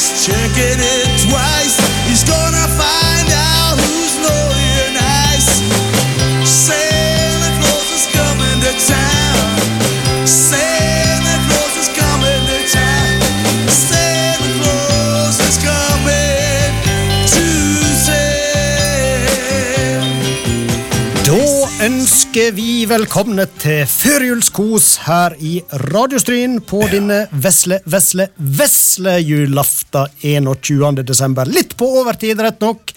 [0.00, 1.79] Checking it twice.
[22.30, 25.56] Ønsker vi velkomne til førjulskos her i
[25.90, 31.02] Radiostryn på denne vesle, vesle, vesle julaften 21.
[31.08, 31.50] desember.
[31.50, 32.92] Litt på overtid, rett nok,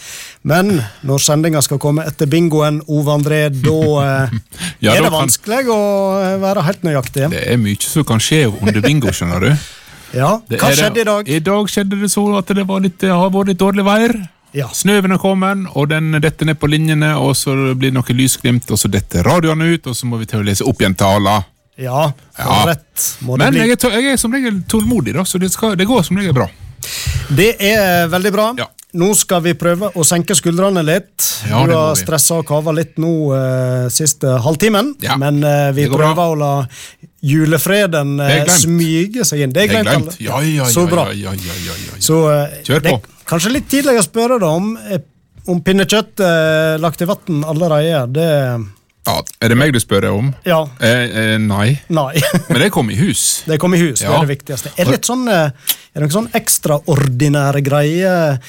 [0.46, 4.38] men når sendinga skal komme etter bingoen, Ove André, da eh,
[4.86, 5.80] Ja, er det det kan- vanskelig å
[6.22, 7.32] eh, være helt nøyaktig.
[7.34, 9.50] Det er mye som kan skje under bingo, skjønner du.
[10.14, 11.30] Ja, Det Hva det- skjedde i dag?
[11.34, 14.14] I dag skjedde det så at det var litt, det har vært litt dårlig vær.
[14.54, 14.68] Ja.
[14.74, 18.70] Snøen er kommet, og den detter ned på linjene, og så blir det noe lysglimt,
[18.72, 21.44] og så detter radioene ut, og så må vi til å lese opp igjen taler.
[21.82, 22.66] Ja, Ja.
[22.70, 23.60] rett må det Men bli.
[23.66, 26.34] jeg er, jeg er som regel tålmodig, da, så det, skal, det går som regel
[26.38, 26.48] bra.
[27.34, 28.46] Det er veldig bra.
[28.60, 28.68] Ja.
[28.94, 31.26] Nå skal vi prøve å senke skuldrene litt.
[31.50, 35.88] Ja, du har stressa og kava litt nå eh, siste halvtimen, Ja, men eh, vi
[35.90, 36.28] prøver bra.
[36.30, 36.52] å la
[37.24, 39.56] julefreden eh, smyge seg inn.
[39.56, 40.18] Det er glemt.
[40.22, 41.08] Ja, ja, ja, Så bra.
[41.16, 41.98] ja, ja, ja, ja, ja.
[42.04, 43.00] Så eh, Kjør på.
[43.02, 45.02] Det, kanskje litt tidlig å spørre deg om eh,
[45.52, 48.06] om pinnekjøtt eh, lagt i vann allerede.
[48.16, 48.30] Det
[49.06, 50.32] ja, Er det meg du spør om?
[50.48, 50.62] Ja.
[50.80, 51.74] Eh, eh, nei.
[51.90, 52.14] Nei.
[52.52, 53.44] Men det kom i hus.
[53.50, 54.72] Det kom i hus, det er det viktigste.
[54.78, 58.40] Er det litt sånn, eh, er det noen sånn ekstraordinære greier?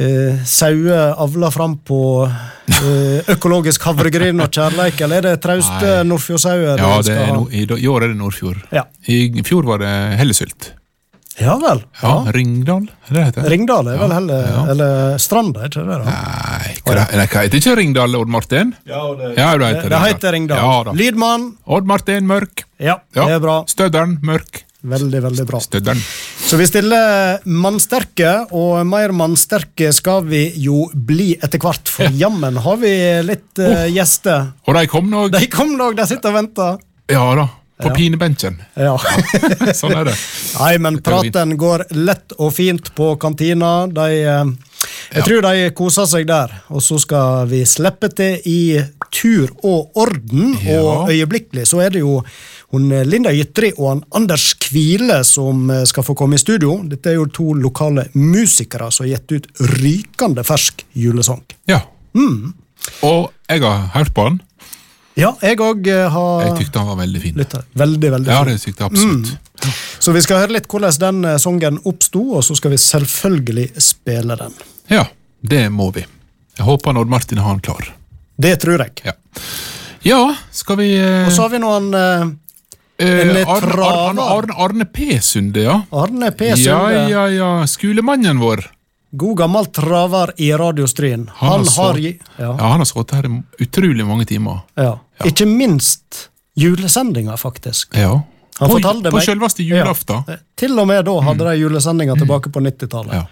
[0.00, 5.94] eh, Sauer avla fram på eh, økologisk havregryn og kjærleik, eller er det trauste.
[6.08, 6.80] Nordfjordsauer?
[6.80, 8.62] Ja, det er i, i år er det Nordfjord.
[8.74, 8.86] Ja.
[9.10, 10.72] I fjor var det Hellesylt.
[11.38, 11.82] Ja vel.
[12.02, 12.32] Ja, Ja.
[12.34, 13.50] Ringdal, er det det heter?
[13.50, 14.64] Ringdal er vel heller ja.
[14.72, 15.98] Eller Stranda, er ikke det?
[16.04, 16.04] da?
[16.10, 18.74] Nei, hva det- nei, hva heter ikke Ringdal, Odd Martin?
[18.86, 20.58] Ja, det, Ja, det heter det heter Ringdal.
[20.58, 20.92] Ja.
[20.92, 22.64] Lydmann, Odd Martin Mørk.
[22.78, 23.26] ja, Ja.
[23.26, 23.64] det er bra.
[23.66, 24.64] Stødderen Mørk.
[24.82, 25.58] Veldig, veldig bra.
[25.60, 25.98] Stødderen.
[26.40, 32.56] Så vi stiller mannsterke, og mer mannsterke skal vi jo bli etter hvert, for jammen
[32.56, 34.52] har vi litt eh, gjester.
[34.66, 36.78] Og de kom nå De kom nå, de sitter og venter.
[37.10, 37.44] Ja da,
[37.82, 38.60] på pinebenken.
[38.78, 38.96] Ja.
[39.80, 40.16] Sånn er det.
[40.58, 43.86] Nei, men praten går lett og fint på kantina.
[43.90, 44.86] De, eh,
[45.16, 46.54] jeg tror de koser seg der.
[46.70, 48.62] Og så skal vi slippe til i
[49.10, 52.20] tur og orden, og øyeblikkelig så er det jo
[52.70, 56.76] hun Linda Ytri og han Anders Kvile som eh, skal få komme i studio.
[56.86, 61.42] Dette er jo to lokale musikere som har gitt ut rykende fersk julesang.
[61.70, 61.82] Ja.
[62.14, 62.52] Mm.
[63.06, 64.38] Og jeg har hørt på den.
[65.18, 67.34] Ja, jeg òg har Jeg tykte han var veldig fin.
[67.36, 67.64] lytta.
[67.74, 69.32] Veldig, veldig Ja, det tykte jeg absolutt.
[70.00, 73.66] Så vi skal høre litt hvordan den eh, sangen oppsto, og så skal vi selvfølgelig
[73.82, 74.54] spille den.
[74.90, 75.04] Ja,
[75.40, 76.06] det må vi.
[76.56, 77.90] Jeg håper Odd Martin har den klar.
[78.40, 79.04] Det tror jeg.
[79.04, 79.14] Ja,
[80.06, 80.20] ja
[80.56, 82.26] skal vi eh, Og så har vi noen eh,
[83.04, 83.84] eh, Arne.
[83.84, 85.18] Arne, Arne, Arne P.
[85.24, 85.80] Sunde, ja.
[85.92, 86.52] Arne P.
[86.54, 87.06] Ja, Sunde.
[87.12, 87.50] ja, ja.
[87.68, 88.64] Skolemannen vår.
[89.12, 91.30] God gammel traver i Radiostryn.
[91.34, 94.60] Han Han har har ja, Ja, har sittet her i utrolig mange timer.
[94.76, 94.98] ja.
[95.20, 95.26] Ja.
[95.26, 97.96] Ikke minst julesendinga, faktisk.
[97.96, 98.22] Ja.
[98.58, 100.24] Han på på selveste julaften.
[100.28, 100.36] Ja.
[100.56, 103.14] Til og med da hadde de julesendinga tilbake på 90-tallet.
[103.14, 103.26] Ja.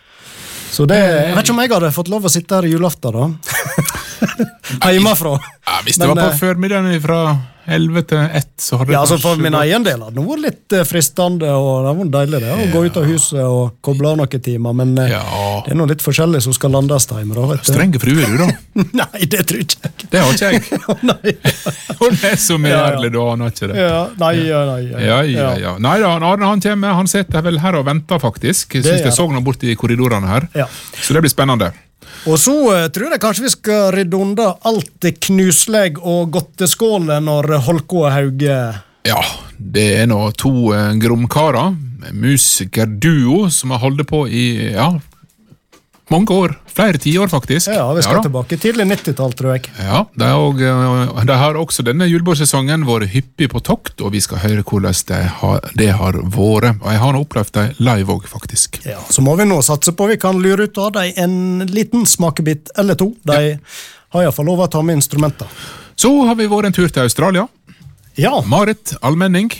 [0.70, 3.12] Så det, Jeg vet ikke om jeg hadde fått lov å sitte her i julaften,
[3.12, 3.28] da.
[4.92, 5.38] Hjemmefra.
[5.40, 7.20] Ja, hvis det Men, var på eh, formiddagen fra
[7.68, 10.76] 11 til 1, så Ja, det altså For min egen del hadde det vært litt
[10.78, 14.20] eh, fristende, og det var deilig det, å gå ut av huset og koble av
[14.20, 15.24] noen timer, men eh, Ja.
[15.66, 17.34] det er noe litt forskjellig som skal landes hjemme.
[17.34, 17.72] da, vet du.
[17.72, 18.48] Strenge fruer, du, da.
[19.02, 20.08] Nei, det tror ikke jeg.
[20.12, 20.62] Det har ikke jeg.
[20.88, 20.98] oh.
[22.04, 23.24] Hun er så mye ærlig medgjørlig, da.
[23.30, 23.78] Han har ikke det.
[23.78, 25.74] Ja, nei, ja, nei, ja, Ja, ja, ja.
[25.82, 26.96] Nei da, Arne han kommer.
[26.98, 28.74] Han sitter vel her og venter, faktisk.
[28.74, 30.48] Jeg Det synes jeg så ham borti korridorene her.
[30.56, 30.68] Ja.
[31.00, 31.72] Så det blir spennende.
[32.28, 37.24] Og så eh, tror jeg kanskje vi skal rydde unna alt det knusleg og godteskålet
[37.24, 38.58] når Holko og Hauge
[39.08, 39.20] Ja,
[39.58, 41.76] det er nå to eh, gromkarer,
[42.12, 44.92] musikerduo, som har holdt på i ja,
[46.10, 46.54] mange år.
[46.72, 47.68] Flere tiår, faktisk.
[47.72, 48.56] Ja, vi skal ja, tilbake.
[48.60, 49.68] Tidlig 90-tall, tror jeg.
[49.82, 54.20] Ja, de og, eh, de har også denne julebordsesongen vært hyppig på tokt, og vi
[54.24, 56.80] skal høre hvordan det har, det har vært.
[56.80, 58.80] Og jeg har nå opplevd dem live òg, faktisk.
[58.86, 62.06] Ja, Så må vi nå satse på vi kan lure ut av dem en liten
[62.06, 63.12] smakebit eller to.
[63.26, 63.58] De
[64.14, 65.46] har iallfall lov å ta med instrumenter.
[65.98, 67.48] Så har vi vært en tur til Australia.
[68.18, 69.50] Ja, Marit Almenning.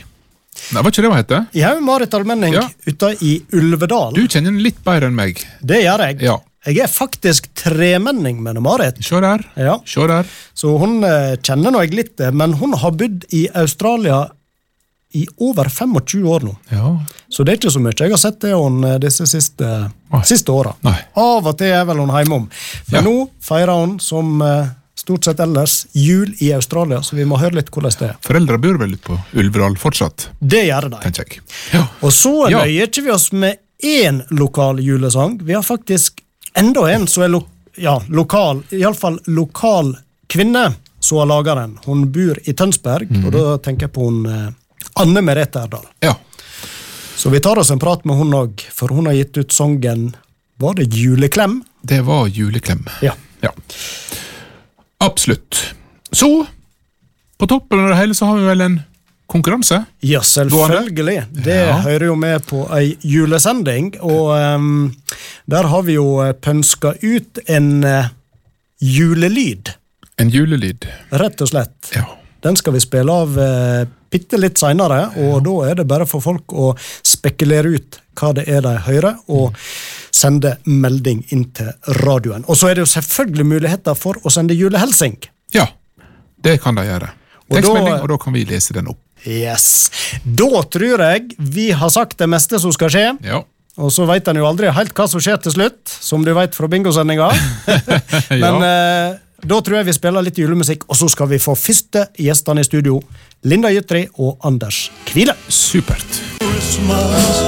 [0.72, 1.44] Nei, var ikke det hun heter?
[1.54, 2.64] jeg har Marit Almenning Ja.
[2.86, 4.12] ute i Ulvedal.
[4.14, 5.38] Du kjenner henne litt bedre enn meg.
[5.62, 6.20] Det gjør jeg.
[6.26, 6.38] Ja.
[6.66, 8.98] Jeg er faktisk tremenning med Marit.
[9.04, 9.44] Se der.
[9.56, 9.76] Ja.
[9.86, 10.26] Se der.
[10.58, 14.24] Så hun eh, kjenner nå jeg litt det, men hun har bodd i Australia
[15.16, 16.56] i over 25 år nå.
[16.74, 16.90] Ja.
[17.32, 19.68] Så det er ikke så mye jeg har sett det henne eh, disse siste,
[20.12, 20.20] Nei.
[20.28, 20.74] siste åra.
[21.16, 22.50] Av og til er vel hun hjemom.
[22.90, 23.04] Men Ja.
[23.06, 27.54] nå feirer hun som eh, stort sett ellers jul i Australia, så vi må høre
[27.62, 28.16] litt hvordan det er.
[28.26, 31.40] Foreldra bor vel litt på Ulverdal fortsatt, Det gjør de.
[31.72, 31.86] Ja.
[32.02, 32.64] Og så Ja.
[32.66, 35.38] nøyer ikke vi oss med én lokal julesang.
[35.40, 36.20] Vi har faktisk
[36.58, 37.42] enda en som er lo
[37.78, 39.92] ja, lokal, iallfall lokal
[40.26, 41.76] kvinne som har laga den.
[41.84, 44.48] Hun bor i Tønsberg, og da tenker jeg på hun eh,
[44.98, 45.86] Anne Merete Erdal.
[46.02, 46.16] Ja.
[47.18, 50.12] Så vi tar oss en prat med hun òg, for hun har gitt ut sangen
[50.58, 51.60] Var det Juleklem?
[51.82, 52.82] Det var juleklem.
[53.02, 53.14] Ja.
[53.40, 53.52] Ja.
[54.98, 55.74] Absolutt.
[56.10, 56.46] Så,
[57.38, 58.80] på toppen av det hele så har vi vel en
[59.28, 59.82] konkurranse.
[60.00, 61.26] Ja, selvfølgelig.
[61.44, 61.78] Det Ja.
[61.84, 64.94] hører jo med på ei julesending, og um,
[65.46, 68.08] der har vi jo eh, pønska ut en uh,
[68.80, 69.70] julelyd,
[70.18, 70.86] En julelyd.
[71.10, 71.92] rett og slett.
[71.94, 72.04] Ja.
[72.42, 76.22] Den skal vi spille av eh, bitte litt seinere, og da er det bare for
[76.24, 76.72] folk å
[77.06, 79.54] spekulere ut hva det er de hører, og
[80.14, 81.68] sende melding inn til
[82.00, 82.44] radioen.
[82.48, 85.18] Og så er det jo selvfølgelig muligheter for å sende julehelsing.
[85.54, 85.66] ja.
[86.40, 87.08] Det kan de gjøre.
[87.50, 89.00] Tekstmelding, og da kan vi lese den opp.
[89.26, 89.90] Yes.
[90.22, 93.06] Da tror jeg vi har sagt det meste som skal skje.
[93.26, 93.42] Ja.
[93.78, 96.56] Og så veit en jo aldri helt hva som skjer til slutt, som du veit
[96.58, 97.30] fra bingosendinga.
[98.42, 98.70] Men ja.
[98.70, 102.64] eh, da tror jeg vi spiller litt julemusikk, og så skal vi få første gjestene
[102.64, 102.98] i studio.
[103.46, 105.36] Linda Jytri og Anders Kvile.
[105.46, 106.22] Supert.
[106.42, 107.42] Christmas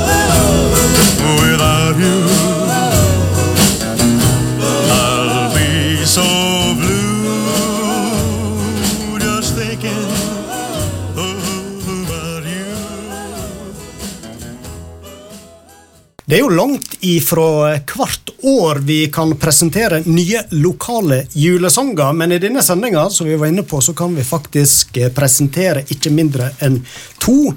[1.42, 2.20] without you.
[4.62, 6.49] I'll be so
[16.30, 22.38] Det er jo langt ifra hvert år vi kan presentere nye lokale julesanger, men i
[22.38, 26.52] denne sendinga som vi var inne på, så kan vi faktisk eh, presentere ikke mindre
[26.62, 26.76] enn
[27.18, 27.50] to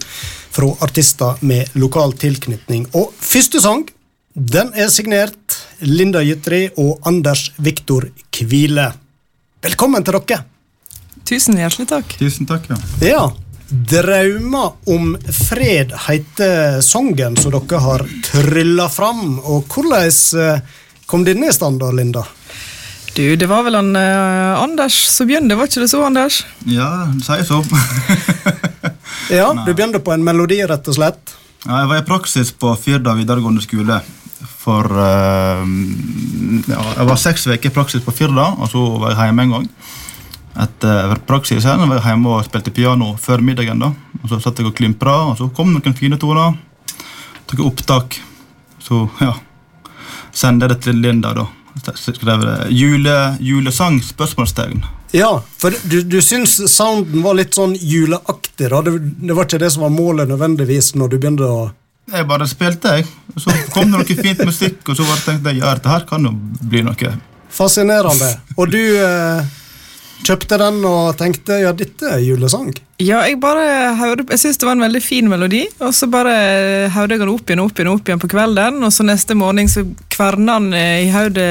[0.58, 2.88] fra artister med lokal tilknytning.
[2.98, 3.86] Og første sang
[4.34, 8.90] den er signert Linda Jytri og Anders Viktor Kvile.
[9.62, 10.42] Velkommen til dere.
[11.30, 12.18] Tusen hjertelig takk.
[12.18, 12.82] Tusen takk, ja.
[13.06, 13.26] Ja,
[13.74, 19.40] Draumer om fred heter sangen som dere har trylla fram.
[19.42, 20.12] Og hvordan
[20.44, 20.60] eh,
[21.10, 22.22] kom denne i stand, da, Linda?
[23.14, 26.44] Du, det var vel han eh, Anders som begynte, var ikke det så, Anders?
[26.70, 27.64] Ja, du sier så.
[29.32, 31.34] Ja, Du begynte på en melodi, rett og slett.
[31.64, 34.02] ja, jeg var i praksis på Firda videregående skole.
[34.64, 35.64] For eh,
[36.70, 39.56] ja, Jeg var seks uker i praksis på Firda, og så var jeg hjemme en
[39.58, 39.68] gang.
[40.54, 43.80] Etter praksisen var jeg hjemme og spilte piano før middagen.
[43.82, 43.92] da.
[44.22, 46.54] Og Så satt jeg og klimpra, og så kom noen fine toner.
[47.50, 48.20] Tok opptak.
[48.84, 49.34] Så ja,
[50.32, 51.34] sendte jeg det til Linda.
[51.34, 51.48] da.
[51.96, 53.98] Skrev det jule, julesang?
[54.04, 54.84] spørsmålstegn.
[55.14, 58.82] Ja, for du, du syns sounden var litt sånn juleaktig, da?
[58.82, 58.94] Det,
[59.28, 61.72] det var ikke det som var målet nødvendigvis når du begynte å
[62.14, 63.06] Jeg bare spilte, jeg.
[63.38, 66.26] Så kom det noe fint musikk, og så bare tenkte jeg ja, dette her kan
[66.26, 67.12] jo bli noe.
[67.54, 68.32] Fascinerende.
[68.58, 69.46] Og du eh,
[70.26, 72.72] kjøpte den og tenkte ja, dette er julesang.
[73.04, 76.36] Ja, jeg bare hørte, jeg syntes det var en veldig fin melodi, og så bare
[76.94, 79.72] hørte jeg den opp igjen opp igjen, opp igjen på kvelden, og så neste morgen
[79.72, 81.50] så kverna den eh, i hodet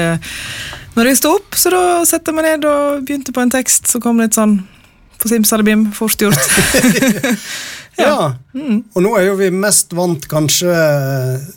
[0.93, 3.89] når jeg sto opp, så da satte jeg meg ned og begynte på en tekst
[3.89, 4.59] som kom litt sånn
[5.21, 6.37] på simsalabim, fort gjort.
[7.93, 8.33] Ja.
[8.53, 10.73] Og nå er jo vi mest vant kanskje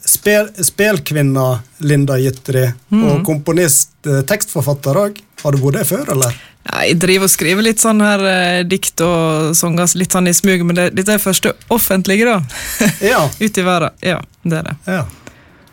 [0.04, 1.46] spel, spelkvinna
[1.88, 5.22] Linda Jytri og komponist, eh, tekstforfatter òg.
[5.42, 6.36] Har du vært det før, eller?
[6.66, 10.34] Ja, jeg driver og skriver litt sånn her eh, dikt og sanger litt sånn i
[10.34, 12.40] smug, men det, dette er første offentlige, da.
[13.12, 13.22] Ja.
[13.38, 13.94] Ute i verden.
[14.02, 14.76] Ja, det er det.
[14.98, 15.04] ja.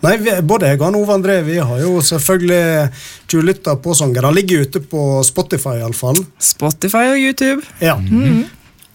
[0.03, 2.89] Nei, vi, Både jeg og Ove André vi har jo selvfølgelig
[3.31, 4.27] tjuvlytta på sanger.
[4.27, 6.19] Han ligger ute på Spotify, iallfall.
[6.43, 7.63] Spotify og YouTube.
[7.79, 7.95] Ja.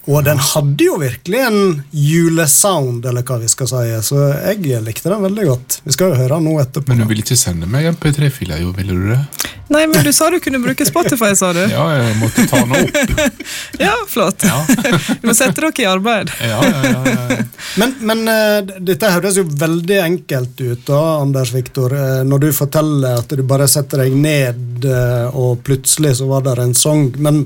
[0.08, 1.58] Og den hadde jo virkelig en
[1.92, 3.82] julesound, eller hva vi skal si.
[4.06, 5.80] Så jeg likte den veldig godt.
[5.84, 6.94] Vi skal jo høre den nå etterpå.
[6.94, 9.20] Men du ville ikke sende meg MP3-fila, jo, ville du det?
[9.68, 11.60] Nei, men du sa du kunne bruke Spotify, sa du?
[11.76, 13.42] Ja, jeg måtte ta den opp.
[13.84, 14.46] Ja, flott.
[14.48, 14.62] Ja,
[15.20, 16.32] Du må sette dere i arbeid.
[16.40, 16.84] ja, ja.
[16.88, 17.42] ja, ja.
[17.78, 21.92] Men, men uh, dette høres jo veldig enkelt ut, da, Anders Viktor.
[21.92, 26.46] Uh, Når du forteller at du bare setter deg ned, uh, og plutselig så var
[26.48, 27.10] det en sang.
[27.20, 27.44] Men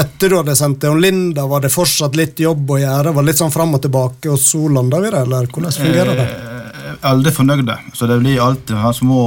[0.00, 3.12] etter du hadde sendt til Linda, var det fortsatt litt jobb å gjøre?
[3.14, 6.18] Var det litt sånn fram og tilbake, og så landa vi det, eller hvordan fungerer
[6.18, 6.28] det?
[6.28, 6.64] Eh,
[7.08, 9.20] Aldri fornøyde, så det blir alltid små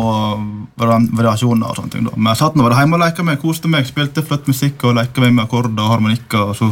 [0.81, 1.69] variasjoner.
[1.69, 2.15] og sånne ting da.
[2.17, 4.97] Men jeg satt nå bare hjemme og leka meg, koste meg, spilte flott musikk og
[4.97, 6.71] leka med akkorder og harmonikker, og så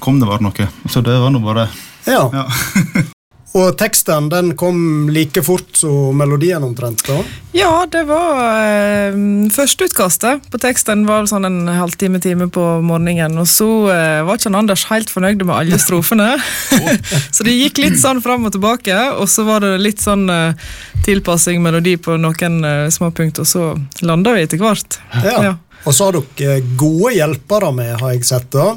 [0.00, 0.68] kom det bare noe.
[0.88, 1.68] Så det var nå bare
[2.06, 2.28] Ja.
[2.32, 2.46] ja.
[3.56, 7.00] Og teksten den kom like fort som melodien omtrent?
[7.08, 7.16] da?
[7.56, 9.16] Ja, det var eh,
[9.54, 13.38] Førsteutkastet på teksten var sånn en halvtime time på morgenen.
[13.40, 16.34] Og så eh, var ikke Anders helt fornøyd med alle strofene.
[17.34, 20.68] så det gikk litt sånn fram og tilbake, og så var det litt sånn eh,
[21.06, 23.70] tilpassing melodi på noen eh, små punkt, og så
[24.04, 25.00] landa vi etter hvert.
[25.24, 25.38] Ja.
[25.48, 25.54] Ja.
[25.86, 28.50] Og så har dere gode hjelpere med, har jeg sett.
[28.52, 28.74] da.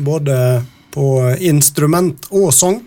[0.00, 0.36] Både
[0.92, 1.06] på
[1.38, 2.80] instrument og sang.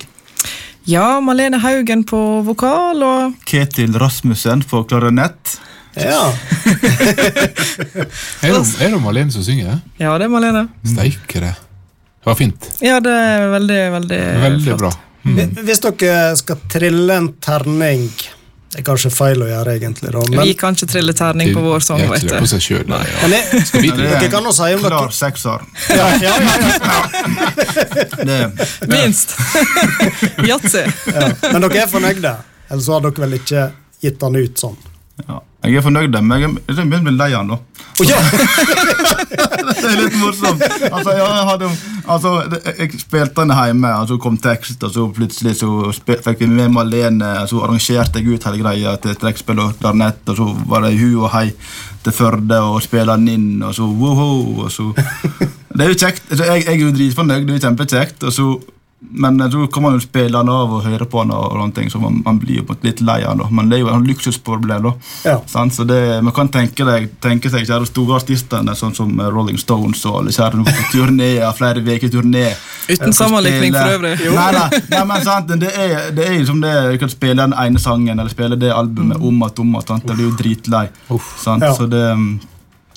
[0.85, 5.55] Ja, Malene Haugen på vokal og Ketil Rasmussen på klarinett.
[5.95, 6.27] Ja.
[8.45, 9.79] Er det, er det Malene som synger?
[9.97, 10.65] Ja, det er Malene.
[10.85, 11.53] Steikere.
[11.55, 11.55] det.
[12.25, 12.67] Det var fint.
[12.83, 14.79] Ja, det er veldig, veldig, Veldig flott.
[14.81, 14.91] bra.
[15.65, 18.07] Hvis dere skal trille en terning
[18.75, 21.61] Det er kanskje feil å gjøre, egentlig, da, men, Vi kan ikke trille terning på
[21.63, 22.47] vår sang, vet det du.
[22.51, 23.21] seg selv, nei, ja.
[23.21, 25.63] men jeg, vi er dere kan jo si om dere Klar sekser.
[25.95, 27.05] ja, ja, ja,
[28.19, 28.39] Det,
[28.91, 29.31] Minst.
[30.49, 30.83] Yatzy.
[31.07, 31.29] ja.
[31.53, 32.35] Men dere er fornøyde?
[32.67, 33.63] Ellers så har dere vel ikke
[34.03, 34.75] gitt den ut sånn?
[35.27, 35.39] Ja.
[35.65, 37.57] Jeg er fornøyd, men jeg er- begynner å bli lei av den.
[37.95, 38.17] Å ja!
[39.75, 40.61] Det er litt morsomt.
[40.91, 41.69] Altså, jeg, hadde,
[42.11, 42.31] altså,
[42.79, 46.49] jeg spilte den hjemme, og så kom tekst, og så plutselig så spil, fikk vi
[46.51, 50.47] med Malene, og så arrangerte jeg ut hele greia til trekkspill og klarinett, og så
[50.69, 51.47] var det hu og hei
[52.05, 54.29] til Førde og spille den inn, og så woho,
[54.67, 54.91] og så
[55.75, 56.29] Det er jo kjekt.
[56.31, 58.45] Jeg, jeg er jo dritfornøyd, det er jo kjempekjekt, og så
[58.99, 61.75] men så kan man jo spille han av og høre på han, og, og sånne
[61.75, 63.47] ting, så man, man blir jo litt lei av da.
[63.51, 64.87] Men det er jo en luksusproblem.
[64.87, 64.93] da.
[65.27, 65.35] Ja.
[65.51, 65.75] Sant?
[65.75, 70.03] Så det, Man kan tenke, deg, tenke seg kjære store artistene, sånn som Rolling Stones
[70.09, 72.45] og alle kjære på turné, flere uker turné.
[72.89, 74.13] Uten sammenligning for øvrig.
[74.35, 77.55] Nei, nei, nei, men sant, det er, det er som det Du kan spille den
[77.57, 79.87] ene sangen eller spille det albumet om og om igjen.
[79.89, 80.07] sant?
[80.07, 80.87] Det blir jo dritlei.
[81.41, 81.65] Sant?
[81.65, 81.73] Ja.
[81.75, 82.05] Så det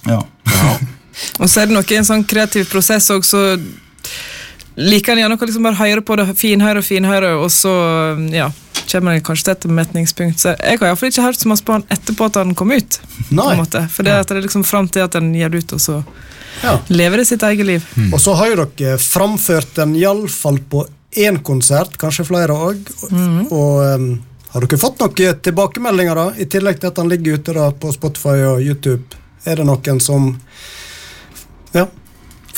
[0.07, 0.23] Ja.
[0.47, 0.77] Ja.
[1.43, 3.41] Og så er det noe i en sånn kreativ prosess òg, så
[4.79, 7.73] liker en gjerne å liksom bare høre på det, finhøre og finhøre, og så
[8.33, 8.49] ja,
[8.89, 10.39] kommer en kanskje til et metningspunkt.
[10.41, 12.99] Så jeg har iallfall ikke hørt så mye på han etterpå at han kom ut.
[13.29, 13.57] på Nei.
[13.59, 13.83] måte.
[13.93, 15.99] For det, at det er liksom fram til at den gir det ut, og så
[16.63, 16.79] Ja.
[16.89, 17.85] lever det sitt eget liv.
[18.13, 22.79] Og så har jo dere framført den iallfall på én konsert, kanskje flere òg.
[23.53, 24.09] Og um,
[24.53, 27.93] har dere fått noen tilbakemeldinger, da, i tillegg til at han ligger ute da på
[27.93, 29.05] Spotify og YouTube?
[29.47, 30.37] Er det noen som
[31.75, 31.87] Ja.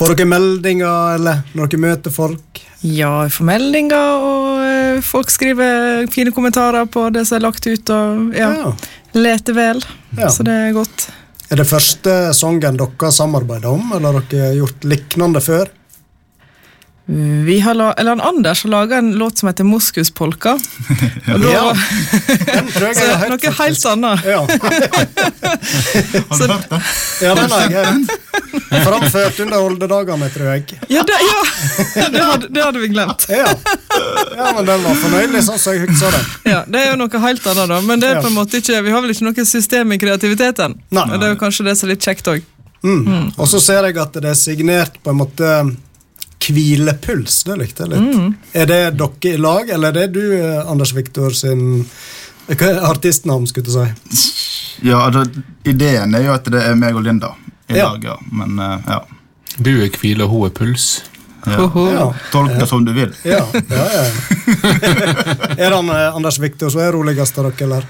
[0.01, 2.61] Får dere meldinger, eller når dere møter folk?
[2.81, 7.67] Ja, jeg får meldinger, og eh, folk skriver fine kommentarer på det som er lagt
[7.69, 8.71] ut, og ja, Ja.
[9.21, 9.83] leter vel.
[10.17, 10.31] Ja.
[10.33, 11.11] Så det er godt.
[11.51, 15.69] Er det første sangen dere har samarbeidet om, eller har dere gjort lignende før?
[17.47, 20.53] Vi har la, eller Anders har laga en låt som heter Moskuspolka.
[21.35, 21.73] Og da, Ja.
[22.55, 24.25] Den tror jeg så jeg har hørt, noe helt annet.
[24.25, 24.41] Ja.
[26.31, 26.83] Har du hørt den?
[27.23, 28.13] ja, den har jeg hørt.
[28.85, 30.79] Framført under oldedagene, tror jeg.
[30.89, 31.41] Ja, det, ja.
[32.11, 33.27] Det, hadde, det hadde vi glemt.
[33.29, 33.49] Ja.
[34.37, 36.31] ja, men den var fornøyelig, sånn som jeg husker den.
[36.53, 37.81] Ja, Det er jo noe helt annet, da.
[37.91, 40.79] Men det er på en måte ikke, vi har vel ikke noe system i kreativiteten.
[40.95, 41.07] Nei.
[41.11, 42.47] Men det er jo kanskje det som er litt kjekt òg.
[42.87, 43.31] Mm.
[43.37, 45.49] Og så ser jeg at det er signert på en måte
[46.41, 47.43] Hvilepuls.
[47.45, 48.39] Det likte jeg litt.
[48.57, 51.85] Er det dere i lag, eller er det du, eh, Anders Viktor, sin
[52.51, 54.87] hva er artistnavn, skulle jeg si?
[54.89, 55.23] Ja, altså,
[55.69, 57.35] ideen er jo at det er meg og Linda
[57.69, 57.93] i Ja.
[57.93, 58.17] lag, ja.
[58.33, 59.01] Men eh, ja.
[59.59, 61.03] Du er hvile, hun er puls.
[61.47, 61.69] ja.
[61.93, 62.07] Ja.
[62.33, 63.13] Tolk det som du vil.
[63.25, 64.05] Ja, ja, ja.
[65.57, 67.87] er det eh, Anders Viktor som er roligst av dere, eller?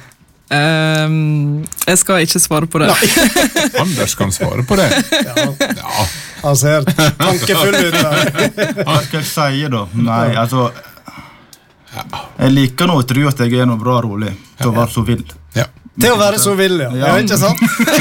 [0.50, 2.90] Ehm, jeg skal ikke svare på det.
[3.82, 4.88] Anders kan svare på det.
[5.14, 5.46] Ja,
[5.78, 6.06] Ja,
[6.42, 6.86] han ser
[7.20, 7.98] tankefull ut.
[8.86, 9.84] Hva skal jeg si, da?
[9.94, 10.70] Nei, altså
[12.38, 15.04] Jeg liker nå å tro at jeg er noe bra rolig til å være så
[15.06, 15.24] vill.
[15.58, 15.66] ja.
[16.00, 16.90] Til å være så vill, ja.
[16.96, 17.12] ja.
[17.20, 17.60] Ikke sant?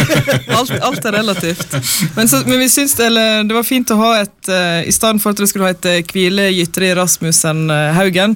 [0.60, 1.76] Alt, alt er relativt.
[2.16, 4.94] Men, så, men vi syns det, eller, det var fint å ha et uh, I
[4.94, 8.36] stedet for at det skulle ha et uh, hvile Gytri Rasmussen uh, Haugen,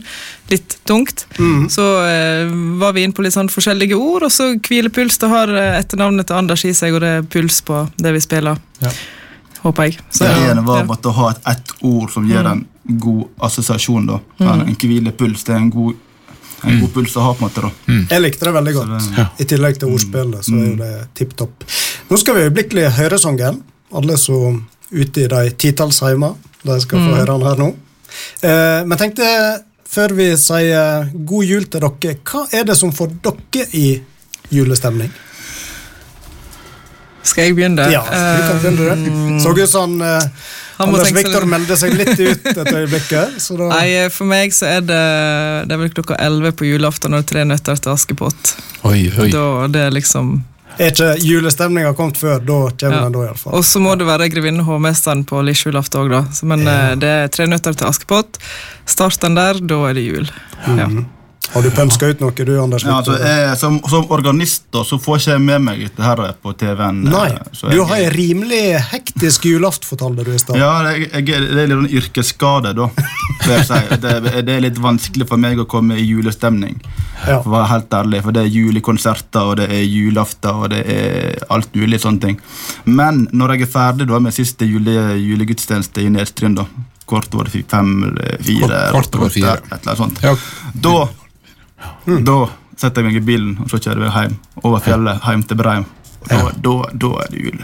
[0.51, 1.25] litt tungt,
[1.72, 5.17] så eh, var vi inne på litt sånn forskjellige ord, og så hvilepuls.
[5.22, 8.22] Det har uh, etternavnet til Anders i seg, og det er puls på det vi
[8.22, 8.60] spiller.
[8.84, 8.91] Ja.
[9.63, 10.00] Håper jeg.
[10.12, 10.98] Så, ene var ja.
[11.10, 14.10] å ha et ett ord som gir en god assosiasjon.
[14.12, 14.20] da.
[14.43, 16.01] En hvilepuls det er en god,
[16.65, 17.34] en god puls å ha.
[17.34, 17.72] på en måte da.
[18.15, 18.89] Jeg likte det veldig godt.
[18.93, 19.25] det- Ja.
[19.39, 21.63] I tillegg til ordspillet, så er jo det tipp topp.
[22.10, 23.62] Nå skal vi øyeblikkelig høre sangen.
[23.93, 27.75] Alle som ute i de titalls hjemme, de skal få høre den her nå.
[28.43, 29.25] Eh, men tenkte,
[29.89, 34.01] før vi sier god jul til dere, hva er det som får dere i
[34.51, 35.10] julestemning?
[37.24, 37.86] Skal jeg begynne?
[37.92, 39.42] Ja, du kan begynne det.
[39.44, 40.30] Så ut som sånn,
[40.77, 43.10] Han Anders Viktor meldte seg litt ut et øyeblikk.
[43.13, 45.01] da, Nei, eh, For meg så er det
[45.70, 48.56] Det er vel klokka 11 på julaften når Tre nøtter til Askepott.
[48.89, 49.30] Oi, oi.
[49.32, 50.42] Da det er liksom
[50.82, 53.01] er ikke julestemninga kommet før, da kommer Ja.
[53.06, 53.53] den da, iallfall.
[53.53, 56.22] Og så må det være Grevinne hovmesteren på lillejulaften òg, da.
[56.50, 56.72] Men Ja.
[56.89, 58.39] eh, det er Tre nøtter til Askepott.
[58.89, 60.25] Start den der, da er det jul.
[60.68, 60.88] Ja.
[61.54, 64.98] Har du pønska ut noe, du, Anders Ja, altså, jeg, som, som organist da, så
[64.98, 67.04] får ikke jeg med meg dette her på TV-en.
[67.06, 70.58] eh, Nei, så du jeg- har en rimelig hektisk julaften, fortalte du i stad.
[70.58, 72.88] Ja, jeg, jeg, det er litt en yrkesskade, da.
[73.44, 76.78] Det, det er litt vanskelig for meg å komme i julestemning.
[77.28, 77.38] Ja.
[77.44, 80.82] For å være helt ærlig, for det er julekonserter, og det er julaften, og det
[80.90, 82.40] er alt mulig sånne ting.
[82.86, 86.66] Men når jeg er ferdig da med siste jule, julegudstjeneste i Nedstryn, da,
[87.10, 87.68] kvart over fire.
[87.68, 89.58] Kvart- kvart over fire.
[89.60, 90.24] Et eller annet sånt.
[90.24, 90.34] Ja.
[90.88, 90.96] Da,
[92.06, 92.38] da
[92.78, 94.40] setter jeg meg i bilen og så kjører vi hjem.
[94.63, 95.86] Over fjellet, hjem til Breim.
[96.30, 97.63] Da, da, da er det jul.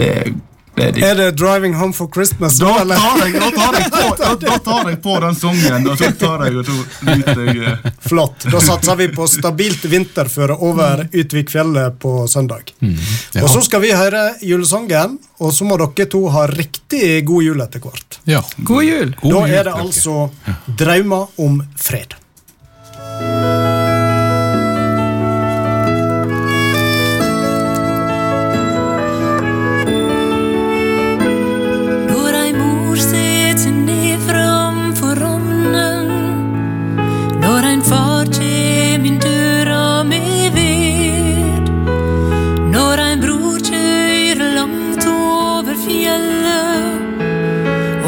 [0.00, 0.34] Det, er-
[0.74, 1.04] det er digg.
[1.06, 2.56] Er det 'Driving Home for Christmas'?
[2.58, 5.98] Da tar, jeg, da, tar jeg på, da, da tar jeg på den sangen, og
[6.00, 8.46] så tar jeg og så nyter jeg eh, Flott.
[8.50, 12.72] Da satser vi på stabilt vinterføre over Utvikfjellet på søndag.
[12.80, 13.42] ja.
[13.44, 17.60] Og så skal vi høre julesangen, og så må dere to ha riktig god jul
[17.62, 18.18] etter hvert.
[18.26, 18.42] Ja.
[18.58, 19.14] God jul!
[19.22, 20.30] God da er det altså
[20.66, 22.18] 'Draumer om fred'.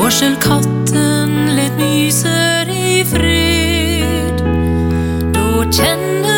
[0.07, 2.36] Og selv katten let myser
[5.77, 6.36] Da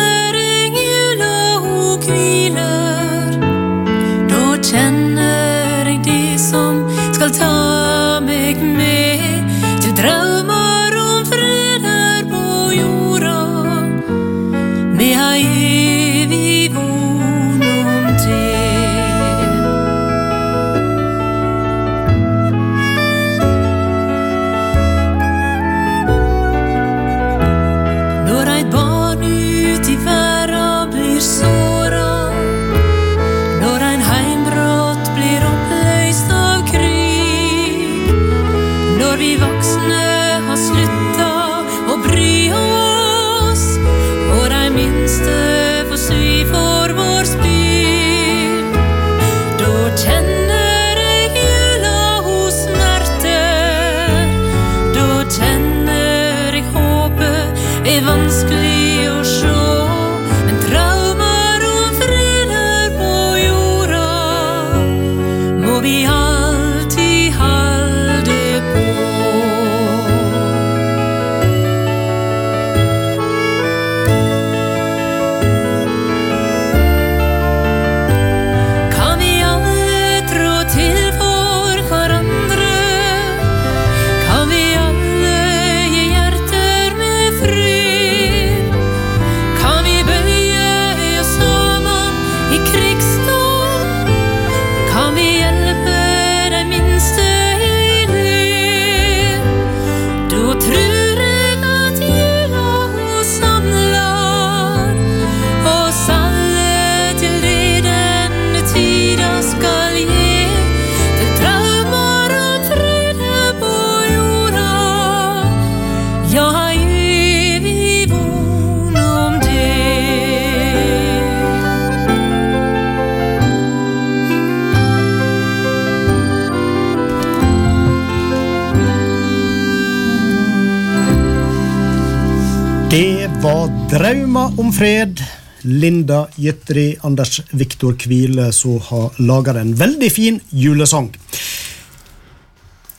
[133.91, 135.23] var 'Draumer om fred'.
[135.61, 141.15] Linda Jytri, Anders Viktor Kvile, som har laga en veldig fin julesang.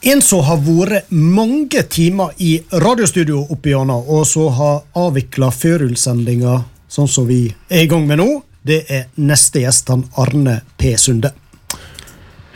[0.03, 6.65] En som har vært mange timer i radiostudio opp igjennom, og som har avvikla førjulssendinga
[6.89, 10.97] sånn som vi er i gang med nå, det er neste gjest, han Arne P.
[10.97, 11.33] Sunde.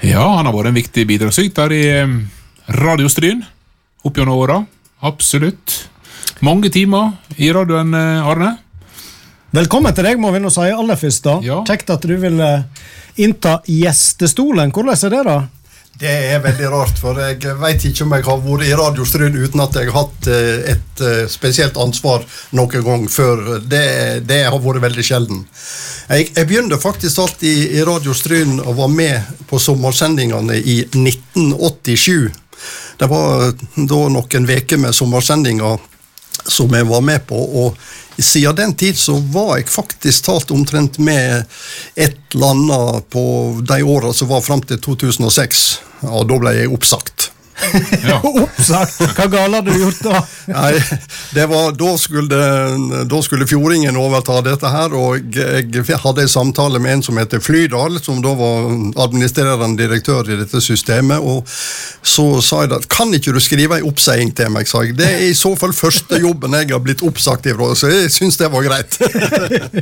[0.02, 2.20] Ja, han har vært en viktig bidragsyter i eh,
[2.68, 3.44] Radiostryn
[4.04, 4.64] opp gjennom åra.
[5.00, 5.93] Absolutt.
[6.44, 8.56] Mange timer i radioen, eh, Arne.
[9.54, 11.22] Velkommen til deg, må vi nå si aller først.
[11.24, 11.38] da.
[11.42, 11.60] Ja.
[11.66, 12.64] Kjekt at du vil eh,
[13.22, 14.72] innta gjestestolen.
[14.74, 15.36] Hvordan er det, da?
[15.94, 19.62] Det er veldig rart, for jeg vet ikke om jeg har vært i Radiostryn uten
[19.62, 23.60] at jeg har hatt eh, et spesielt ansvar noen gang før.
[23.62, 25.44] Det, det har vært veldig sjelden.
[26.10, 32.42] Jeg, jeg begynte faktisk alt i, i Radiostryn og var med på sommersendingene i 1987.
[32.98, 35.78] Det var da noen uker med sommersendinger
[36.46, 37.36] som jeg var med på.
[37.64, 37.78] og
[38.18, 41.44] siden den tid så var jeg faktisk talt omtrent med
[41.94, 43.24] et eller annet på
[43.66, 45.64] de åra som var fram til 2006.
[46.06, 47.33] Og da ble jeg oppsagt.
[48.04, 48.20] Ja.
[48.44, 49.00] Oppsagt!
[49.14, 50.22] Hva galt hadde du gjort da?
[50.50, 50.72] Nei,
[51.34, 52.40] det var, da, skulle,
[53.08, 57.42] da skulle Fjordingen overta dette her, og jeg hadde en samtale med en som heter
[57.44, 58.68] Flydal, som da var
[59.06, 61.46] administrerende direktør i dette systemet, og
[62.04, 64.96] så sa jeg at kan ikke du skrive en oppseiing til meg, sa jeg.
[64.98, 68.38] Det er i så fall første jobben jeg har blitt oppsagt ifra, så jeg syns
[68.40, 68.98] det var greit.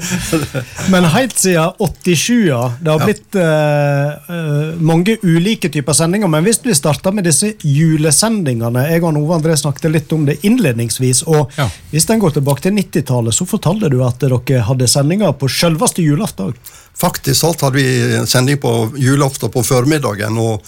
[0.93, 2.63] Men helt siden 87, ja.
[2.81, 6.31] Det har blitt eh, mange ulike typer sendinger.
[6.31, 8.87] Men hvis vi starter med disse julesendingene.
[8.90, 11.22] Jeg og Ove André snakket litt om det innledningsvis.
[11.27, 11.68] og Ja.
[11.90, 16.03] Hvis en går tilbake til 90-tallet, så fortalte du at dere hadde sendinger på selveste
[16.03, 16.55] julaften.
[16.94, 20.38] Faktisk alt hadde vi sending på julaften på formiddagen.
[20.38, 20.62] og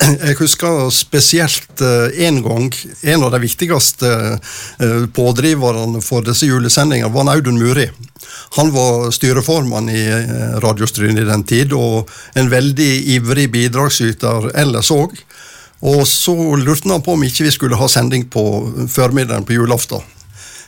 [0.26, 1.80] Jeg husker spesielt
[2.16, 4.08] én gang en av de viktigste
[4.80, 7.90] eh, pådriverne for disse julesendingene var Audun Muri.
[8.56, 14.90] Han var styreformann i eh, Radiostryn i den tid, og en veldig ivrig bidragsyter ellers
[14.94, 15.16] òg.
[15.84, 18.44] Og så lurte han på om ikke vi skulle ha sending på
[18.92, 20.04] formiddagen på julaften.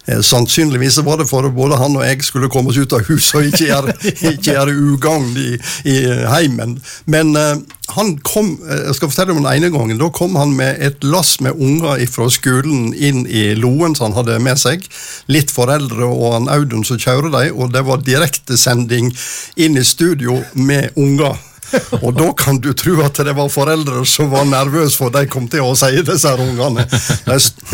[0.09, 3.05] Eh, Sannsynligvis var det for at både han og jeg skulle komme oss ut av
[3.09, 3.95] huset og ikke gjøre,
[4.33, 5.51] ikke gjøre ugagn i,
[5.91, 5.97] i
[6.33, 6.79] heimen.
[7.05, 7.57] Men eh,
[7.97, 11.05] han kom, eh, jeg skal fortelle om den ene gangen, da kom han med et
[11.05, 14.87] lass med unger fra skolen inn i Loen som han hadde med seg.
[15.29, 19.13] Litt foreldre og han Audun som kjører dem, og det var direktesending
[19.61, 21.37] inn i studio med unger.
[22.03, 25.49] Og da kan du tro at det var foreldre som var nervøse for de kom
[25.51, 26.87] til å si disse ungene.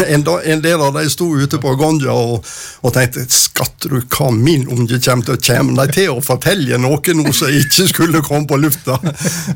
[0.08, 2.46] En, del av de sto ute på Gonja og,
[2.82, 6.78] og tenkte skatter du hva min unge kommer til å komme de til å fortelle
[6.80, 8.98] noe nå som ikke skulle komme på lufta.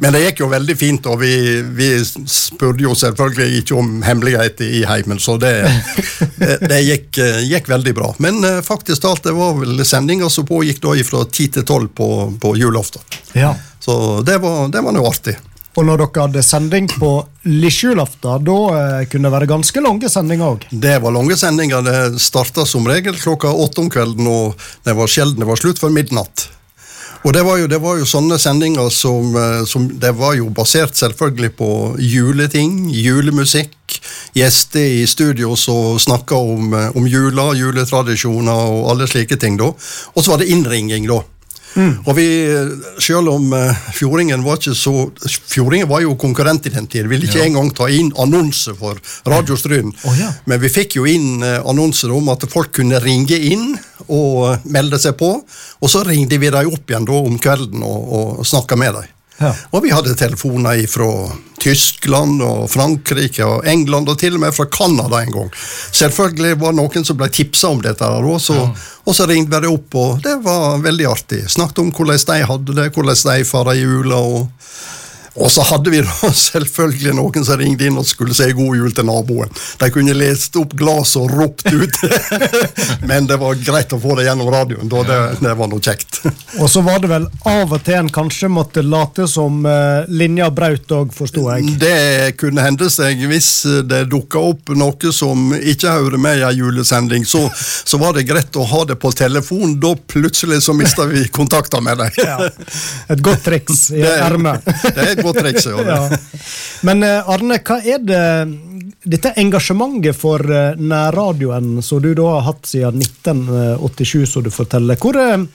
[0.03, 4.79] Men det gikk jo veldig fint, og vi, vi spurte jo selvfølgelig ikke om hemmeligheter
[4.79, 5.55] i heimen, så det,
[6.39, 8.13] det, gikk, gikk veldig bra.
[8.23, 11.89] Men eh, faktisk talt, det var vel sendinger som pågikk da fra 10 til 12
[11.97, 12.11] på,
[12.43, 13.03] på julaften.
[13.39, 13.55] Ja.
[13.89, 15.33] Så det var, det var noe artig.
[15.79, 17.09] Og når dere hadde sending på
[17.47, 20.67] lillejulaften, da eh, kunne det være ganske lange sendinger òg.
[20.69, 21.87] Det var lange sendinger.
[21.87, 25.81] Det starta som regel klokka åtte om kvelden, og det var sjelden det var slutt
[25.81, 26.51] før midnatt.
[27.25, 30.51] Og det var jo, det var jo sånne sendinger som, eh, som Det var jo
[30.53, 33.73] basert selvfølgelig på juleting, julemusikk,
[34.37, 39.73] gjester i studio som snakka om, eh, om jula, juletradisjoner og alle slike ting, da.
[40.13, 41.23] Og så var det innringing, da.
[41.79, 42.27] Og vi,
[43.03, 44.95] selv om eh, Fjordingen var ikke så
[45.29, 47.07] Fjordingen var jo konkurrent i den tid.
[47.11, 49.93] Ville ikke engang ta inn annonse for Radiostryn.
[50.05, 50.33] Oh, ja.
[50.51, 53.71] Men vi fikk jo inn eh, annonser om at folk kunne ringe inn
[54.09, 55.35] og eh, melde seg på.
[55.79, 58.11] Og så ringte vi dem opp igjen da om kvelden og,
[58.41, 59.15] og snakka med dem.
[59.39, 59.53] Ja.
[59.71, 61.09] Og vi hadde telefoner fra
[61.63, 65.51] Tyskland og Frankrike og England, og til og med fra Canada en gang.
[65.95, 68.69] Selvfølgelig var det noen som ble tipsa om dette, også, ja.
[69.07, 71.45] og så ringte vi opp, og det var veldig artig.
[71.51, 74.23] Snakket om hvordan de hadde det, hvordan de feira jula.
[74.23, 74.49] og
[75.39, 78.93] og så hadde vi da selvfølgelig noen som ringte inn og skulle si god jul
[78.95, 79.53] til naboen.
[79.81, 81.99] De kunne lest opp glasset og ropt ut,
[83.09, 84.89] men det var greit å få det gjennom radioen.
[84.91, 86.21] da det, det var noe kjekt.
[86.63, 90.49] Og så var det vel av og til en kanskje måtte late som eh, linja
[90.55, 91.75] braut òg, forsto jeg.
[91.81, 93.51] Det kunne hende seg hvis
[93.87, 98.25] det dukka opp noe som ikke hører med i ei julesending, så, så var det
[98.29, 99.77] greit å ha det på telefon.
[99.83, 102.19] Da plutselig så mista vi kontakta med dem.
[102.25, 102.49] Ja.
[103.13, 104.65] Et godt triks i er- ermet.
[104.83, 105.67] Det er et godt triks.
[105.67, 105.85] Ja.
[105.85, 106.19] Ja.
[106.87, 108.25] Men eh, Arne, hva er det
[109.09, 114.99] dette engasjementet for eh, nærradioen som du da har hatt siden 1987, som du forteller,
[115.01, 115.47] hvor, eh,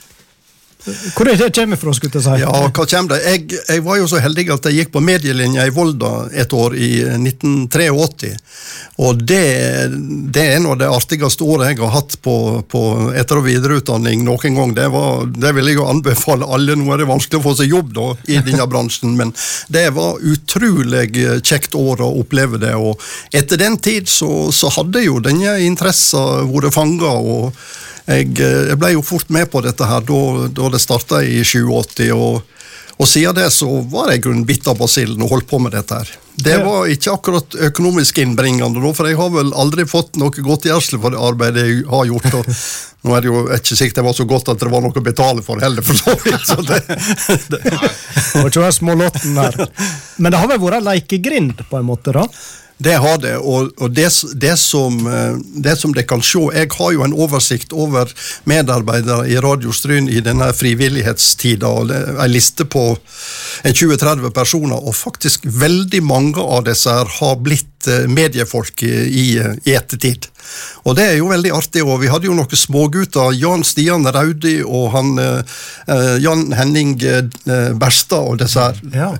[0.83, 2.39] hvor er det kommer fra, skulle jeg si?
[2.41, 3.19] Ja, hva kommer det?
[3.23, 6.75] Jeg, jeg var jo så heldig at jeg gikk på medielinja i Volda et år
[6.75, 8.31] i 1983.
[9.03, 9.45] Og det,
[10.35, 12.35] det er nå det artigste året jeg har hatt på,
[12.69, 12.81] på
[13.15, 14.75] etter- og videreutdanning noen gang.
[14.75, 16.75] Det, var, det vil jeg jo anbefale alle.
[16.79, 19.31] Nå er det vanskelig å få seg jobb da, i denne bransjen, men
[19.73, 21.07] det var utrolig
[21.45, 22.75] kjekt år å oppleve det.
[22.75, 22.99] Og
[23.31, 27.15] etter den tid så, så hadde jo denne interessen vært fanga.
[28.05, 31.39] Jeg, eh, jeg ble jo fort med på dette her da, da det starta i
[31.43, 32.41] 87, og,
[32.97, 36.01] og siden det så var jeg grunnen bitt av basillen og holdt på med dette
[36.01, 36.13] her.
[36.35, 40.97] Det var ikke akkurat økonomisk innbringende, da, for jeg har vel aldri fått noe godtgjørelse
[40.97, 42.39] for det arbeidet jeg har gjort.
[42.39, 42.49] og
[43.03, 45.05] nå er det jo ikke sikkert det var så godt at det var noe å
[45.05, 46.47] betale for heller, for så vidt.
[46.47, 46.79] Så det,
[47.53, 49.59] det, var ikke være smålotten her.
[50.17, 52.15] Men det har vel vært lekegrind, på en måte?
[52.15, 52.25] da?
[52.83, 54.09] Det har det, og, og det,
[54.41, 58.11] det, som, eh, det som dere kan se Jeg har jo en oversikt over
[58.49, 62.85] medarbeidere i Radiostryn i denne frivillighetstida, og en liste på
[63.63, 68.93] en 20-30 personer, og faktisk veldig mange av disse her har blitt eh, mediefolk i,
[69.07, 69.27] i,
[69.63, 70.29] i ettertid.
[70.83, 74.57] Og det er jo veldig artig, og vi hadde jo noen smågutter, Jan Stian Raudi
[74.63, 75.55] og han eh,
[75.87, 77.23] eh, Jan Henning eh,
[77.79, 78.83] Berstad og disse her.
[78.93, 79.13] Ja.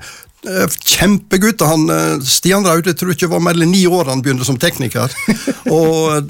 [0.44, 1.66] Eh, Kjempegutter.
[1.66, 5.12] Han, eh, Stian Raude tror ikke var mer enn ni år han begynte som tekniker.
[5.78, 6.30] og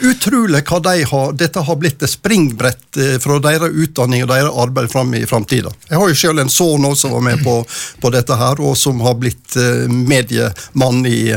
[0.00, 4.54] Utrolig hva de har, dette har blitt et springbrett eh, fra deres utdanning og deres
[4.64, 5.68] arbeid fram i framtida.
[5.90, 7.58] Jeg har jo selv en sønn som var med på,
[8.00, 11.28] på dette her, og som har blitt eh, mediemann i,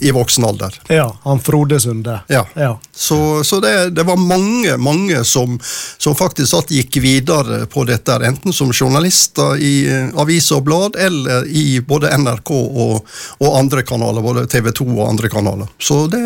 [0.00, 0.78] i, voksen alder.
[0.86, 2.20] Ja, han Frode Sunde.
[2.30, 2.44] Ja.
[2.54, 2.76] Ja.
[2.94, 5.58] Så, så det, det var mange mange som,
[5.98, 10.96] som faktisk satt gikk videre på dette, enten som journalister i eh, aviser og blad,
[10.96, 13.02] eller i både NRK og,
[13.42, 15.74] og andre kanaler, både TV 2 og andre kanaler.
[15.82, 16.22] Så det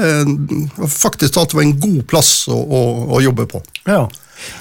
[0.93, 2.83] faktisk tatt var en god plass å, å,
[3.17, 3.63] å jobbe på.
[3.87, 4.05] Ja.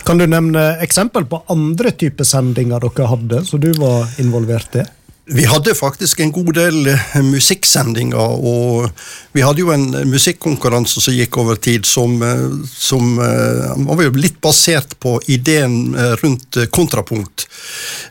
[0.03, 4.85] Kan du nevne eksempel på andre typer sendinger dere hadde, som du var involvert i?
[5.31, 8.89] Vi hadde faktisk en god del eh, musikksendinger, og
[9.37, 14.15] vi hadde jo en musikkonkurranse som gikk over tid, som, eh, som eh, var jo
[14.17, 17.45] litt basert på ideen eh, rundt eh, kontrapunkt.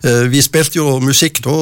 [0.06, 1.56] Eh, Vi spilte jo musikk da,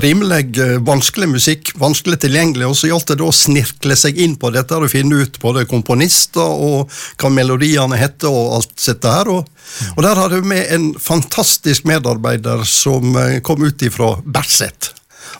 [0.00, 4.38] rimelig eh, vanskelig musikk, vanskelig tilgjengelig, og så gjaldt det da å snirkle seg inn
[4.40, 6.88] på dette og finne ut både komponister og
[7.20, 9.28] hva melodiene heter og alt dette her.
[9.28, 9.52] Og,
[9.92, 14.92] og der hadde vi med en fantastisk medarbeider som eh, kom ut ifra Berset.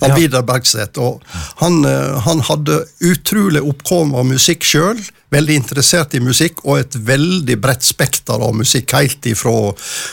[0.05, 0.99] Alvidar Bergseth.
[1.01, 1.23] Og
[1.63, 5.01] han, eh, han hadde utrolig oppkom av musikk sjøl.
[5.35, 8.95] Veldig interessert i musikk, og et veldig bredt spekter av musikk.
[8.97, 9.73] Helt ifra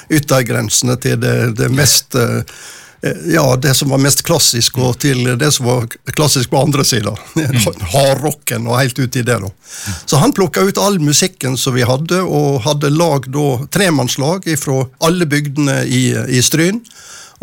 [0.10, 2.42] yttergrensene til det, det mest eh,
[3.30, 5.86] ja, det som var mest klassisk, og til det som var
[6.18, 7.14] klassisk på andre sida.
[7.94, 9.38] Hardrocken og helt ut i det.
[9.44, 9.52] da.
[10.06, 14.86] Så han plukka ut all musikken som vi hadde, og hadde lag da, tremannslag fra
[15.06, 16.82] alle bygdene i, i Stryn.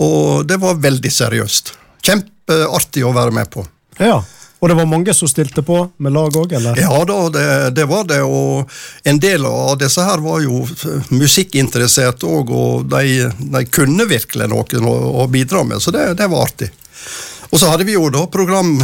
[0.01, 1.75] Og det var veldig seriøst.
[2.03, 3.65] Kjempeartig å være med på.
[4.01, 4.23] Ja.
[4.63, 6.79] Og det var mange som stilte på med lag òg, eller?
[6.79, 8.71] Ja da, det, det var det, og
[9.03, 10.61] en del av disse her var jo
[11.11, 16.47] musikkinteresserte òg, og de, de kunne virkelig noe å, bidra med, så det, det var
[16.47, 16.71] artig.
[17.51, 18.77] Og så hadde vi jo da program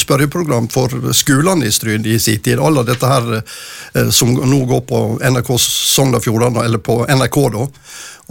[0.00, 2.60] spørreprogram for skolene i Stryn i sin tid.
[2.60, 7.38] Alle dette her eh, som nå går på NRK Sogn og Fjordane, eller på NRK,
[7.56, 7.66] da.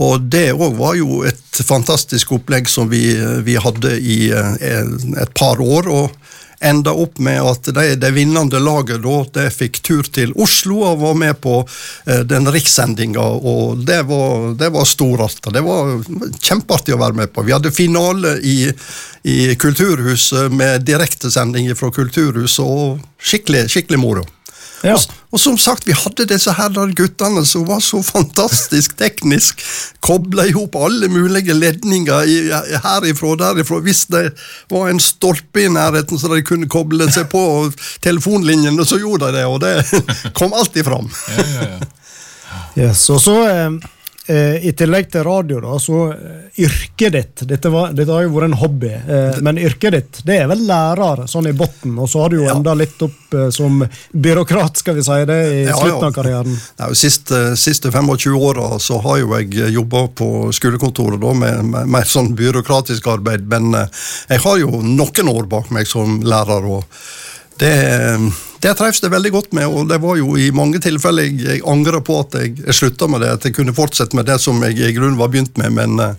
[0.01, 3.12] Og det òg var jo et fantastisk opplegg som vi,
[3.45, 4.81] vi hadde i eh,
[5.21, 5.89] et par år.
[5.91, 6.20] og
[6.62, 11.00] enda opp med at det det vinnende laget da, det fikk tur til Oslo og
[11.02, 11.60] var med på
[12.06, 15.52] eh, den rikssendinga, og det var, det var storartet.
[15.54, 15.95] Det var
[16.39, 17.45] kjempeartig å være med på.
[17.47, 18.60] Vi hadde finale i,
[19.24, 24.26] i Kulturhuset med direktesending fra Kulturhuset, og skikkelig, skikkelig moro.
[24.84, 24.96] Ja.
[24.96, 29.62] Og, og som sagt, vi hadde disse her guttene som var så fantastisk teknisk.
[30.02, 32.38] Kobla i hop alle mulige ledninger i,
[32.84, 33.80] herifra og derifra.
[33.86, 34.32] Hvis det
[34.72, 37.44] var en stolpe i nærheten så de kunne koble seg på
[38.02, 39.76] telefonlinjene, så gjorde de det, og det
[40.39, 41.10] kom alltid fram.
[41.38, 41.82] Ja, ja, ja.
[42.76, 44.00] Yes, og så eh, eh,
[44.32, 48.50] I tillegg til radio, da, så eh, yrket ditt Dette, var, dette har jo vært
[48.50, 52.24] en hobby, eh, men yrket ditt det er vel lærer sånn i bunnen, og så
[52.24, 55.78] har du jo enda litt opp eh, som byråkrat, skal vi si det, i Ja,
[55.78, 56.10] slutten ja.
[56.10, 56.60] av karrieren.
[56.82, 61.91] Ja, siste, siste 25 åra så har jo jeg jobba på skolekontoret da, med, med
[61.98, 66.67] mer sånn byråkratisk arbeid, men eh, jeg har jo noen år bak meg som lærer.
[66.78, 66.86] og
[67.62, 67.74] det,
[68.62, 71.62] det treffes det veldig godt med, og det var jo i mange tilfeller jeg, jeg
[71.67, 74.62] angrer på at jeg, jeg slutta med det, at jeg kunne fortsette med det som
[74.67, 76.15] jeg i grunnen var begynt med, men eh,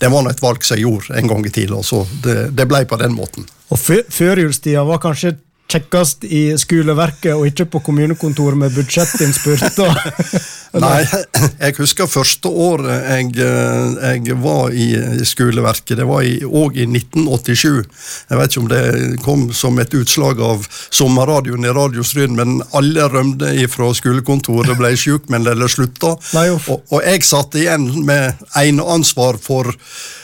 [0.00, 2.68] det var nå et valg som jeg gjorde en gang i tida, så det, det
[2.70, 3.44] ble på den måten.
[3.72, 5.34] Og fø- førjulstida var kanskje
[5.72, 9.62] kjekkest i skoleverket og ikke på kommunekontoret med budsjettinnspurt.
[10.80, 11.02] Nei,
[11.64, 14.88] jeg husker første året jeg, eh, jeg var i,
[15.20, 15.98] i skoleverket.
[16.00, 17.82] Det var òg i, 1987.
[18.30, 18.84] Jeg vet ikke om det
[19.24, 25.52] kom som et utslag av sommerradioen i Radiostryn, men alle rømte fra skolekontoret, ble sjukmeldte
[25.52, 26.16] eller slutta.
[26.36, 26.48] Nei.
[26.54, 29.74] Og, og jeg satt igjen med eneansvar for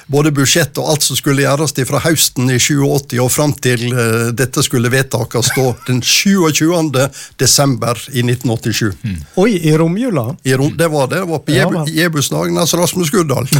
[0.08, 4.30] både budsjett og alt som skulle gjøres fra høsten i 87 og fram til uh,
[4.36, 7.04] dette skulle vedtakes stå den 27.
[7.40, 8.96] desember i 1987.
[9.36, 10.30] Oi, i romjula?
[10.42, 11.16] I rom, det var det.
[11.16, 12.80] Det var på Ja, Jebu- vel.
[12.80, 13.48] Rasmus Guddal.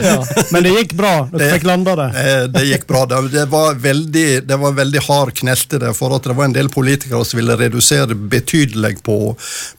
[0.00, 0.24] Ja.
[0.50, 1.28] Men det gikk bra?
[1.32, 2.06] Dere fikk landa det?
[2.20, 3.04] Eh, det gikk bra.
[3.06, 6.54] Det, det, var veldig, det var veldig hard knelte det, for at det var en
[6.56, 9.16] del politikere som ville redusere betydelig på,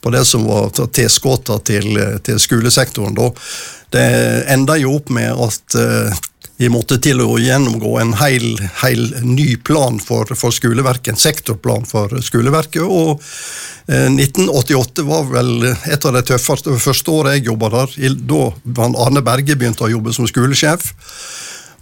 [0.00, 3.16] på det som var tilskuddene til, til skolesektoren.
[3.18, 3.30] Da.
[3.92, 4.06] Det
[4.52, 6.22] enda jo opp med at eh,
[6.62, 8.44] vi måtte til å gjennomgå en hel,
[8.84, 12.82] hel ny plan for, for skoleverket, en sektorplan for skoleverket.
[12.86, 13.22] og
[13.90, 17.96] eh, 1988 var vel et av de tøffeste første året jeg jobba der.
[18.30, 18.44] Da
[18.78, 20.92] var Arne Berge begynte å jobbe som skolesjef.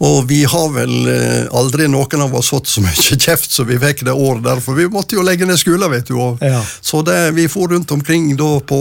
[0.01, 3.77] Og vi har vel eh, aldri noen av oss fått så mye kjeft som vi
[3.83, 6.16] fikk det året der, for vi måtte jo legge ned skolen, vet du.
[6.40, 6.62] Ja.
[6.81, 8.81] Så det, vi for rundt omkring da på,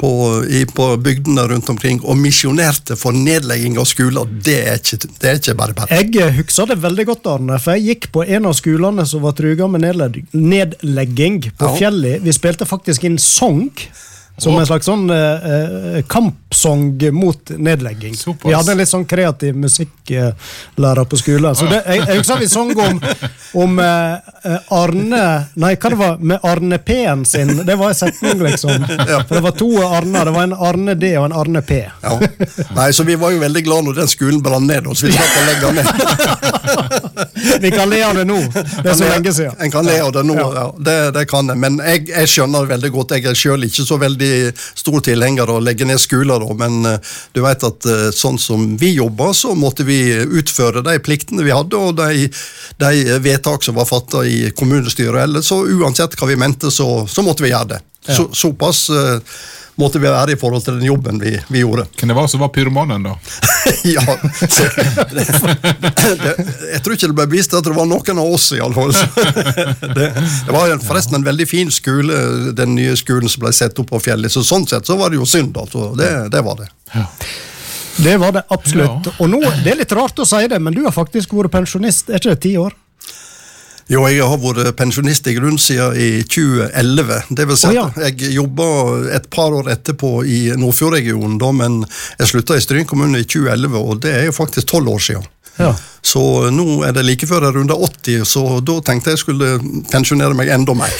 [0.00, 0.10] på,
[0.50, 4.26] i, på bygdene rundt omkring og misjonerte for nedlegging av skoler.
[4.44, 6.00] Det er ikke, det er ikke bare bare.
[6.02, 9.36] Jeg husker det veldig godt, Arne, for jeg gikk på en av skolene som var
[9.38, 9.86] truga med
[10.34, 11.76] nedlegging på Ja.
[11.78, 12.22] fjellet.
[12.22, 13.70] Vi spilte faktisk inn sang.
[14.36, 18.16] Som en slags sånn eh, eh, kampsang mot nedlegging.
[18.18, 18.48] Såpass.
[18.48, 21.54] Vi hadde en litt sånn kreativ musikklærer på skolen.
[21.54, 22.98] Så det, jeg, jeg husker vi sang om,
[23.62, 25.22] om eh, eh, Arne
[25.62, 27.52] Nei, hva det var med Arne P-en sin?
[27.62, 28.88] Det var en setning, liksom.
[28.88, 30.26] For det var to Arner.
[30.26, 31.84] Det var en Arne D og en Arne P.
[32.02, 32.18] Ja.
[32.74, 35.14] Nei, så Vi var jo veldig glad når den skolen brant ned, og så vi
[35.14, 36.63] slapp å legge den ned.
[37.64, 38.36] Vi kan le av det nå.
[38.54, 39.54] Det er så lenge siden.
[39.62, 40.64] En kan le av det nå, Ja.
[40.78, 41.60] det, det kan jeg.
[41.60, 43.14] Men jeg, jeg skjønner det veldig godt.
[43.16, 46.90] Jeg er sjøl ikke så veldig stor tilhenger av å legge ned skoler, da, men
[46.90, 49.98] eh, du vet at eh, sånn som vi jobba, så måtte vi
[50.40, 52.28] utføre de pliktene vi hadde, og de,
[52.82, 55.24] de vedtak som var fatta i kommunestyret.
[55.28, 57.82] Eller så uansett hva vi mente, så, så måtte vi gjøre det.
[58.04, 59.20] Så, såpass uh,
[59.80, 61.86] måtte vi være i forhold til den jobben vi, vi gjorde.
[61.98, 63.14] Hvem det var som var pyromanen, da?
[63.94, 64.04] ja,
[64.48, 64.68] så,
[65.10, 65.24] det,
[66.22, 66.34] det,
[66.74, 68.94] jeg tror ikke det ble vist at det var noen av oss, iallfall.
[69.94, 70.06] Det,
[70.46, 72.16] det var forresten en veldig fin skole,
[72.56, 74.32] den nye skolen som ble satt opp på fjellet.
[74.32, 75.92] Så sånn sett så var det jo synd, altså.
[75.98, 76.70] Det, det var det.
[77.96, 79.06] Det var det absolutt.
[79.06, 79.14] Ja.
[79.22, 82.10] Og nå, Det er litt rart å si det, men du har faktisk vært pensjonist.
[82.10, 82.74] Er ikke det ti år?
[83.92, 87.18] Jo, jeg har vært pensjonist i grunn siden i 2011.
[87.36, 87.84] Det vil si oh, ja.
[87.92, 88.66] at jeg jobba
[89.12, 91.82] et par år etterpå i Nordfjordregionen, da, men
[92.18, 95.28] jeg slutta i Stryn kommune i 2011, og det er jo faktisk tolv år siden.
[95.56, 95.70] Ja.
[96.02, 99.50] Så nå er det like før jeg runder 80, så da tenkte jeg skulle
[99.92, 100.90] pensjonere meg enda mer.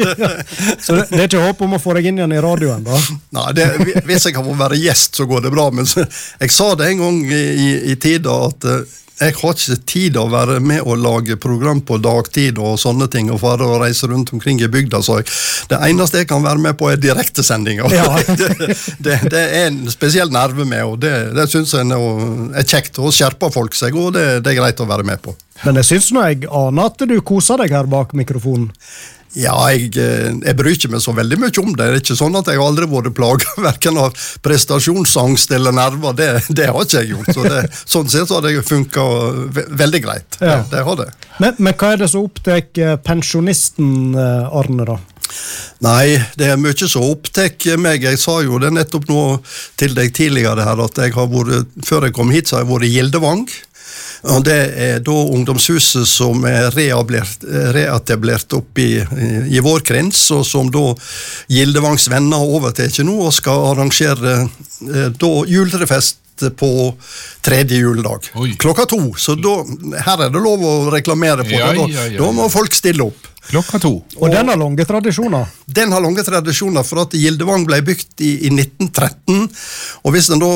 [0.84, 2.98] Så det, det er ikke håp om å få deg inn igjen i radioen, da?
[3.38, 3.66] Nei, det,
[4.06, 5.66] Hvis jeg kan få være gjest, så går det bra.
[5.74, 6.04] Men så,
[6.38, 10.16] jeg sa det en gang i, i, i tida at eh, jeg har ikke tid
[10.16, 14.08] å være med og lage program på dagtid og sånne ting, og fare og reise
[14.08, 15.20] rundt omkring i bygda, Så.
[15.68, 17.92] Det eneste jeg kan være med på, er direktesendinger.
[17.92, 18.06] Ja.
[18.40, 22.98] det, det, det er en spesiell nerve med, og det, det syns jeg er kjekt.
[22.98, 25.36] Og skjerper folk seg, og det, det er greit å være med på.
[25.66, 28.70] Men jeg syns nå jeg aner at du koser deg her bak mikrofonen.
[29.38, 31.84] Ja, jeg, eh, jeg bryr ikke meg så veldig mye om det.
[31.84, 36.16] Det er ikke sånn at jeg aldri har vært plaga verken av prestasjonsangst eller nerver.
[36.18, 37.30] Det, det har ikke jeg gjort.
[37.36, 39.06] Så det, sånn sett så har det funka
[39.54, 40.40] ve veldig greit.
[40.42, 40.60] Ja.
[40.70, 41.10] Det, har det.
[41.38, 44.98] Men, men hva er det som opptar pensjonisten eh, Arne, da?
[45.84, 48.04] Nei, det er mye som opptar meg.
[48.04, 49.22] Jeg sa jo det nettopp nå
[49.80, 52.72] til deg tidligere her, at jeg har vært, før jeg kom hit, så har jeg
[52.72, 53.44] vært i Gildevang.
[54.28, 57.44] Og Det er da ungdomshuset som er reetablert,
[57.76, 59.00] oppe opp i,
[59.48, 60.90] i vår krins, og som da
[61.50, 66.18] Gildevangs venner overtar nå og skal arrangere eh, da juletrefest
[66.56, 66.94] på
[67.44, 68.30] tredje juledag.
[68.40, 68.54] Oi.
[68.60, 69.00] Klokka to.
[69.20, 69.58] Så da,
[70.06, 71.82] her er det lov å reklamere på Ja, det.
[71.82, 73.29] Da, ja, ja, da må folk stille opp.
[73.48, 73.92] Klokka to.
[74.16, 75.46] Og den har lange tradisjoner.
[75.66, 79.46] Den har lange tradisjoner, for at Gildevang ble bygd i, i 1913.
[80.04, 80.50] Og hvis en da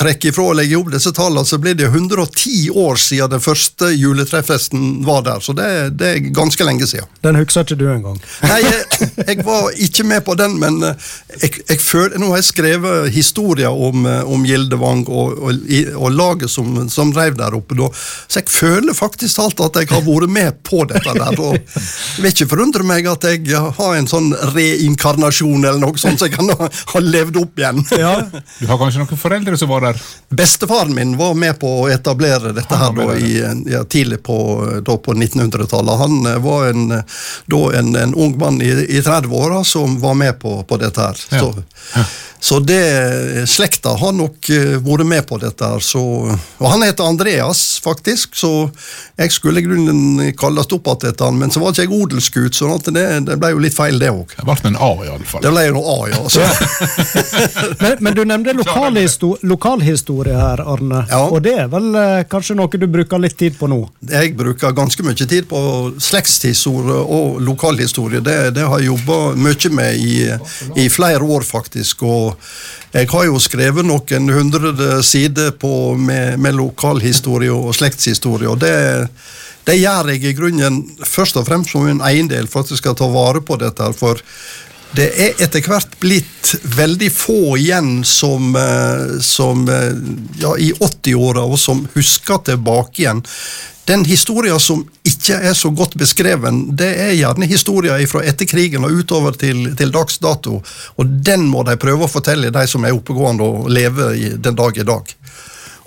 [0.00, 3.90] trekker ifra og legger opp disse tallene, så blir det 110 år siden den første
[3.92, 5.42] juletrefesten var der.
[5.44, 7.10] Så det, det er ganske lenge siden.
[7.26, 8.20] Den husker ikke du engang.
[8.46, 11.10] Nei, jeg, jeg var ikke med på den, men eh,
[11.42, 15.66] jeg, jeg føler, nå har jeg skrevet historier om, eh, om Gildevang og, og,
[15.98, 17.90] og laget som, som drev der oppe da.
[18.28, 21.42] Så jeg føler faktisk alt at jeg har vært med på dette der.
[21.42, 21.58] Og
[22.16, 26.28] det vil ikke forundre meg at jeg har en sånn reinkarnasjon eller noe sånt, så
[26.28, 27.82] jeg kan ha, ha levd opp igjen.
[28.02, 28.14] Ja,
[28.58, 30.00] Du har kanskje noen foreldre som var der?
[30.34, 33.32] Bestefaren min var med på å etablere dette her da, i,
[33.72, 34.36] ja, tidlig på,
[34.84, 35.98] da på 1900-tallet.
[36.02, 37.22] Han eh, var en, eh,
[37.52, 41.24] da en, en ung mann i, i 30-åra som var med på, på dette her.
[41.38, 42.04] Ja.
[42.42, 45.78] Så, det, slekta har nok eh, vært med på dette her.
[45.78, 46.00] Så,
[46.58, 48.50] og han heter Andreas, faktisk, så
[49.14, 52.72] jeg skulle i grunnen kalles opp etter han, men så var ikke jeg odelsgutt, så
[52.88, 54.34] det, det ble jo litt feil, det òg.
[54.34, 55.44] Det ble en A, iallfall.
[55.44, 56.24] Det ble noe A, ja.
[56.32, 56.42] Så.
[57.84, 61.04] men, men du nevnte lokalhistorie, lokalhistorie her, Arne.
[61.12, 61.22] Ja.
[61.28, 63.84] Og det er vel eh, kanskje noe du bruker litt tid på nå?
[64.10, 65.62] Jeg bruker ganske mye tid på
[66.02, 68.18] slektshistorie og lokalhistorie.
[68.18, 70.16] Det, det har jeg jobba mye med i,
[70.82, 72.02] i flere år, faktisk.
[72.02, 72.31] Og
[72.92, 78.50] jeg har jo skrevet noen hundre sider på, med, med lokalhistorie og slektshistorie.
[78.50, 78.74] og det
[79.62, 82.96] det gjør jeg i grunnen først og fremst som en eiendel for at jeg skal
[82.98, 83.82] ta vare på dette.
[83.82, 84.18] her, For
[84.96, 89.92] det er etter hvert blitt veldig få igjen som, eh, som eh,
[90.42, 93.22] ja, i 80-åra og som husker tilbake igjen.
[93.88, 98.84] Den historien som ikke er så godt beskreven, det er gjerne historier fra etter krigen
[98.86, 100.60] og utover til, til dags dato.
[101.00, 104.58] Og den må de prøve å fortelle, de som er oppegående og lever i den
[104.58, 105.16] dag i dag.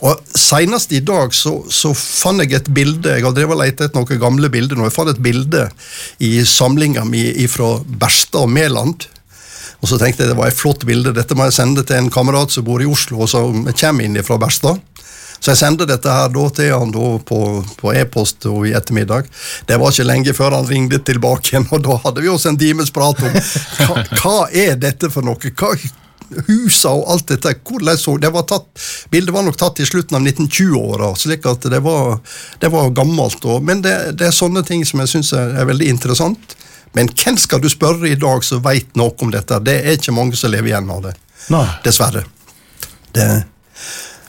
[0.03, 3.79] Og Senest i dag så, så fant jeg et bilde Jeg har drevet og lett
[3.79, 4.87] etter noen gamle bilder nå.
[4.89, 5.67] Jeg fant et bilde
[6.19, 9.07] i samlinga mi fra Berstad og Mæland.
[9.79, 12.11] Og så tenkte jeg det var et flott bilde, dette må jeg sende til en
[12.11, 14.79] kamerat som bor i Oslo, og som kommer inn fra Berstad.
[15.35, 17.39] Så jeg sendte dette her da til han da på,
[17.77, 19.27] på e-post i ettermiddag.
[19.67, 22.57] Det var ikke lenge før han ringte tilbake igjen, og da hadde vi oss en
[22.57, 25.53] times prat om hva, hva er dette for noe?
[25.53, 25.75] Hva,
[26.47, 28.67] husa og alt dette, hvordan så det var tatt,
[29.11, 32.19] Bildet var nok tatt i slutten av 1920-åra, slik at det var,
[32.59, 33.45] det var gammelt.
[33.45, 36.55] Og, men det, det er sånne ting som jeg syns er, er veldig interessant.
[36.95, 39.59] Men hvem skal du spørre i dag som veit noe om dette?
[39.63, 41.15] Det er ikke mange som lever igjen av det.
[41.51, 41.65] Nei.
[41.83, 42.23] Dessverre.
[43.15, 43.25] Det,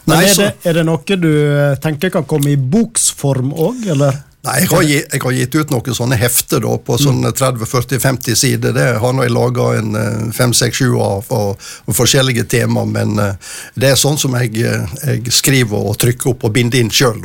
[0.07, 4.19] Nei, er, det, er det noe du eh, tenker kan komme i boksform òg, eller?
[4.47, 8.39] Nei, jeg har, gitt, jeg har gitt ut noen sånne hefter da, på sånne 30-40-50
[8.39, 8.75] sider.
[8.77, 13.57] Det har nå jeg laga en eh, fem-seks-sju av for, for forskjellige tema, men eh,
[13.75, 17.19] det er sånn som jeg, eh, jeg skriver og trykker opp og binder inn sjøl.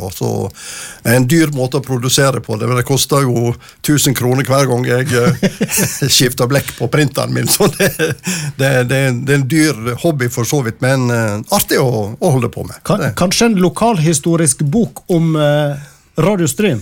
[1.12, 2.58] En dyr måte å produsere på.
[2.58, 3.52] Det, det koster jo
[3.84, 5.12] 1000 kroner hver gang jeg
[6.16, 7.92] skifter blekk på printeren min, så det,
[8.58, 11.06] det, det, er en dyr hobby for så vidt, men
[11.54, 12.82] artig å, å holde på med.
[12.88, 15.86] Kan, kanskje en lokalhistorisk bok om eh,
[16.18, 16.82] Radio Stryn?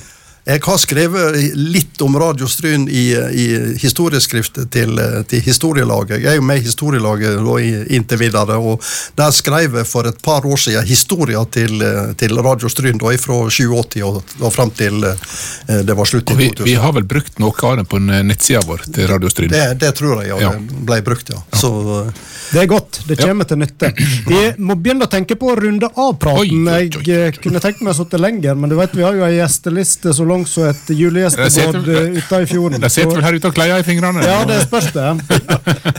[0.50, 3.44] Jeg har skrevet litt om Radio Stryn i, i
[3.78, 4.96] historieskriftet til,
[5.30, 6.16] til Historielaget.
[6.24, 7.58] Jeg er jo med i Historielaget da,
[7.94, 8.82] inntil videre, og
[9.20, 11.78] der skrev jeg for et par år siden historier til,
[12.18, 16.34] til Radio Stryn da, fra 87 og, og fram til eh, det var slutt i
[16.34, 16.66] Og vi, 2000.
[16.72, 19.54] vi har vel brukt noe av det på nettsida vår til Radio Stryn.
[19.54, 20.56] det, det tror jeg ja, Ja.
[20.90, 21.44] ble brukt, ja.
[21.62, 21.70] Så,
[22.00, 23.02] eh, Det er godt.
[23.08, 23.92] Det kommer til nytte.
[24.26, 26.66] Vi må begynne å tenke på å runde av praten.
[26.68, 27.04] Oi, oi, oi.
[27.06, 29.38] Jeg eh, kunne tenkt meg å sitte lenger, men du vet, vi har jo ei
[29.38, 32.82] gjesteliste så langt som et Der julegjestebad eh, ute i fjorden.
[32.82, 34.26] De sitter vel her ute og kleier i fingrene.
[34.26, 35.10] Ja, det spørs det.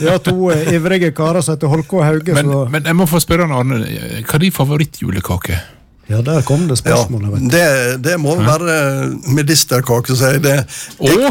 [0.00, 2.34] Vi har to eh, ivrige karer som heter Holke og Hauge.
[2.34, 3.84] men, så men jeg må få spørre Arne,
[4.26, 5.60] hva er din favorittjulekake?
[6.10, 7.38] Ja, der kom det ja, spørsmålet.
[7.38, 7.48] du.
[7.54, 7.66] det,
[8.04, 8.76] det må være
[9.30, 10.42] medisterkake, sier jeg.
[10.42, 10.56] Det,
[10.98, 11.30] Å,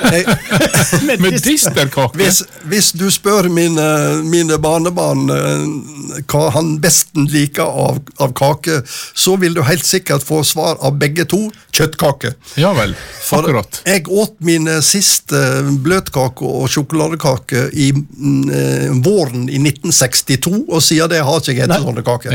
[1.20, 2.18] medisterkake!
[2.18, 3.86] Hvis, hvis du spør mine,
[4.26, 10.24] mine barnebarn eh, hva han best liker av, av kake, så vil du helt sikkert
[10.26, 12.34] få svar av begge to kjøttkake.
[12.60, 12.96] Ja vel,
[13.30, 13.80] akkurat.
[13.84, 15.38] For jeg åt mine siste
[15.84, 21.70] bløtkake og sjokoladekake i mm, eh, våren i 1962, og siden det har ikke jeg
[21.70, 22.34] spist sånne kaker.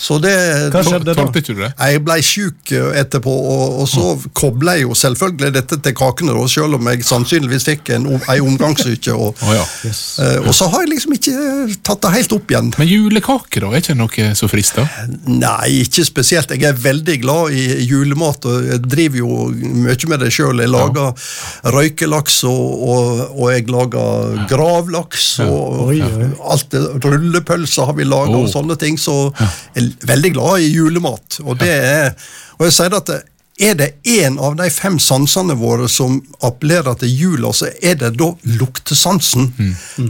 [0.00, 0.34] Så det,
[0.74, 1.14] Hva skjedde da?
[1.20, 1.70] Tålte ikke du det?
[1.78, 4.04] jeg ble sjuk eh, etterpå, og, og så
[4.36, 8.44] kobla jeg jo selvfølgelig dette til kakene, da, selv om jeg sannsynligvis fikk en, en
[8.48, 9.14] omgangssyke.
[9.14, 9.64] Og, oh, ja.
[10.24, 11.36] eh, og så har jeg liksom ikke
[11.86, 12.72] tatt det helt opp igjen.
[12.80, 13.70] Men julekake, da?
[13.74, 14.88] Er ikke noe så frister?
[15.28, 16.50] Nei, ikke spesielt.
[16.54, 19.38] Jeg er veldig glad i julemat, og jeg driver jo
[19.84, 20.62] mye med det sjøl.
[20.64, 21.12] Jeg lager
[21.74, 26.00] røykelaks, og, og, og jeg lager gravlaks, og oi.
[26.50, 28.50] alt det, rullepølser har vi laga, og Oh.
[28.50, 28.98] sånne ting.
[29.00, 29.12] Så
[29.74, 31.40] jeg veldig glad i julemat.
[31.44, 32.12] Og det er
[32.58, 33.08] Og jeg sier at
[33.60, 33.86] er det
[34.22, 39.52] en av de fem sansene våre som appellerer til jula, så er det da luktesansen.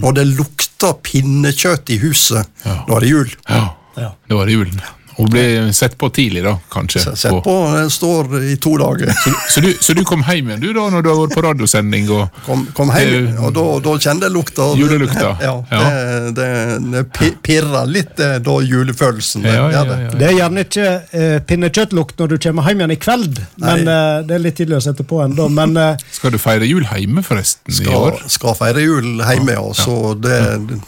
[0.01, 2.85] Når det lukter pinnekjøtt i huset, Ja.
[2.89, 3.31] da er det jul.
[3.49, 3.65] Ja,
[3.97, 4.11] Ja.
[4.29, 4.81] det var julen.
[5.23, 7.03] Og ble sett på tidlig, da, kanskje.
[7.17, 9.12] Sett på, jeg står i to dager.
[9.53, 12.09] Så, du, så du kom hjem igjen du da, når du har vært på radiosending?
[12.15, 14.69] Og, Kom, kom hjem, Det- og da, da kjente jeg lukta.
[14.79, 15.31] Julelukta.
[15.45, 15.83] Ja, Ja.
[15.85, 16.49] Det, det,
[16.93, 17.05] det
[17.45, 19.43] pirra litt, det, da julefølelsen.
[19.45, 20.11] det Ja, ja, ja, ja.
[20.19, 24.19] Det er gjerne ikke eh, pinnekjøttlukt når du kommer hjem igjen i kveld, men eh,
[24.27, 25.49] det er litt tidlig å sette på ennå.
[25.53, 28.19] Men eh, Skal du feire jul hjemme, forresten, i år?
[28.31, 29.67] skal feire jul hjemme, ja.
[29.79, 30.39] Så, det,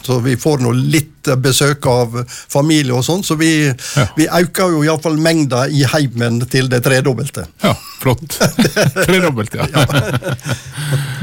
[0.07, 1.13] så vi får nå litt
[1.43, 3.49] besøk av familie og sånn, så vi,
[4.17, 7.45] vi øker jo iallfall mengda i heimen til det tredobbelte.
[7.63, 8.39] Ja, flott.
[9.07, 9.67] Tredobbelt, ja.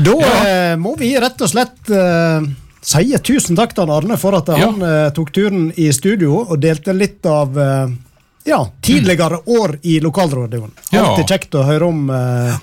[0.07, 2.47] da eh, må vi rett og slett eh,
[2.85, 6.95] si tusen takk til Arne for at han eh, tok turen i studio og delte
[6.97, 7.97] litt av eh,
[8.45, 10.71] ja, tidligere år i lokalradioen.
[10.91, 11.05] Ja.
[11.09, 12.57] Alltid kjekt å høre om eh,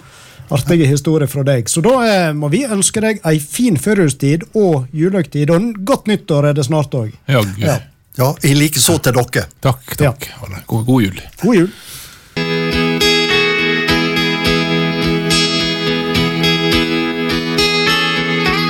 [0.51, 1.69] artige historier fra deg.
[1.69, 6.11] Så da eh, må vi ønske deg ei fin førjulstid og julehøytid, og en godt
[6.11, 7.15] nyttår er det snart òg.
[7.31, 7.43] Ja.
[8.17, 8.23] Ja.
[8.25, 9.45] Ja, i likeså til dere.
[9.63, 10.29] Takk, takk.
[10.67, 11.21] God, god jul.
[11.43, 12.81] God jul.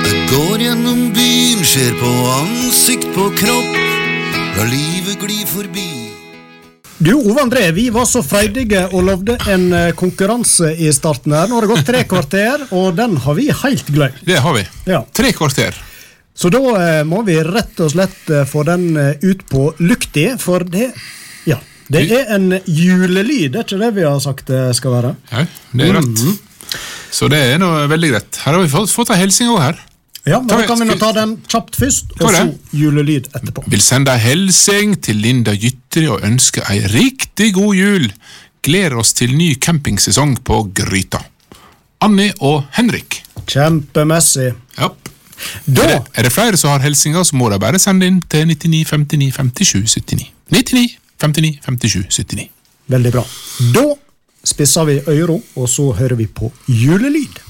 [0.04, 3.76] Jeg går gjennom byen, ser på ansikt på kropp.
[4.58, 5.88] La livet gli forbi.
[7.02, 11.48] Du, Ove André, vi var så freidige og lovde en eh, konkurranse i starten her.
[11.50, 14.20] Nå har det gått tre kvarter, og den har vi helt glemt.
[14.26, 14.62] Det har vi.
[14.86, 15.00] Ja.
[15.10, 15.74] Tre kvarter.
[16.34, 20.30] Så da eh, må vi rett og slett eh, få den eh, ut på lukti,
[20.40, 20.90] for det
[21.46, 21.58] Ja.
[21.92, 25.10] Det er en julelyd, er ikke det vi har sagt det skal være?
[25.32, 25.42] Ja,
[25.76, 26.22] det er rett.
[27.12, 28.38] Så det er nå veldig greit.
[28.46, 29.80] Her har vi fått, fått en hilsing òg her.
[30.24, 32.78] Ja, men Ta- Da kan vi nå ta den kjapt først, og så det?
[32.78, 33.64] julelyd etterpå.
[33.68, 38.08] Vil sende ei hilsing til Linda Gytri og ønske ei riktig god jul.
[38.62, 41.20] Gleder oss til ny campingsesong på Gryta.
[42.00, 43.20] Anni og Henrik.
[43.50, 44.52] Kjempemessig.
[44.78, 44.88] Ja.
[45.66, 48.20] Da Er det, er det flere som har hilsener, så må de bare sende inn
[48.22, 50.30] til 99 59 57 79.
[50.54, 52.48] 99 59 57 79.
[52.92, 53.24] Veldig bra.
[53.74, 53.86] Da
[54.44, 57.41] spisser vi øra, og så hører vi på julelyd.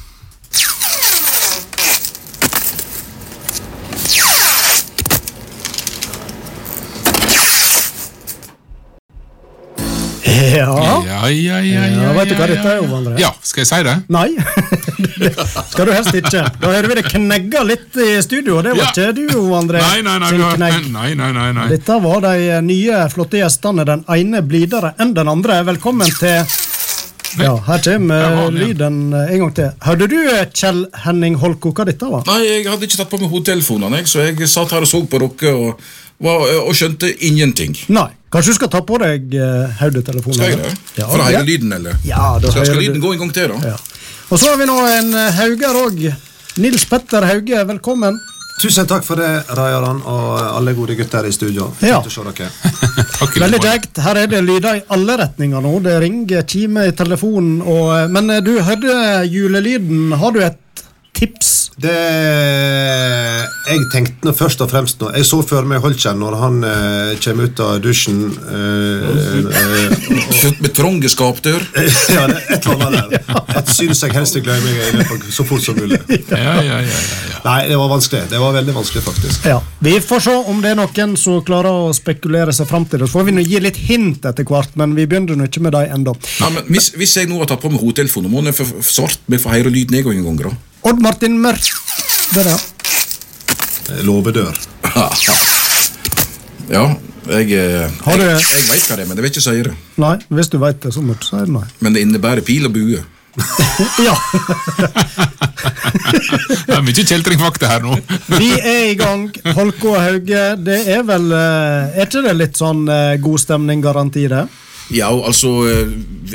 [10.57, 12.81] Ja Ja, ja, ja, ja, Ja, vet du hva dette er.
[12.83, 13.15] Ove André?
[13.21, 13.95] Ja, skal jeg si det?
[14.13, 14.29] Nei,
[15.23, 15.31] det
[15.71, 16.43] skal du helst ikke.
[16.63, 19.83] Da hører vi det knegga litt i studio, og det var ikke du, Ove André.
[19.85, 20.33] Nei, nei, nei.
[20.33, 20.91] sin knegg.
[20.97, 21.69] Nei, nei, nei, nei.
[21.73, 23.87] Dette var de nye, flotte gjestene.
[23.89, 25.63] Den ene blidere enn den andre.
[25.73, 26.43] Velkommen til
[27.41, 29.71] Ja, her kommer lyden en gang til.
[29.87, 32.27] Hørte du, eh, Kjell Henning Holko, hva dette var?
[32.29, 35.23] Nei, jeg hadde ikke tatt på meg hodetelefonene, så jeg satt her og så på
[35.23, 35.81] dere og,
[36.23, 37.77] var, og skjønte ingenting.
[37.93, 38.09] Nei.
[38.33, 40.39] Kanskje du skal ta på deg uh, hodetelefonen?
[40.39, 40.71] Skal jeg det?
[40.97, 41.99] Ja, For å høre lyden, eller?
[42.09, 43.75] Ja, da skal, skal lyden du- gå en gang til, da?
[43.75, 43.79] Ja.
[44.33, 45.99] Og så har vi nå en eh, Hauger òg.
[46.63, 48.17] Nils Petter Hauge, velkommen.
[48.63, 51.67] Tusen takk for det, Rajaran og alle gode gutter i studio.
[51.85, 51.99] Ja.
[52.01, 52.49] Kjekt å se dere.
[53.19, 54.01] Takk Veldig kjekt.
[54.05, 55.73] Her er det lyder i alle retninger nå.
[55.85, 57.61] Det ringer, kimer i telefonen.
[57.65, 58.97] Og, eh, men eh, du hørte
[59.29, 60.13] julelyden.
[60.21, 60.59] Har du et
[61.17, 61.71] tips?
[61.83, 61.97] Det
[63.63, 67.13] jeg tenkte nå først og fremst nå Jeg så for meg Holkjær når han eh,
[67.23, 71.63] kommer ut av dusjen eh, eh, med trange skapdør.
[72.13, 73.39] Ja, det et eller annet der.
[73.59, 76.01] Et syns jeg helst glemmer jeg så fort som mulig.
[76.33, 77.01] Ja, ja, ja, ja,
[77.31, 77.39] ja.
[77.45, 78.25] Nei, det var vanskelig.
[78.31, 79.47] Det var veldig vanskelig, faktisk.
[79.49, 79.61] Ja.
[79.83, 83.09] Vi får se om det er noen som klarer å spekulere seg fram til det.
[83.11, 85.77] Så får vi nå gi litt hint etter hvert, men vi begynner nå ikke med
[85.77, 86.17] dem ennå.
[86.69, 89.55] Hvis, hvis jeg nå har tatt på meg hodetelefonen, må jeg få svart meg få
[89.55, 90.72] høre lyden en gang en gang, da.
[90.83, 91.69] Odd Martin Mørk.
[92.35, 92.59] Der, ja.
[94.03, 94.53] Låvedør.
[96.73, 96.87] Ja,
[97.29, 99.73] jeg jeg, Jeg, jeg veit hva det er, men jeg vil ikke si det.
[100.01, 101.51] Nei, hvis du veit det, så må du si det.
[101.53, 101.65] Nei.
[101.85, 103.03] Men det innebærer pil og bue.
[104.07, 104.15] Ja,
[106.67, 107.97] Det er mye kjeltringvakter her nå.
[108.39, 109.27] vi er i gang.
[109.57, 114.27] Holko og Hauge, det er vel eh, Er ikke det litt sånn eh, god stemning-garanti,
[114.33, 114.45] det?
[114.91, 115.93] Ja, altså eh,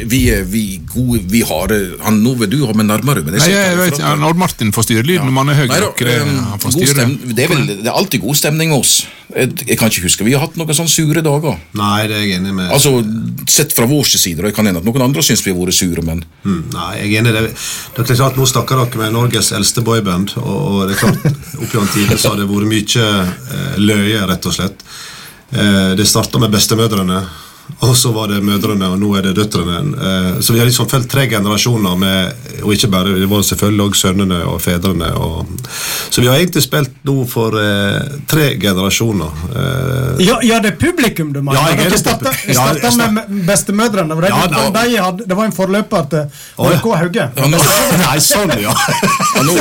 [0.08, 3.36] Vi er vi gode Vi har det Han nå vil du ha meg nærmere, men
[3.36, 5.98] det Nei, jeg, jeg vet, Martin får styre lyden når man er høy nok.
[6.00, 9.06] det- eh, Han er vel, det er alltid god stemning med oss.
[9.36, 11.58] Jeg, jeg kan ikke huske Vi har hatt noen sånne sure dager.
[11.78, 12.72] Nei, det er jeg enig med.
[12.72, 12.94] Altså,
[13.52, 14.40] Sett fra vår side.
[14.40, 16.92] og jeg kan hende at noen andre syns vi har vært sure, men Mm, nei,
[17.02, 17.44] jeg er enig det.
[17.98, 21.26] det er klart, Nå snakker dere med Norges eldste boyband, og, og det er klart,
[21.62, 24.88] opp gjennom tidene så har det vært mye eh, løye, rett og slett.
[25.52, 27.22] Eh, det starta med bestemødrene,
[27.80, 29.78] og så var det mødrene, og nå er det døtrene.
[29.94, 33.84] Eh, så vi har liksom fulgt tre generasjoner med Og ikke bare, det var selvfølgelig
[33.86, 35.12] òg sønnene og fedrene.
[35.14, 35.46] Og,
[36.10, 39.44] så vi har egentlig spilt nå for eh, tre generasjoner.
[39.54, 41.60] Eh, Ja, ja, det er publikum du mener.
[41.60, 42.34] Ja, jeg Dere starta.
[42.48, 44.16] Ja, starta med bestemødrene.
[44.18, 46.24] Det, Ja, det, da- de hadde, det var en forløper til
[46.58, 46.80] ja.
[46.98, 47.28] Hauge.
[47.38, 47.60] ja, nå,
[48.08, 48.74] Nei, sånn, ja!
[48.74, 49.54] ja, nå,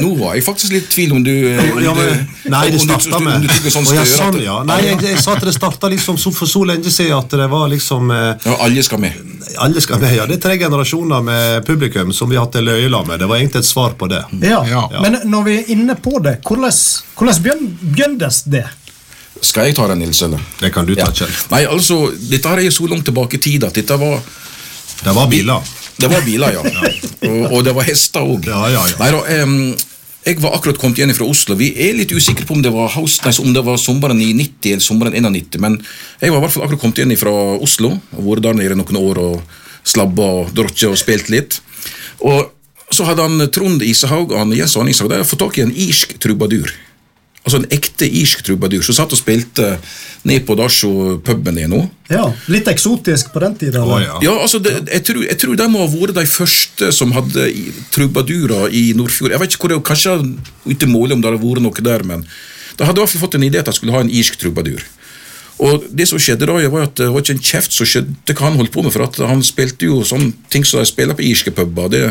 [0.00, 2.24] nå var jeg faktisk litt i tvil om du eh, om Ja, men,
[2.54, 4.40] nei, det starta med sånn ja, sånn.
[4.68, 7.48] Nei, jeg, jeg sa at det starta liksom så, for så lenge siden at det
[7.50, 9.18] var liksom eh, Ja, alle skal med.
[9.64, 10.24] Alle skal med, ja.
[10.30, 13.18] Det er tre generasjoner med publikum som vi har hatt en løyela med.
[13.20, 14.22] Det var egentlig et svar på det.
[14.44, 14.62] Ja.
[14.68, 14.86] Ja.
[15.02, 16.72] Men når vi er inne på det, hvordan,
[17.18, 18.64] hvordan begyn- begyntes det?
[19.44, 20.22] Skal jeg ta den, Nils?
[20.22, 20.40] eller?
[20.60, 21.12] Det kan du ta, Ja.
[21.12, 21.32] Kjell.
[21.50, 21.98] Nei, altså,
[22.30, 24.20] Dette her er så langt tilbake i tid at dette var
[25.04, 25.60] Det var biler.
[25.98, 26.62] Det var biler, ja.
[27.30, 28.46] Og, og det var hester òg.
[28.46, 28.96] Ja, ja, ja.
[29.00, 29.20] Nei da,
[30.24, 31.56] jeg var akkurat kommet igjen fra Oslo.
[31.60, 34.30] Vi er litt usikre på om det var, house, nei, om det var sommeren i
[34.36, 35.76] 90 eller sommeren 91, men
[36.22, 39.00] jeg var i hvert fall akkurat kommet igjen fra Oslo og vært der nede noen
[39.02, 41.58] år og slabba og drukket og spilt litt.
[42.24, 42.48] Og
[42.94, 46.16] så hadde han Trond Isehaug og han Jens Arne hadde fått tak i en irsk
[46.22, 46.72] trubadur.
[47.44, 49.74] Altså en ekte irsk trubadur som satt og spilte
[50.24, 51.82] ned på Dasho puben der nå.
[52.08, 53.82] Ja, Litt eksotisk på den tida.
[53.84, 54.16] Oh, ja.
[54.24, 57.50] Ja, altså, det, jeg, tror, jeg tror de må ha vært de første som hadde
[57.92, 59.34] trubadurer i Nordfjord.
[59.36, 60.16] Jeg vet ikke hvor det Kanskje
[60.72, 62.22] ikke målet Måle om det hadde vært noe der, men
[62.78, 64.80] de hadde i hvert fall fått en idé at de skulle ha en irsk trubadur.
[65.62, 68.48] Og det som skjedde da, var at det var ikke en kjeft som skjedde hva
[68.48, 71.26] han holdt på med, for at han spilte jo sånne ting som de spiller på
[71.28, 71.92] irske puber.
[71.92, 72.02] Det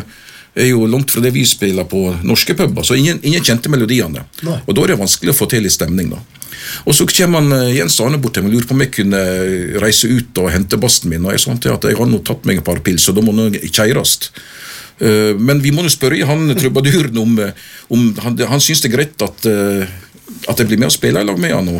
[0.56, 4.26] er jo langt fra det vi spiller på norske puber, så ingen, ingen kjente melodiene.
[4.46, 4.60] Nei.
[4.68, 6.22] Og da er det vanskelig å få til i stemning, da.
[6.88, 9.22] Og så kommer eh, Jens Arne bort til meg og lurer på om jeg kunne
[9.84, 11.26] reise ut og hente bassen min.
[11.26, 13.26] Og jeg sa til at jeg har nå tatt meg et par pils, og da
[13.26, 14.30] må det kjæres.
[15.00, 17.52] Eh, Men vi må jo spørre han trubaduren om, eh,
[17.90, 19.90] om han, han syns det er greit at, eh,
[20.48, 21.74] at jeg blir med og spiller i lag med han.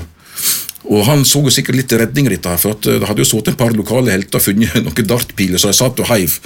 [0.84, 3.30] Og, han så jo sikkert litt redning i dette, her, for eh, det hadde jo
[3.30, 6.40] sittet et par lokale helter og funnet noen dartpiler, så jeg satt og heiv.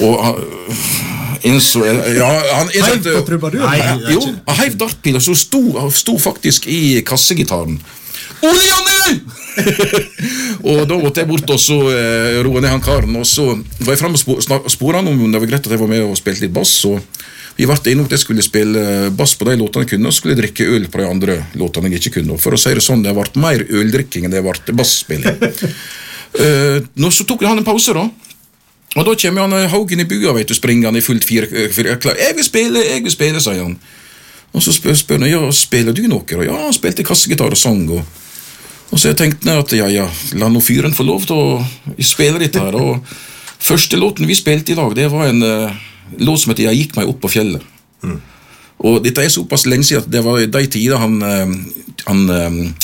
[0.00, 3.64] Og han innså ja, han, Heiv på trubadur?
[4.10, 5.62] Jo, han heiv dartpiler, så sto,
[5.94, 7.78] sto faktisk i kassegitaren.
[8.40, 9.20] Ole Janne!
[10.70, 13.16] og da måtte jeg bort og så eh, roe ned han karen.
[13.20, 13.50] Og så
[13.82, 16.04] var jeg fremme og spo- snak- han om det var greit at jeg var med
[16.06, 16.72] og spilte litt bass.
[16.88, 17.00] Og
[17.58, 20.16] Vi ble enige om at jeg skulle spille bass på de låtene jeg kunne, og
[20.16, 22.38] skulle drikke øl på de andre låtene jeg ikke kunne.
[22.40, 25.40] For å si det sånn, det ble mer øldrikking enn det ble basspilling.
[26.30, 28.04] Eh, nå så tok han en pause, da.
[28.98, 31.70] Og da kommer han eh, Haugen i bua, vet du, springende i fullt fire, eh,
[31.70, 33.78] 'Jeg vil spille, jeg vil spille', sier han.
[34.52, 36.26] Og så spør, spør han ja, spiller du noe?
[36.36, 37.90] Og ja, han spilte kassegitar og sang.
[37.90, 38.04] og
[38.90, 41.64] og så jeg tenkte jeg at ja, ja, la nå fyren få lov til å
[42.02, 42.74] spille litt her.
[42.74, 42.98] Og
[43.62, 45.70] første låten vi spilte i dag, det var en uh,
[46.18, 47.62] låt som heter 'Jeg gikk meg opp på fjellet'.
[48.80, 51.22] Og dette er såpass lenge siden at det var i de tider han,
[52.06, 52.74] han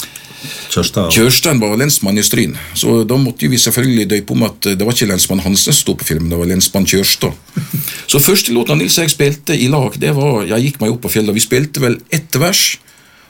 [0.46, 1.10] eh, Kjørstad.
[1.14, 4.94] Kjørstein var lensmann i Stryn, så da måtte vi selvfølgelig døype om at det var
[4.96, 7.34] ikke lensmann Hansen som sto på filmen, det var lensmann Kjørstad.
[8.10, 11.02] Så første låten Nils og jeg spilte i lag, det var 'Jeg gikk meg opp
[11.02, 11.34] på fjellet'.
[11.34, 12.78] Vi spilte vel ett vers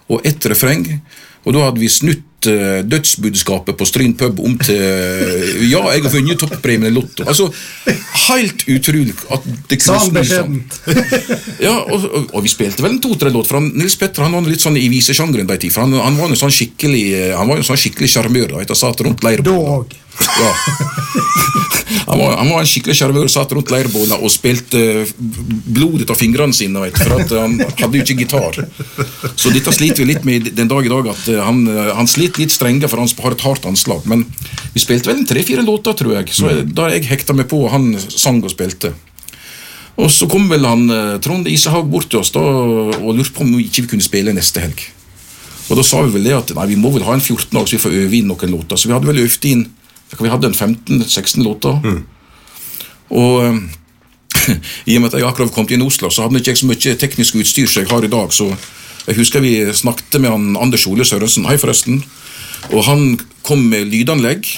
[0.09, 1.01] og ett refreng,
[1.47, 6.03] og da hadde vi snutt uh, dødsbudskapet på Stryn pub om til uh, 'Ja, jeg
[6.03, 7.27] har vunnet toppremien i Lotto'.
[7.27, 7.47] Altså,
[8.27, 10.59] helt utrolig at det kunne snu sånn.
[11.67, 14.35] Ja, og, og, og vi spilte vel en to-tre låt, for han, Nils Petter han
[14.35, 17.33] var litt sånn i visesjangeren de tid, for han, han var jo sånn skikkelig eh,
[17.39, 19.95] Han var jo sånn skikkelig sjarmør, da, satt rundt leirbålet.
[20.17, 20.53] Ja.
[22.07, 26.19] Han var, han var en skikkelig sjarmør, satt rundt leirbålet og spilte eh, blodet av
[26.19, 28.59] fingrene sine, vet for at han hadde jo ikke gitar.
[29.39, 32.11] Så dette sliter vi litt med den dag i dag, at eh, han, eh, han
[32.11, 34.07] sliter litt strengere, for han har et hardt anslag.
[34.11, 34.27] Men
[34.75, 37.93] vi spilte vel tre-fire låter, tror jeg, så da jeg hekta meg på, og han
[38.07, 38.95] sang og spilte.
[39.97, 43.47] Og så kom vel han eh, Trond Isehaug bort til oss da, og lurte på
[43.47, 44.85] om vi ikke kunne spille neste helg.
[45.67, 47.67] Og da sa vi vel det at nei, vi må vel ha en 14 dag,
[47.67, 48.79] så vi får øve inn noen låter.
[48.79, 49.65] Så vi hadde vel øvd inn
[50.15, 51.81] vi hadde en 15-16 låter.
[53.11, 53.59] Og eh,
[54.91, 57.39] i og med at jeg akkurat kom til Oslo, så hadde ikke så mye teknisk
[57.41, 58.33] utstyr som jeg har i dag.
[58.35, 58.49] Så
[59.07, 62.03] jeg husker vi snakket med han Anders Ole Sørensen, hei forresten.
[62.75, 64.49] Og han kom med lydanlegg,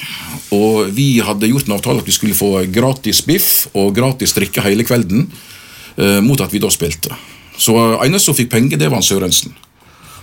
[0.57, 4.65] og vi hadde gjort en avtale at vi skulle få gratis biff og gratis drikke
[4.65, 5.27] hele kvelden,
[5.99, 7.13] eh, mot at vi da spilte.
[7.59, 7.75] Så
[8.05, 9.53] eneste som fikk penger, det var han Sørensen.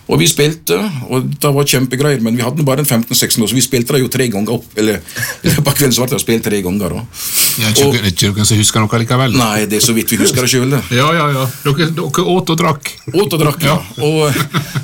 [0.05, 0.75] Og vi spilte,
[1.09, 4.03] og det var kjempegreier, men vi hadde bare en 15-16 år, så vi spilte det
[4.03, 4.67] jo tre ganger opp.
[4.77, 4.99] Eller
[5.45, 6.93] i løpet av kvelden så ble det spilt tre ganger.
[6.99, 7.23] Og,
[7.55, 9.33] Ja, ikke, ikke noen som husker noe likevel?
[9.39, 10.77] Nei, det er så vidt vi husker det sjøl.
[10.99, 11.47] Ja, ja, ja.
[11.65, 12.93] Dere, dere åt og drakk.
[13.13, 13.79] Åt og drakk, ja.
[14.05, 14.29] Og,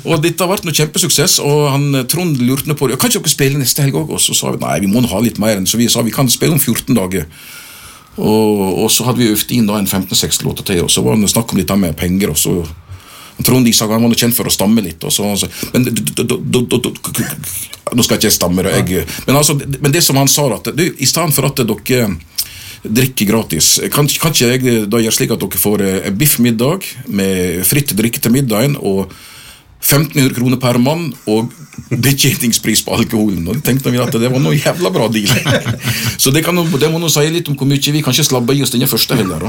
[0.02, 1.38] og dette ble noe kjempesuksess.
[1.44, 2.98] Og han Trond lurte på det.
[2.98, 4.14] Kan ikke dere spille neste helg òg?
[4.16, 6.14] Og så sa vi nei, vi må ha litt mer enn så vi sa vi
[6.14, 7.28] kan spille om 14 dager.
[8.18, 11.16] Og, og så hadde vi øvd inn da en 15-16 låter til, og så var
[11.16, 12.34] det snakk om litt med penger.
[12.34, 12.58] og så
[13.40, 15.02] Trond Isak han var kjent for å stamme litt.
[15.04, 15.32] Og så,
[15.72, 15.88] men
[17.92, 18.64] Nå skal ikke jeg stamme.
[18.64, 22.06] Jeg, men, altså, men det som han sa, at du, i stedet for at dere
[22.82, 26.88] drikker gratis, kan, kan ikke jeg da gjøre slik at dere får eh, en biffmiddag
[27.14, 29.12] med fritt drikke til middagen og
[29.82, 31.52] 1500 kroner per mann og
[31.92, 33.46] betjeningspris på alkoholen.
[33.48, 35.30] Og tenkte vi at det var noe jævla bra deal.
[36.20, 38.62] Så det, kan, det må nå si litt om hvor mye vi kanskje slabba i
[38.64, 39.48] oss denne første heller.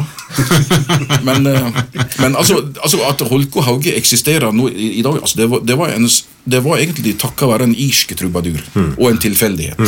[1.24, 1.68] Men, eh,
[2.24, 5.78] men altså, altså at Holko Hauge eksisterer nå i, i dag, altså det, var, det,
[5.80, 8.60] var en, s- det var egentlig takka være en irsk trubadur
[8.98, 9.80] og en tilfeldighet.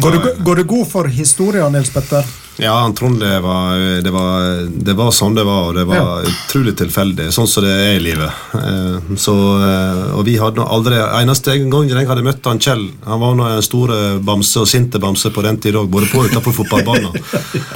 [0.00, 2.24] Går du, går du god for historien, Nils Petter?
[2.58, 6.24] Ja, han Trond, det var, det, var, det var sånn det var, og det var
[6.26, 7.28] utrolig tilfeldig.
[7.30, 8.40] Sånn som det er i livet.
[8.58, 13.22] Eh, Så, eh, og vi hadde aldri Eneste gang jeg hadde møtt han Kjell Han
[13.22, 13.92] var nå en stor
[14.26, 17.14] bamse og sinte bamse på den tid òg, både på og utenfor fotballbanen.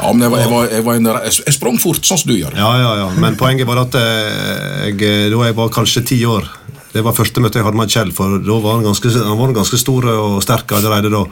[0.02, 2.32] Ja, men jeg, var, jeg, var, jeg, var en, jeg, jeg sprang fort, sånn som
[2.32, 2.56] du gjør.
[2.58, 3.08] Ja, ja, ja.
[3.22, 6.48] Men poenget var at eh, jeg, da jeg var kanskje ti år
[6.92, 9.54] Det var første møte jeg hadde med Kjell, for da var han ganske, han var
[9.56, 11.24] ganske stor og sterk allerede da.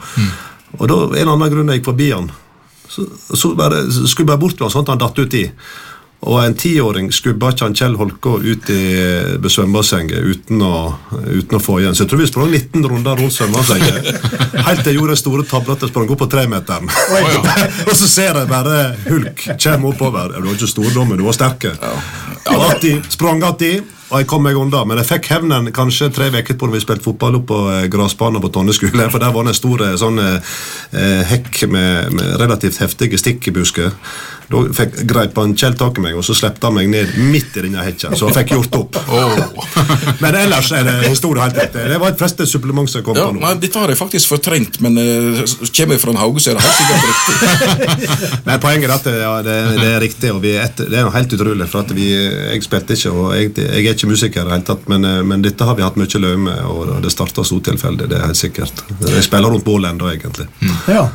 [0.79, 2.31] Og da, en eller annen grunn jeg gikk forbi han,
[2.91, 3.05] så,
[3.37, 5.45] så bare, skulle bare bort til han sånn at han datt uti.
[6.21, 8.81] Og en tiåring skubba ikke han Kjell Holkå ut i
[9.49, 11.95] svømmebassenget uten, uten å få igjen.
[11.97, 14.11] Så jeg tror vi sprang 19 runder rundt svømmebassenget.
[14.67, 16.91] Helt til jeg gjorde den store tabla at jeg sprang opp på tremeteren.
[17.89, 20.37] og så ser jeg bare Hulk komme oppover.
[20.37, 21.65] Du var ikke stor, men du var sterk.
[21.71, 21.95] Ja.
[22.45, 22.69] Ja,
[23.09, 23.73] sprang atti,
[24.11, 24.83] og jeg kom meg unna.
[24.87, 27.87] Men jeg fikk hevnen kanskje tre uker på når vi spilte fotball opp på eh,
[27.91, 29.07] gressbanen på Tonne skole.
[29.11, 33.47] For der var det en stor eh, sånn eh, hekk med, med relativt heftige stikk
[33.47, 33.95] i stikkbusker.
[34.51, 37.55] Da fikk, greip han Kjell tak i meg, og så slepte han meg ned midt
[37.57, 38.15] i denne hekken.
[38.17, 38.99] Så jeg fikk gjort opp.
[40.23, 41.75] Men ellers er det historie helt rett.
[41.75, 43.41] Det var et fleste supplement som kom Ja, på nå.
[43.43, 45.41] nei, Dette har jeg faktisk fortrengt, men uh,
[45.75, 48.39] kommer jeg fra hauge, så er det helt sikkert riktig.
[48.47, 50.99] Men poenget er at det, ja, det, det er riktig, og vi er etter, det
[50.99, 51.67] er jo helt utrolig.
[51.71, 54.67] For at vi, jeg spilte ikke, og jeg, jeg er ikke musiker i det hele
[54.71, 57.59] tatt, men, eh, men dette har vi hatt mye løye med, og det starta så
[57.63, 58.83] tilfeldig, det er helt sikkert.
[59.05, 60.47] Jeg spiller rundt bålet ennå, egentlig.
[60.89, 61.07] Ja.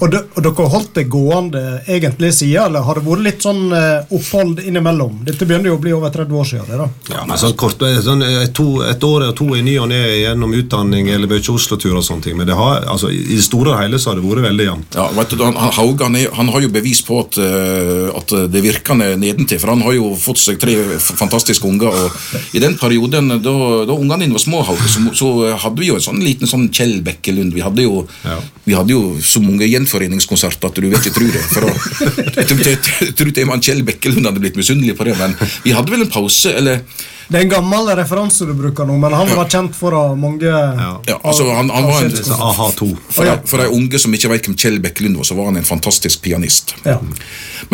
[0.00, 3.64] Og, de, og dere holdt det gående egentlig siden, eller har det vært litt sånn
[3.76, 5.18] eh, opphold innimellom?
[5.26, 6.70] Dette begynner jo å bli over 30 år siden.
[6.70, 6.86] det da.
[7.12, 10.00] Ja, men sånn kort, sånn, eh, to, Et år og to i ny og ne
[10.22, 12.36] gjennom utdanning eller mye Oslo-tur og sånne ting.
[12.38, 14.96] Men det har, altså, i det store og hele så har det vært veldig jevnt.
[14.96, 18.34] Ja, vet du, han, Haugan han, er, han har jo bevis på at, eh, at
[18.52, 21.92] det virker nedentil, for han har jo fått seg tre fantastiske unger.
[21.92, 23.54] og I den perioden da,
[23.88, 27.00] da ungene dine var små, så, så hadde vi jo en sånn liten sånn Kjell
[27.06, 27.52] Bekkelund.
[27.56, 28.38] Vi hadde jo, Ja.
[28.64, 31.42] vi hadde jo så mange gjenforeningskonserter at du vet ikke tro det.
[31.50, 31.74] For å,
[32.38, 35.36] jeg tror jeg- jeg tror til og Kjell Bekkelund hadde blitt misunnelig på det, men
[35.64, 36.82] vi hadde vel en pause, eller
[37.28, 40.46] Det er en gammel referanse du bruker nå, men han var kjent for å mange
[40.46, 42.86] Ja, altså han, han var en, Så AHA 2.
[43.10, 45.58] For, de, for de unge som ikke vet hvem Kjell Bekkelund var, så var han
[45.58, 46.76] en fantastisk pianist.
[46.86, 47.00] Ja.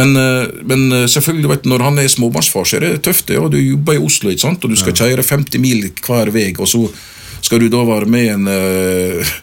[0.00, 3.26] Men, eh, men eh, selvfølgelig, du vet, når han er småbarnsfar, så er det tøft.
[3.28, 4.64] det, og Du jobber i Oslo, ikke sant?
[4.64, 6.86] og du skal kjøre 50 mil hver vei, og så
[7.42, 9.36] skal du da være med en eh,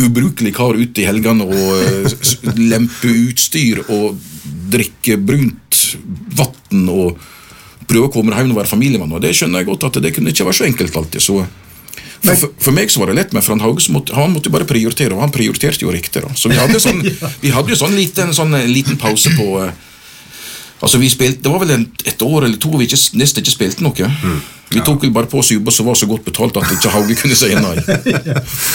[0.00, 2.16] ubrukelig kar ute i helgene og eh,
[2.58, 4.16] lempe utstyr og
[4.72, 5.82] drikke brunt
[6.36, 7.20] vann og
[7.86, 9.12] prøve å komme hjem og være familiemann.
[9.14, 11.22] og Det skjønner jeg godt at det kunne ikke være så enkelt alltid.
[11.22, 11.46] så...
[12.26, 14.66] For, for, meg så var det lett, men for han Hauge måtte, han måtte bare
[14.66, 16.24] prioritere, og han prioriterte jo riktig.
[16.24, 16.32] da.
[16.34, 17.02] Så vi hadde sånn,
[17.44, 19.76] vi hadde jo sånn liten, sånn eh, liten pause på eh,
[20.76, 23.54] Altså vi spilte, Det var vel en, et år eller to vi ikke, nesten ikke
[23.54, 24.08] spilte noe.
[24.68, 27.16] Vi tok vel bare på oss jobber som var så godt betalt at ikke Hauge
[27.16, 27.78] kunne si nei.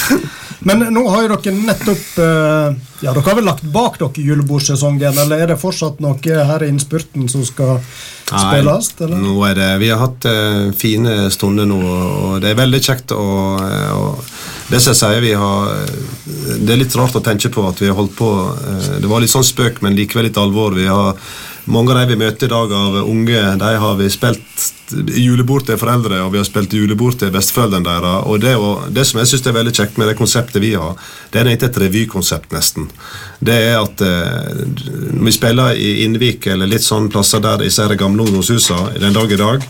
[0.68, 5.18] Men nå har jo dere nettopp eh, Ja, dere har vel lagt bak dere julebordsesongen,
[5.24, 7.80] eller er det fortsatt noe her i innspurten som skal
[8.30, 8.92] spilles?
[9.02, 9.18] Eller?
[9.24, 13.16] Nå er det, vi har hatt uh, fine stunder nå, og det er veldig kjekt.
[13.18, 14.36] Og, eh,
[14.72, 15.72] det som jeg sier, vi har
[16.62, 19.24] Det er litt rart å tenke på at vi har holdt på uh, Det var
[19.24, 20.78] litt sånn spøk, men likevel litt alvor.
[20.78, 21.18] Vi har
[21.72, 25.80] mange av de vi møter i dag av unge, de har vi spilt julebord til
[25.80, 28.28] foreldre, og vi har spilt julebord til besteforeldrene deres.
[28.28, 30.96] Og det, og det som jeg synes er veldig kjekt med det konseptet vi har,
[31.32, 32.90] det er egentlig et revykonsept, nesten.
[33.40, 34.64] Det er at eh,
[35.16, 39.32] når vi spiller i Innvik eller litt sånn plasser der disse gamle ungdomshusene den dag
[39.32, 39.70] i dag,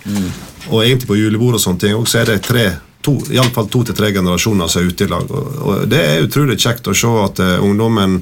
[0.70, 2.70] og egentlig på julebord og sånne ting, og så er det tre
[3.02, 3.18] to,
[3.54, 5.30] fall to til tre generasjoner som er ute i lag.
[5.30, 8.22] Og, og Det er utrolig kjekt å se at uh, ungdommen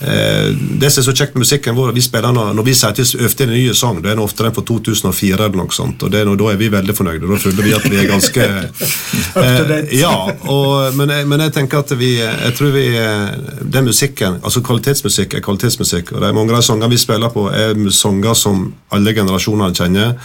[0.00, 3.44] Det som er så kjekt med musikken vår, vi spiller når, vi sier til øvde
[3.44, 6.12] inn en ny sang, da er det ofte den fra 2004 eller noe sånt, og
[6.12, 7.28] det nå, da er vi veldig fornøyde.
[7.30, 8.48] Da føler vi at vi er ganske
[9.44, 10.14] eh, Ja,
[10.50, 14.64] og, men, jeg, men jeg tenker at vi Jeg tror vi eh, Den musikken, altså
[14.66, 18.36] kvalitetsmusikk er kvalitetsmusikk, og det er mange av de sangene vi spiller på, er sanger
[18.38, 20.18] som alle generasjoner kjenner.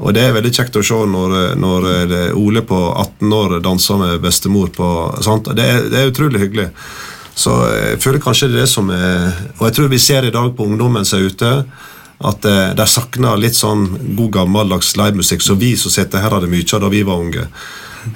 [0.00, 1.86] Og det er veldig kjekt å se når, når
[2.38, 4.88] Ole på 18 år danser med bestemor på
[5.24, 5.50] sant?
[5.56, 6.70] Det, er, det er utrolig hyggelig.
[7.40, 10.34] Så jeg føler kanskje det er det som er Og jeg tror vi ser i
[10.34, 11.52] dag på ungdommen som er ute,
[12.20, 13.86] at eh, de savner litt sånn
[14.16, 17.46] god gammeldags livemusikk som vi som sitter her, hadde mye av da vi var unge.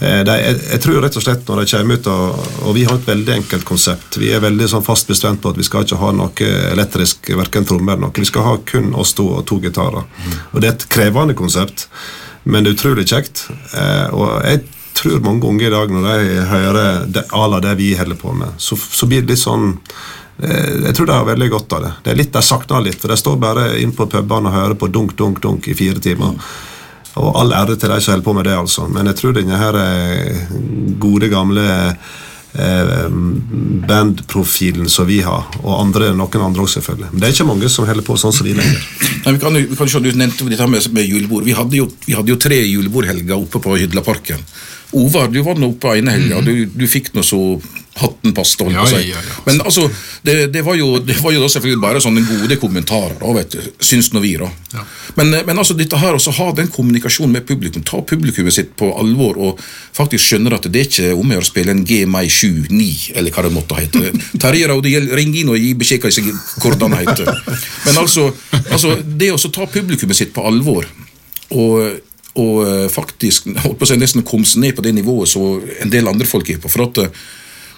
[0.01, 2.85] Eh, de, jeg, jeg tror rett og slett når de kommer ut, og, og vi
[2.89, 5.85] har et veldig enkelt konsept Vi er veldig sånn fast bestemt på at vi skal
[5.85, 8.17] ikke ha noe elektrisk, verken trommer eller noe.
[8.17, 10.05] Vi skal ha kun oss to og to gitarer.
[10.53, 11.89] Og det er et krevende konsept,
[12.45, 13.47] men det er utrolig kjekt.
[13.73, 14.67] Eh, og jeg
[15.05, 18.35] tror mange unge i dag, når de hører det, à la det vi holder på
[18.37, 19.73] med, så, så blir det litt sånn
[20.43, 21.95] eh, jeg tror de har veldig godt av det.
[22.05, 24.79] Det er litt, De savner litt, for de står bare inn på pubene og hører
[24.81, 26.37] på dunk, dunk, dunk i fire timer.
[27.15, 28.89] Og all ære til de som holder på med det, altså.
[28.91, 30.55] Men jeg tror denne her eh,
[30.99, 31.67] gode, gamle
[32.59, 33.07] eh,
[33.89, 37.13] bandprofilen som vi har, og andre, noen andre også, selvfølgelig.
[37.13, 38.83] Men det er ikke mange som holder på sånn som vi lenger.
[39.25, 41.47] Nei, vi kan, vi kan skjønne, Du nevnte dette med, med julebord.
[41.47, 44.43] Vi hadde jo, vi hadde jo tre julebordhelger oppe på Hydlaparken.
[44.95, 46.41] Ovar, du var nå oppe ene helga.
[46.47, 47.39] Du, du fikk nå så
[47.95, 49.09] hatten passet, holdt på å Ja, si.
[49.13, 49.35] ja, ja.
[49.47, 49.85] Men altså,
[50.27, 53.55] det, det, var jo, det var jo da selvfølgelig bare sånne gode kommentarer, da, vet
[53.55, 53.69] du.
[53.87, 54.49] Syns nå vi, da.
[55.15, 57.85] Men, eh, men altså, dette her, også ha den kommunikasjonen med publikum.
[57.87, 59.63] Ta publikummet sitt på alvor og
[59.95, 63.35] faktisk skjønner at det er ikke om å gjøre å spille en G-Mai 7-9, eller
[63.37, 64.11] hva det måtte hete.
[64.43, 66.27] Terje Raudiel, ring inn og gi beskjed hva disse
[66.59, 67.31] akkordene heter.
[67.87, 68.27] Men altså,
[68.75, 70.91] altså det å ta publikummet sitt på alvor
[71.55, 72.01] og,
[72.41, 75.61] og eh, faktisk holdt på å si, nesten komme seg ned på det nivået som
[75.63, 76.71] en del andre folk er på.
[76.73, 77.21] For at eh,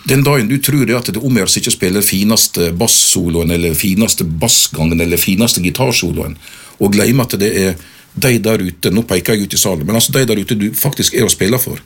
[0.09, 5.01] den dagen du tror at det ikke å spille den fineste bassoloen eller fineste bassgangen
[5.03, 6.37] eller fineste gitarsoloen,
[6.79, 7.77] og glemmer at det er
[8.17, 10.71] de der ute Nå peker jeg ut i salen, men altså de der ute du
[10.73, 11.83] faktisk er å spille for.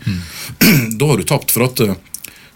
[1.01, 1.51] da har du tapt.
[1.51, 1.97] For at eh,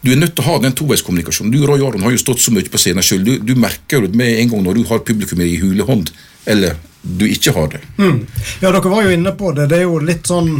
[0.05, 1.51] du er nødt til å ha den toveiskommunikasjonen.
[1.51, 3.25] Du Roy Aron har jo stått så mye på scenen sjøl.
[3.25, 6.13] Du, du merker det med en gang når du har publikum i hulehånd,
[6.45, 7.81] eller du ikke har det.
[8.01, 9.69] Ja, dere var jo inne på det.
[9.69, 10.51] Det er jo litt sånn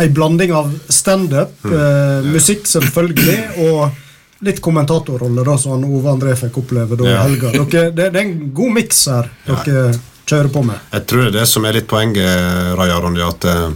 [0.00, 3.36] ei blanding av standup, eh, musikk selvfølgelig,
[3.68, 7.22] og litt kommentatorrolle, da, som Ove André fikk oppleve da i Ja.
[7.22, 7.52] helga.
[7.52, 9.84] Dere, det, det er en god miks her dere
[10.26, 10.80] kjører på med.
[10.92, 13.70] Jeg tror det er det som er litt poenget, Raja Ronny, at, eh,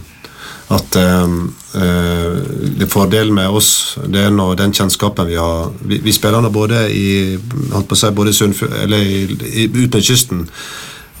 [0.75, 1.33] at eh,
[1.79, 2.37] eh,
[2.81, 6.49] det Fordelen med oss det er nå den kjennskapen vi har Vi, vi spiller nå
[6.51, 7.37] både i
[7.71, 9.23] holdt på å si, både i Sunnfjord, eller i,
[9.63, 10.45] i, ut med kysten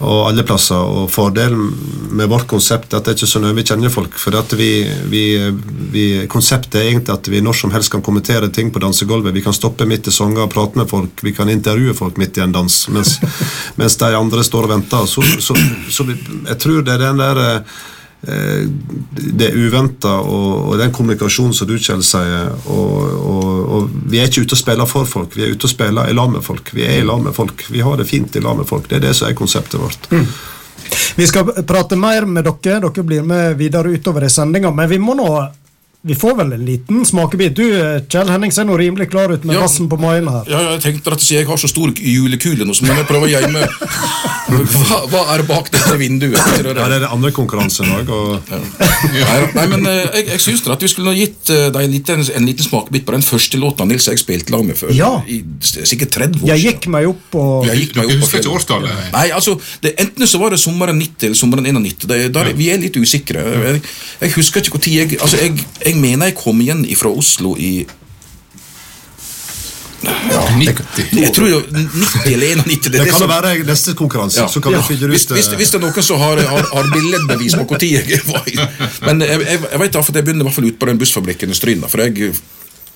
[0.01, 0.81] og alle plasser.
[0.81, 1.69] Og Fordelen
[2.11, 4.17] med vårt konsept er at det er ikke så nøye vi kjenner folk.
[4.19, 4.71] For at vi,
[5.11, 5.23] vi,
[5.93, 9.35] vi, konseptet er egentlig at vi når som helst kan kommentere ting på dansegulvet.
[9.35, 11.23] Vi kan stoppe midt i sanger og prate med folk.
[11.25, 13.17] Vi kan intervjue folk midt i en dans mens,
[13.79, 15.07] mens de andre står og venter.
[15.09, 15.57] Så, så,
[15.89, 16.17] så vi,
[16.49, 17.81] jeg tror det er den der eh,
[18.21, 22.51] det uventa og, og den kommunikasjonen som du Kjell sier.
[22.69, 25.73] Og, og, og Vi er ikke ute og spiller for folk, vi er ute og
[25.73, 26.69] spiller i lag med folk.
[26.75, 28.89] Vi er i lag med folk, vi har det fint i lag med folk.
[28.89, 30.09] Det er det som er konseptet vårt.
[31.15, 32.81] Vi skal prate mer med dere.
[32.83, 35.29] Dere blir med videre utover i sendinga, men vi må nå
[36.03, 37.53] vi får vel en liten smakebit.
[37.55, 37.65] Du,
[38.09, 39.61] Kjell Henning, ser nå rimelig klar ut med Ja.
[39.61, 40.47] bassen på maien her.
[40.49, 43.27] Ja, ja, jeg tenkte at jeg har så stor julekule nå, så må jeg prøve
[43.27, 43.61] å gjemme
[44.51, 46.39] hva, hva er bak dette vinduet.
[46.41, 48.09] Her det Ja, det er det andre konkurransen òg.
[48.09, 51.85] Og Nei, nei, men eh, jeg, jeg syns at vi skulle ha gitt eh, deg
[51.85, 54.93] en liten, en liten smakebit på den første låta Nils jeg spilte lag med før.
[54.97, 55.11] Ja.
[55.29, 58.55] I sikkert 30 år Jeg gikk meg opp og Jeg gikk meg opp husker ikke
[58.57, 59.05] årstallet?
[59.13, 62.07] Nei, altså, det, Enten så var det sommeren 90 eller sommeren 91.
[62.09, 63.45] Det, der, Vi er litt usikre.
[63.69, 63.81] Jeg,
[64.25, 67.85] jeg husker ikke når jeg altså, jeg, jeg mener jeg kom igjen fra Oslo i
[70.01, 71.11] ja, 90.
[71.21, 72.91] jeg tror jo 90 eller 91.
[72.91, 74.47] det kan som- jo være neste konkurranse, Ja.
[74.47, 76.65] så kan vi finne ut hvis, hvis, eh, hvis det er noen som har, har,
[76.73, 78.57] har billedbevis på når jeg var i
[79.05, 81.49] Men jeg, jeg, jeg vet at jeg begynner i hvert fall ut på den bussfabrikken
[81.49, 81.83] i Stryn.
[81.87, 82.33] For jeg,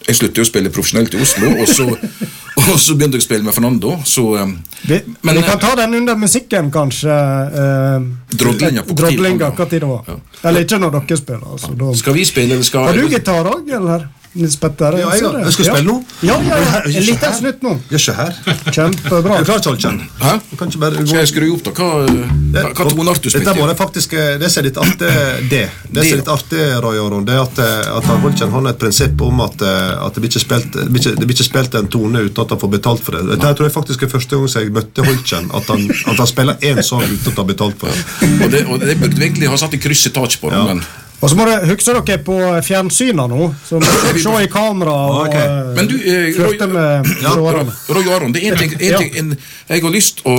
[0.06, 1.86] jeg sluttet jo å spille profesjonelt i Oslo, og så,
[2.62, 3.96] og så begynte jeg å spille med Fernando.
[4.06, 4.54] Så, um,
[4.86, 7.16] vi, Men, vi kan eh, ta den under musikken, kanskje.
[7.64, 8.06] Eh,
[8.38, 9.58] Drodlinga på Drodlinga, tid.
[9.58, 10.12] hva tid det var.
[10.12, 10.20] Ja.
[10.50, 11.48] Eller ikke når dere spiller.
[11.56, 11.90] Altså, da.
[12.04, 14.08] skal vi spille, eller skal Har du gitar òg, eller?
[14.36, 14.98] Nils Petter?
[15.00, 15.96] Ja, jeg, jeg skal spille nå.
[16.28, 16.80] Ja, ja, ja.
[16.86, 17.36] En liten her.
[17.38, 17.74] snutt nå.
[17.92, 18.34] Gjør ikke her.
[18.76, 19.38] Kjempebra.
[19.40, 20.00] Er du klar?
[20.20, 20.34] Hæ?
[20.60, 21.72] Kan ikke bare Skal jeg skru opp, da?
[21.76, 23.70] Hva, hva, toneart du Dette spilte må i?
[23.72, 25.12] det faktisk eh, Det som er litt artig,
[25.52, 25.62] det.
[25.88, 28.70] Det som er litt artig, Roy Aron, det er at, eh, at han Holkjen har
[28.72, 31.38] et prinsipp om at, eh, at det blir ikke spilt Det blir ikke, det blir
[31.38, 33.24] ikke spilt en tone uten at han får betalt for det.
[33.32, 36.60] Dette tror jeg faktisk er første gang jeg møtte Holkjen, at han, at han spiller
[36.72, 38.30] én sang uten å ta betalt for det.
[38.46, 40.64] Og det, og det burde vi egentlig ha satt i kryss i tak på, Ja.
[40.68, 40.84] men
[41.26, 42.36] Og så må dere huske dere på
[42.68, 43.48] fjernsynet nå.
[43.66, 45.42] Så må dere se i kamera og okay.
[45.42, 49.18] eh, Men du, eh, Roy- med ja, Roy Aron, det er en ting, en ting
[49.24, 49.32] en,
[49.70, 50.36] Jeg har lyst å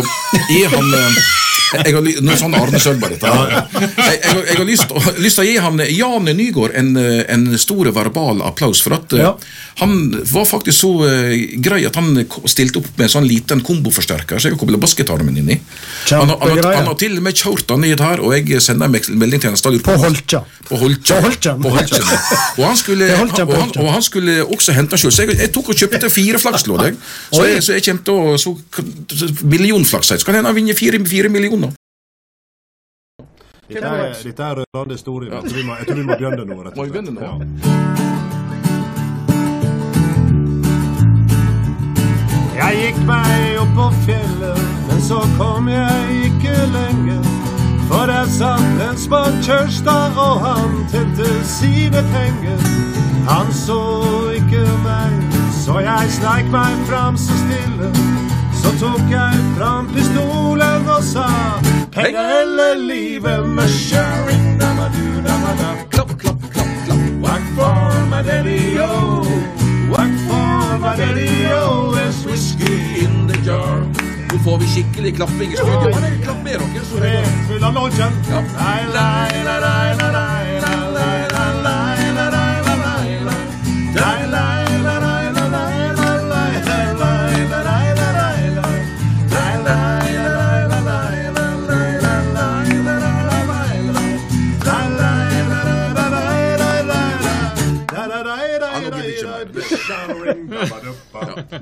[0.46, 1.18] gi han eh,
[1.72, 3.26] jeg har, Nå er sånn Arne Sølberg dette.
[3.26, 7.24] Jeg, jeg, jeg har lyst, lyst til å gi han Jane Jan Nygaard en, eh,
[7.34, 8.80] en stor verbal applaus.
[8.84, 9.32] For at eh, Ja.
[9.80, 9.96] han
[10.30, 12.12] var faktisk så eh, grei at han
[12.48, 15.58] stilte opp med en sånn liten komboforsterker så jeg kobla bassgitaren min inn i.
[16.12, 18.86] Han, har- han, han har til og med kjørt den ned her, og jeg sender
[18.86, 19.80] en melding til ham.
[19.86, 20.42] På Holtja.
[20.68, 21.18] På Holtja.
[21.20, 21.54] På Holtja.
[21.62, 22.02] På Holtja.
[22.56, 25.12] Og han skulle, han, og han, og han skulle også hente sjøl.
[25.14, 26.84] Så jeg, jeg tok og kjøpte fire flakslodd.
[26.86, 26.96] jeg.
[27.32, 28.54] Så, jeg- så jeg kommer til å så,
[29.16, 30.12] så- Millionflaks.
[30.14, 31.65] Så kan hende han vinner fire, fire millioner.
[33.68, 35.30] Dette er, dette er rørende historie.
[35.34, 36.62] Jeg tror vi må, jeg tror vi må begynne nå.
[36.62, 37.14] rett og Må vi slett.
[37.14, 37.20] nå?
[37.20, 38.46] Ja.
[42.56, 47.26] Jeg gikk meg opp på fjellet, men så kom jeg ikke lenger.
[47.86, 52.64] For der satt en spann Kjørstad, og han tente sine penger.
[53.28, 53.78] Han så
[54.38, 55.14] ikke meg,
[55.62, 57.90] så jeg sneik meg fram så stille.
[58.66, 61.26] Så tok jeg fram pistolen og sa
[61.94, 65.68] Penger eller livet med sharing damadoo-damada.
[65.94, 67.04] Klapp, klapp, klapp, klapp.
[67.22, 69.22] Whack for my daddy-o.
[69.92, 71.94] Whack for my daddy-o.
[71.94, 73.86] There's whiskey in the jar.
[74.32, 75.94] Nå får vi skikkelig klapping i studio.
[76.26, 76.58] Klapp med
[76.98, 77.24] dere.
[77.46, 78.22] Full av lodgen.
[78.30, 78.42] Ja.
[78.58, 80.55] Lai, lai, lai, lai,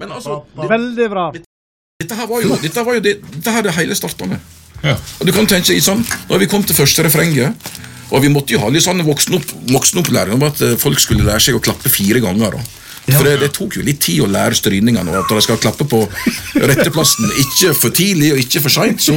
[0.01, 1.26] Men altså, Veldig bra.
[2.03, 4.38] dette her var jo, dette var jo det, dette her er det hele starta med.
[4.84, 4.97] Ja.
[5.20, 7.55] Og du kan tenke sånn, Når vi kom til første refrenget
[8.12, 11.40] Og vi måtte jo ha litt sånn voksenopp, voksenopplæring om at eh, folk skulle lære
[11.40, 12.59] seg å klappe fire ganger.
[12.59, 12.61] da.
[13.05, 15.84] For det, det tok jo litt tid å lære stryningene, og at de skal klappe
[15.88, 15.99] på
[16.68, 17.26] rette plassen.
[17.42, 19.03] Ikke for tidlig og ikke for seint.
[19.05, 19.16] Så,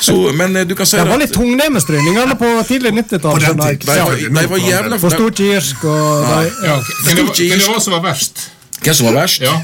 [0.00, 3.40] så, men eh, du kan si Det var litt litt tungneme-stryningene på tidlig 90-tall.
[3.40, 7.58] De, de de var jævla Forsto ikke irsk og de, Ja, hvem det var- hvem
[7.58, 8.46] det var også var verst?
[8.80, 9.42] Hvem som var verst?
[9.44, 9.54] Ja.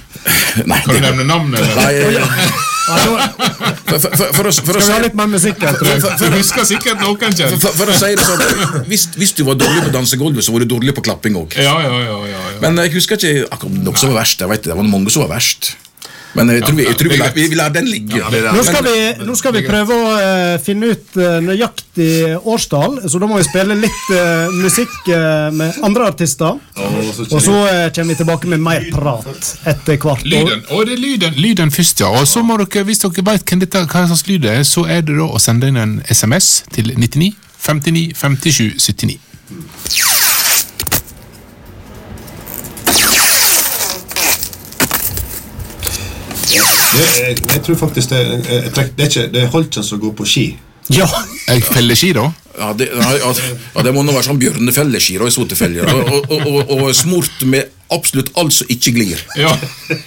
[0.70, 1.64] Nei, Kan du nevne navnet?
[1.78, 2.26] Nei ja,
[2.90, 5.60] for, for, for, for, å- for, Skal vi ha si- litt mer musikk.
[5.62, 7.54] Du husker sikkert noen, Kjell.
[7.62, 10.68] for, å si det sånn hvis, hvis du var dårlig på dansegulvet, så var du
[10.74, 11.54] dårlig på klapping òg.
[11.60, 12.18] Ja, ja, ja.
[12.32, 12.58] ja, ja.
[12.64, 14.42] Men jeg husker ikke akkurat noen som var verst.
[14.44, 15.72] Jeg vet, det Det var mange som var verst.
[16.38, 18.20] Men jeg tror vi, jeg tror vi, lar, vi, vi lar den ligge.
[18.54, 23.20] Nå skal, vi, nå skal vi prøve å uh, finne ut uh, nøyaktig årstall, så
[23.22, 26.60] da må vi spille litt uh, musikk med andre artister.
[26.76, 27.56] Og så
[27.94, 29.26] kommer vi tilbake med mer prat
[29.70, 30.06] etter hvert.
[30.06, 30.24] år.
[30.24, 32.12] Lyden, og det er lyden, lyden først, ja.
[32.20, 35.18] Og så må dere, hvis dere vet hva slags lyd det er, så er det
[35.18, 40.19] da å sende inn en SMS til 99 59 57 79.
[46.98, 50.12] jeg, jeg tror faktisk det, jeg, jeg det, er ikke, det er Holtsen å gå
[50.18, 50.46] på ski.
[50.90, 51.06] Ja,
[51.46, 52.30] Jeg feller ski, da.
[52.58, 55.86] Ja, det, ja, ja, det må nå være sånn bjørnefelleskir og sotefeller.
[55.90, 59.22] Og, og, og, og smurt med absolutt alt som ikke glir.
[59.38, 59.52] Ja.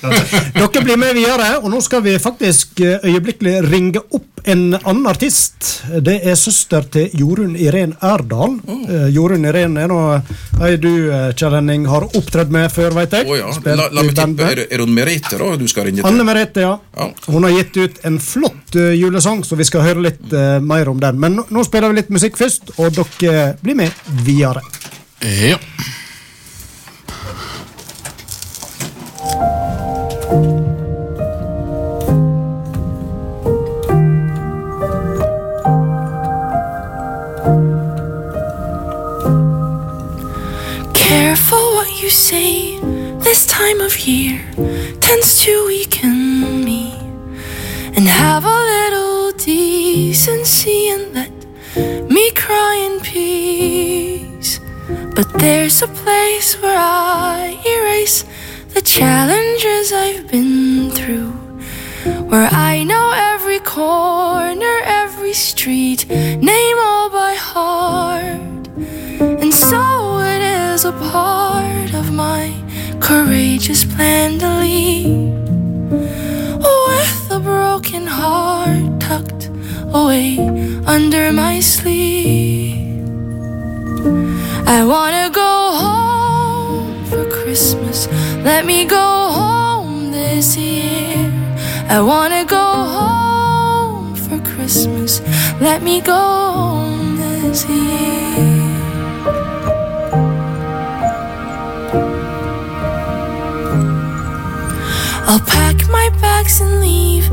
[0.58, 5.06] Dere blir med videre, og nå skal vi faktisk eh, øyeblikkelig ringe opp en annen
[5.08, 5.84] artist.
[6.04, 8.58] Det er søster til Jorunn Irén Erdal.
[8.68, 8.82] Oh.
[9.12, 10.00] Jorunn Irén er nå
[10.64, 13.28] ei du, eh, Kjell Henning, har opptredd med før, veit jeg.
[13.28, 13.52] Oh, ja.
[13.64, 16.10] La, la meg tippe, er, er hun Merete da du skal ringe til?
[16.10, 16.76] Anne Merete, ja.
[16.98, 17.10] Ja.
[17.28, 21.00] Hun har gitt ut en flott julesang, så vi skal høre litt uh, mer om
[21.02, 21.20] den.
[21.22, 23.90] Men nå, nå spiller vi litt musikk først, og dere blir med
[24.26, 24.62] videre.
[25.24, 25.58] ja.
[40.94, 42.80] Careful what you say.
[43.24, 44.40] This time of year
[45.00, 46.94] tends to weaken me.
[47.96, 51.33] And have a little decency and let
[51.76, 54.60] me cry in peace.
[55.16, 58.26] But there's a place where I erase
[58.74, 61.32] the challenges I've been through.
[62.30, 68.68] Where I know every corner, every street, name all by heart.
[69.42, 72.54] And so it is a part of my
[73.00, 75.34] courageous plan to leave.
[76.60, 79.43] With a broken heart tucked
[79.94, 80.38] away
[80.86, 82.78] under my sleeve.
[84.66, 85.52] I wanna go
[85.84, 88.08] home for Christmas.
[88.44, 89.08] Let me go
[89.40, 91.32] home this year.
[91.90, 92.66] I wanna go
[92.98, 95.22] home for Christmas.
[95.62, 96.22] Let me go
[96.58, 98.74] home this year.
[105.30, 107.30] I'll pack my bags and leave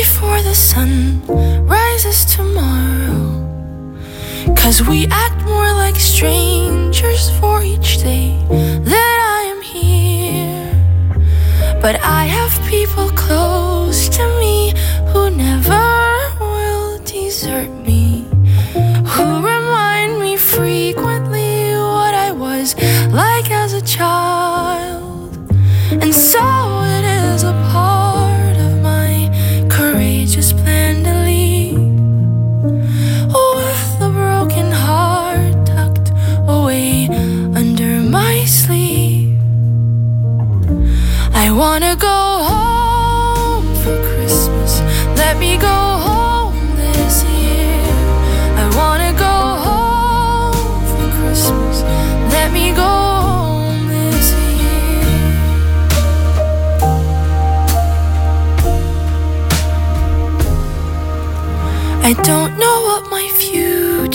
[0.00, 1.22] before the sun
[1.68, 3.22] rises tomorrow.
[4.56, 8.03] Cause we act more like strangers for each day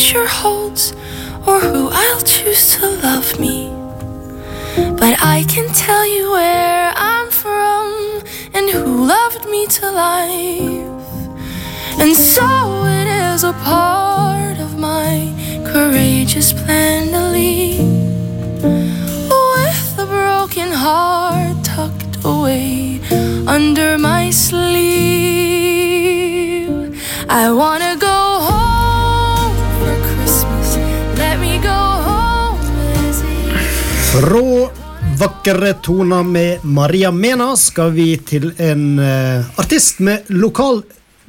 [0.10, 0.92] future holds
[1.46, 3.70] or who I'll choose to love me.
[4.98, 8.24] But I can tell you where I'm from
[8.56, 11.06] and who loved me to life.
[12.02, 12.48] And so
[12.86, 15.32] it is a part of my
[15.72, 17.80] courageous plan to leave.
[19.30, 23.00] With a broken heart tucked away
[23.46, 25.20] under my sleeve.
[27.30, 27.89] I wanna
[34.20, 34.70] Fra
[35.18, 40.82] vakre toner med Maria Mena skal vi til en uh, artist med lokal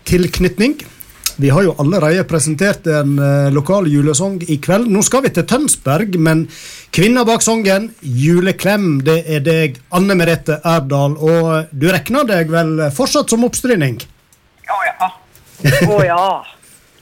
[0.09, 0.75] tilknytning.
[1.37, 4.91] Vi har jo allerede presentert en uh, lokal julesang i kveld.
[4.91, 6.49] Nå skal vi til Tønsberg, men
[6.91, 11.15] kvinna bak sangen, 'Juleklem', det er deg, Anne Merete Erdal.
[11.15, 14.03] Og du regner deg vel fortsatt som oppstryning?
[14.67, 15.15] Å ja.
[15.87, 16.23] Å ja.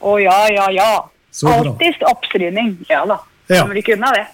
[0.05, 0.95] Å ja, ja, ja.
[1.41, 1.61] Bra.
[1.63, 2.75] Alltid oppstryning.
[2.93, 3.23] Ja da.
[3.49, 3.65] Ja.
[3.65, 4.29] Men vi kunne det.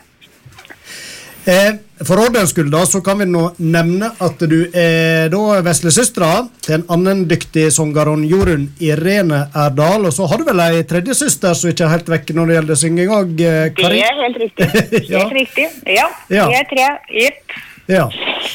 [1.45, 1.75] Eh,
[2.05, 6.79] for ordens skyld da, så kan vi nå nevne at du er da veslesøstera til
[6.79, 10.07] en annen dyktig sangeren Jorunn Irene Erdal.
[10.09, 12.57] Og så har du vel ei tredje søster som ikke er helt vekk når det
[12.59, 14.71] gjelder synging òg, eh, Det er helt riktig.
[15.15, 15.21] Ja.
[15.21, 15.69] Helt riktig.
[15.85, 16.09] Ja.
[16.33, 16.49] Ja.
[16.49, 16.89] Vi er tre.
[17.13, 17.59] Jepp.
[17.93, 18.07] Ja.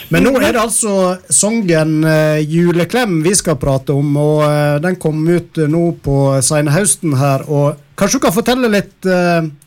[0.10, 5.22] Men nå er det altså sangen eh, 'Juleklem' vi skal prate om, og den kom
[5.30, 7.46] ut nå på senhøsten her.
[7.46, 9.06] og Kanskje du kan fortelle litt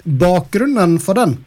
[0.03, 1.39] bakgrunnen for den?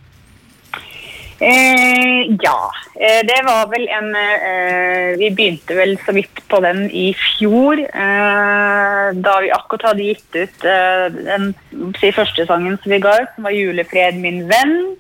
[1.40, 6.86] Eh, ja, eh, det var vel en eh, Vi begynte vel så vidt på den
[6.88, 7.82] i fjor.
[7.84, 11.52] Eh, da vi akkurat hadde gitt ut eh, den
[12.00, 14.96] si, første sangen som vi ga ut, som var 'Julefred, min venn'.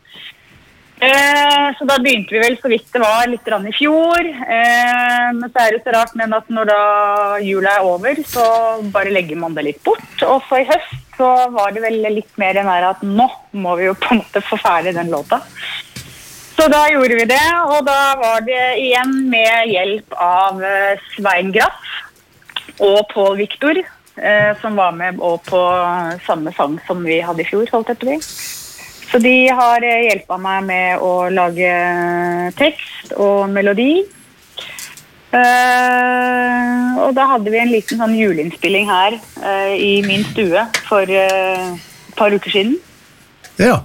[1.00, 4.28] Eh, så da begynte vi vel så vidt det var litt i fjor.
[5.40, 6.82] Men så er det så rart men at når da
[7.44, 8.44] jula er over, så
[8.92, 10.24] bare legger man det litt bort.
[10.24, 13.88] Og så i høst så var det vel litt mer enn at nå må vi
[13.88, 15.40] jo på en måte få ferdig den låta.
[16.56, 21.51] Så da gjorde vi det, og da var det igjen med hjelp av eh, Svein
[21.56, 25.60] Graff og Pål Viktor, eh, som var med og på
[26.26, 27.68] samme sang som vi hadde i fjor.
[27.72, 28.20] holdt jeg på å.
[29.12, 31.72] Så de har eh, hjulpet meg med å lage
[32.60, 34.06] tekst og melodi.
[35.36, 41.03] Eh, og da hadde vi en liten sånn juleinnspilling her eh, i min stue for
[41.03, 42.78] eh, et par uker siden.
[43.60, 43.82] Ja.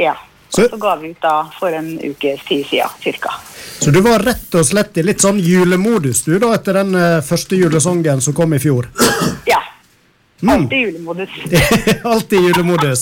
[0.00, 0.16] Ja.
[0.48, 3.32] Så- Og så ga vi ut da for en ukes tid siden, cirka.
[3.80, 7.20] Så du var rett og slett i litt sånn julemodus du da, etter den eh,
[7.20, 8.86] første julesongen som kom i fjor?
[9.46, 9.58] Ja.
[10.42, 10.50] Mm.
[10.52, 11.30] Alltid julemodus.
[12.04, 13.00] Alltid julemodus.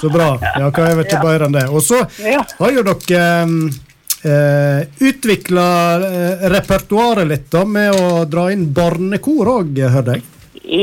[0.00, 0.38] Så bra.
[0.42, 1.66] Ja, hva er vel ikke bedre enn det.
[1.72, 2.02] Og så
[2.58, 3.22] har jo dere
[4.22, 5.66] eh, utvikla
[6.06, 10.26] eh, repertoaret litt da, med å dra inn barnekor òg, hørte jeg.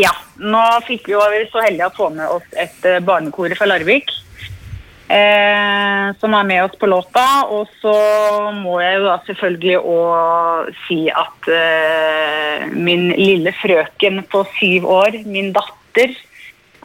[0.03, 0.11] Ja.
[0.43, 3.67] Nå fikk vi jo vi så heldige å få med oss et eh, barnekor fra
[3.69, 4.09] Larvik.
[5.13, 7.25] Eh, som er med oss på låta.
[7.53, 7.93] Og så
[8.57, 15.19] må jeg jo da selvfølgelig òg si at eh, min lille frøken på syv år,
[15.29, 16.15] min datter,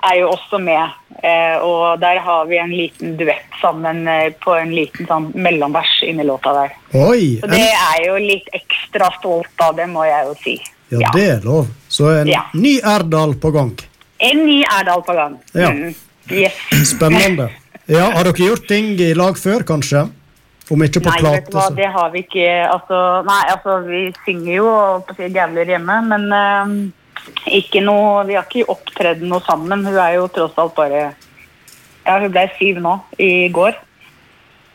[0.09, 0.93] er jo også med.
[1.23, 5.97] Eh, og der har vi en liten duett sammen eh, på en liten sånn mellomvers
[6.07, 6.77] inni låta der.
[6.95, 7.39] Oi!
[7.41, 10.57] Så det er jo litt ekstra stolt av, det må jeg jo si.
[10.95, 11.67] ja, det er lov.
[11.89, 12.45] Så en Ja.
[12.55, 13.73] ny Erdal på gang.
[14.23, 15.35] En ny Erdal på gang.
[15.55, 15.73] Ja.
[15.75, 15.95] Mm.
[16.31, 16.55] Yes.
[16.95, 17.49] Spennende.
[17.89, 20.05] Ja, Har dere gjort ting i lag før, kanskje?
[20.69, 23.77] Om ikke på Nei, vet plate, du hva, det har vi ikke altså, Nei, altså,
[23.87, 26.75] vi synger jo og si hjemme, men uh,
[27.57, 29.87] ikke noe Vi har ikke opptredd noe sammen.
[29.89, 31.07] Hun er jo tross alt bare
[32.05, 33.77] Ja, hun ble syv nå, i går.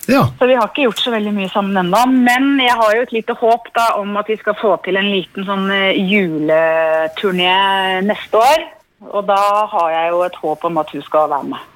[0.10, 0.26] Ja.
[0.38, 2.02] Så vi har ikke gjort så veldig mye sammen ennå.
[2.10, 5.10] Men jeg har jo et lite håp da om at vi skal få til en
[5.10, 7.54] liten sånn eh, juleturné
[8.06, 8.66] neste år.
[9.14, 9.40] Og da
[9.72, 11.73] har jeg jo et håp om at hun skal være med.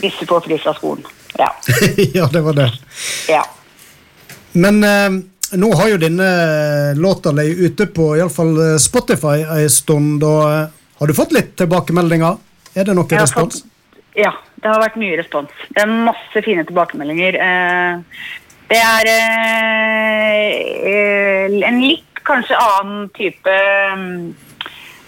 [0.00, 1.04] Hvis du får fri fra skolen.
[1.38, 1.48] Ja.
[2.14, 2.68] ja, det var det.
[3.28, 3.42] ja.
[4.52, 5.18] Men eh,
[5.60, 6.28] nå har jo denne
[6.98, 10.24] låta ligget ute på i alle fall eh, Spotify en stund.
[10.24, 10.66] og eh,
[10.98, 12.38] Har du fått litt tilbakemeldinger?
[12.74, 13.60] Er det noe respons?
[13.62, 15.52] fått- Ja, det har vært mye respons.
[15.70, 17.38] Det er masse fine tilbakemeldinger.
[17.38, 18.26] Eh,
[18.68, 20.48] Det er eh,
[20.90, 23.54] eh, en litt kanskje annen type
[23.96, 24.34] mm,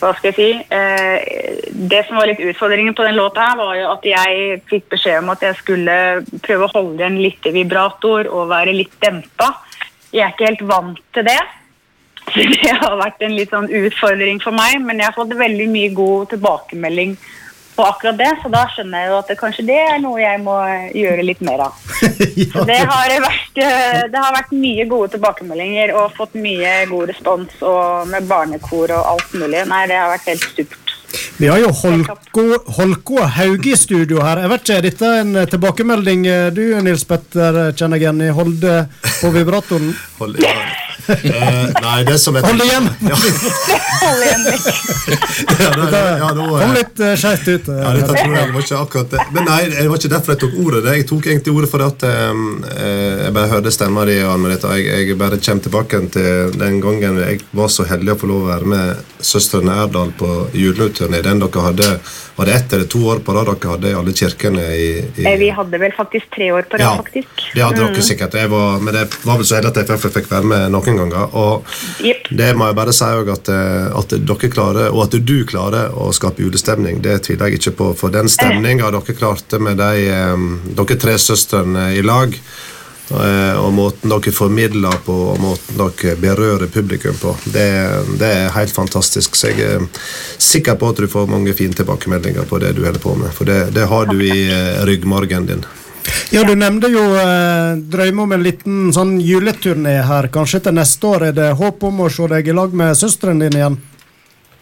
[0.01, 0.51] Hva skal jeg si?
[0.73, 4.89] Eh, Det som var litt utfordringen på den låta, her var jo at jeg fikk
[4.95, 5.97] beskjed om at jeg skulle
[6.45, 9.53] prøve å holde igjen litt vibrator og være litt dempa.
[10.13, 11.41] Jeg er ikke helt vant til det.
[12.35, 15.93] Det har vært en litt sånn utfordring for meg, men jeg har fått veldig mye
[15.97, 17.17] god tilbakemelding
[17.77, 20.43] på akkurat det, så da skjønner jeg jo at det, kanskje det er noe jeg
[20.43, 20.57] må
[20.97, 21.79] gjøre litt mer av.
[22.53, 27.13] Så det har, vært, eh, det har vært mye gode tilbakemeldinger og fått mye god
[27.13, 29.63] respons og med barnekor og alt mulig.
[29.71, 30.97] Nei, det har vært helt supert.
[31.41, 32.45] Vi har jo Holko,
[32.77, 34.43] Holko Hauge i studio her.
[34.45, 38.31] Jeg vet ikke, Er dette en eh, tilbakemelding eh, du, Nils Petter, kjenner igjen i
[38.35, 38.77] Holde
[39.21, 39.93] på vibratoren?
[40.43, 40.55] Ja.
[41.09, 42.87] Eh, nei, det som er Hold igjen!
[43.01, 44.67] Hold igjen litt.
[45.61, 47.69] Ja, da, ja, da, Kom eh, litt uh, skeivt ut.
[47.69, 49.27] Uh, Ja, dette tror jeg var ikke akkurat det.
[49.35, 50.83] Men nei, det var ikke derfor jeg tok ordet.
[51.01, 52.43] Jeg tok egentlig ordet fordi at eh,
[53.25, 54.73] jeg bare hørte stemma di, Anne Merete.
[54.79, 58.45] Jeg, jeg bare kommer tilbake til den gangen jeg var så heldig å få lov
[58.47, 61.23] å være med søstrene Erdal på juleturné.
[61.27, 61.91] Den dere hadde
[62.41, 64.87] Var det ett eller to år på rad dere hadde i alle kirkene i,
[65.21, 67.29] i Eh, Vi hadde vel faktisk tre år på Ja, faktisk.
[67.55, 67.93] det hadde Mm.
[67.95, 68.35] dere sikkert.
[68.41, 71.37] Jeg var, men det var vel så heldig at jeg fikk være med noen ganger.
[71.37, 71.67] Og
[72.05, 72.29] yep.
[72.31, 76.11] det må jeg bare si at, eh, at dere klarer, og at du klarer å
[76.17, 77.93] skape julestemning, det tviler jeg ikke på.
[78.01, 80.45] For den stemninga dere klarte med de, eh,
[80.77, 82.37] dere tre søstrene i lag,
[83.11, 87.69] eh, og måten dere formidler på, og måten dere berører publikum på, det,
[88.21, 89.37] det er helt fantastisk.
[89.37, 90.07] Så jeg er
[90.39, 93.35] sikker på at du får mange fine tilbakemeldinger på det du holder på med.
[93.35, 94.41] For det, det har du i
[94.87, 95.69] ryggmargen din.
[96.31, 100.29] Ja, Du nevnte jo eh, drømme om en liten sånn juleturné her.
[100.33, 103.43] Kanskje til neste år er det håp om å se deg i lag med søsteren
[103.43, 103.79] din igjen?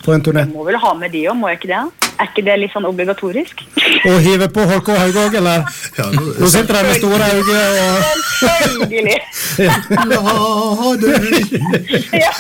[0.05, 0.47] På en turné?
[0.47, 2.08] Jeg må vel ha med de òg, må jeg ikke det?
[2.19, 3.61] Er ikke det litt sånn obligatorisk?
[4.09, 5.63] Å hive på Håkon Haug òg, eller?
[5.99, 9.19] Ja, nå, Nå sitter de med store øyne og Selvfølgelig.
[9.63, 9.75] ja.
[10.09, 11.15] La det
[12.25, 12.33] Ja.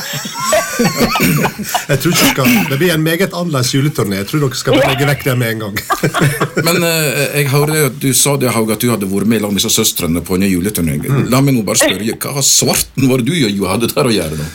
[1.88, 4.20] Jeg tror ikke skal, Det blir en meget annerledes juleturné.
[4.20, 5.80] Jeg tror dere skal legge vekk det med en gang.
[6.66, 9.56] Men eh, jeg hører at du sa det, Haug, at du hadde vært med sammen
[9.58, 10.98] med disse søstrene på en juleturné.
[11.02, 11.24] Mm.
[11.32, 14.38] La meg nå bare spørre, hva svarten var det du jo hadde der å gjøre?
[14.38, 14.46] nå?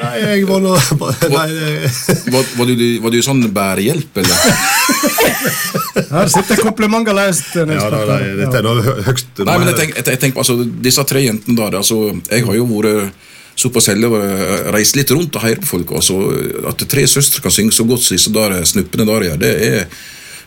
[0.00, 4.36] Nei, jeg var nå Nei, det- Var, var, du, var du sånn bærehjelp, eller?
[6.10, 7.50] Her sitter komplimentet løst.
[7.56, 11.04] Ja, da, nei, dette er noe høyst Nei, men jeg tenker, jeg, tenker altså, disse
[11.08, 13.28] tre jentene der, altså, jeg har jo vært
[13.60, 14.20] såpass heldig å
[14.72, 15.92] reise litt rundt og høre på folk.
[15.98, 16.16] Altså,
[16.70, 19.86] at tre søstre kan synge så godt som disse der snuppene der gjør, det er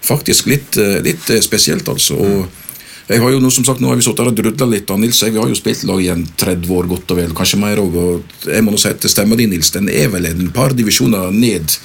[0.03, 2.17] faktisk litt, eh, litt eh, spesielt, altså.
[2.17, 2.63] Og
[3.07, 4.95] jeg har jo nå, som sagt, nå har vi sittet her og drudla litt, Da,
[4.99, 7.59] Nils jeg vi har jo spilt lag i en 30 år godt og vel, kanskje
[7.59, 7.95] mer òg.
[7.99, 11.31] Og jeg må nå si at stemma di, Nils, den er vel en par divisjoner
[11.35, 11.75] ned.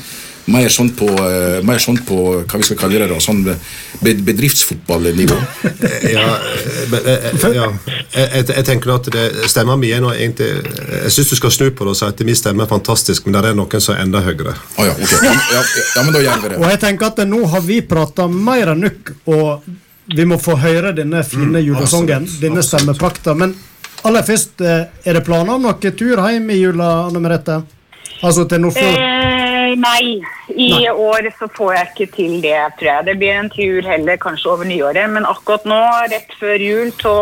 [0.49, 4.15] Mer sånn på, eh, mer sånn på hva vi skal kalle det, da, sånn be-
[4.29, 5.37] bedriftsfotballnivå.
[6.09, 7.66] Ja, eh, men, eh, ja.
[8.15, 10.49] Jeg, jeg, jeg tenker at det, stemmer mye nå egentlig
[11.05, 13.37] Jeg syns du skal snu på det og si at min stemme er fantastisk, men
[13.37, 14.55] det er noen som er enda høyere.
[14.79, 15.12] Ah, ja, ok.
[15.29, 15.62] Ja, ja,
[15.97, 16.61] ja, men da gjør vi det.
[16.62, 19.69] Og jeg tenker at nå har vi prata mer enn nok, og
[20.16, 23.35] vi må få høre denne fine julesongen, denne stemmeprakta.
[23.37, 23.53] Men
[24.09, 27.61] aller først, er det planer om noen tur hjem i jula, Anne Merete?
[28.25, 28.97] Altså til Nordfjord?
[28.97, 29.38] Eh,
[29.77, 30.20] nei,
[30.55, 30.90] i Nei.
[30.90, 33.07] år så får jeg ikke til det, tror jeg.
[33.09, 35.81] Det blir en tur heller kanskje over nyåret, men akkurat nå,
[36.12, 37.15] rett før jul, så,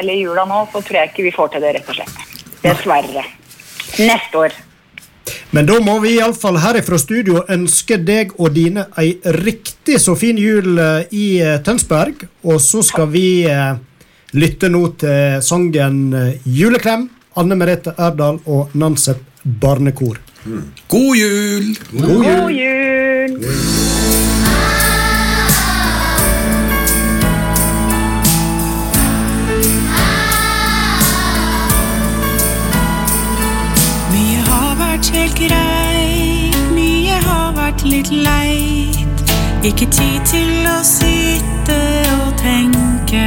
[0.00, 2.24] eller jula nå, så tror jeg ikke vi får til det, rett og slett.
[2.62, 3.26] Dessverre.
[3.98, 4.56] Neste år.
[5.50, 10.36] Men da må vi iallfall herifra studio ønske deg og dine ei riktig så fin
[10.40, 12.26] jul eh, i eh, Tønsberg.
[12.44, 13.78] Og så skal vi eh,
[14.36, 16.12] lytte nå til sangen
[16.44, 20.20] 'Juleklem', Anne Merete Erdal og Nanset Barnekor.
[20.44, 21.76] God jul!
[21.92, 23.40] God jul!
[34.12, 39.26] Mye har vært helt greit, mye har vært litt leit.
[39.66, 41.82] Ikke tid til å sitte
[42.22, 43.26] og tenke.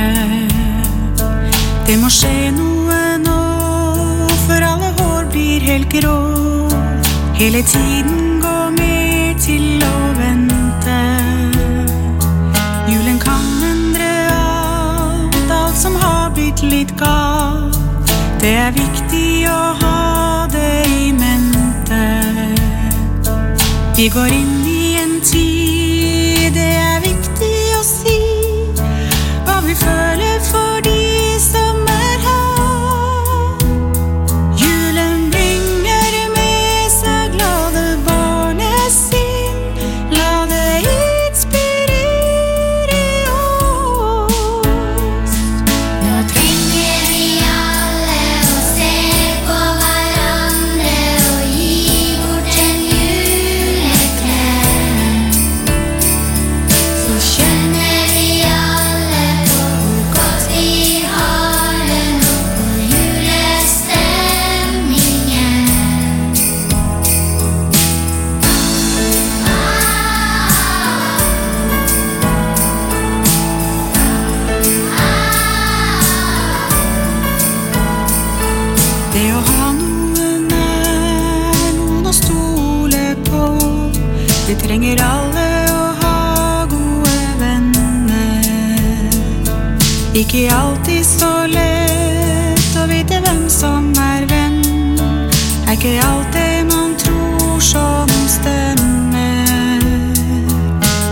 [1.86, 3.40] Det må skje noe nå,
[4.48, 6.31] for alle hår blir helt grå.
[7.42, 10.98] Hele tiden går med til å vente.
[12.86, 18.14] Julen kan endre alt, alt som har blitt litt galt.
[18.44, 22.04] Det er viktig å ha det i mente.
[23.98, 27.01] Vi går inn i en tid, det er
[84.72, 88.46] trenger alle å ha gode venner.
[90.16, 94.62] Ikke alltid så lett å vite hvem som er venn.
[95.68, 99.84] Er ikke alt det man tror som stemmer.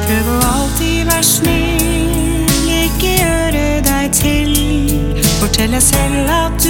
[0.07, 2.47] Prøv å alltid være snill,
[2.85, 4.55] ikke gjøre deg til.
[5.41, 6.68] Fortell selv at du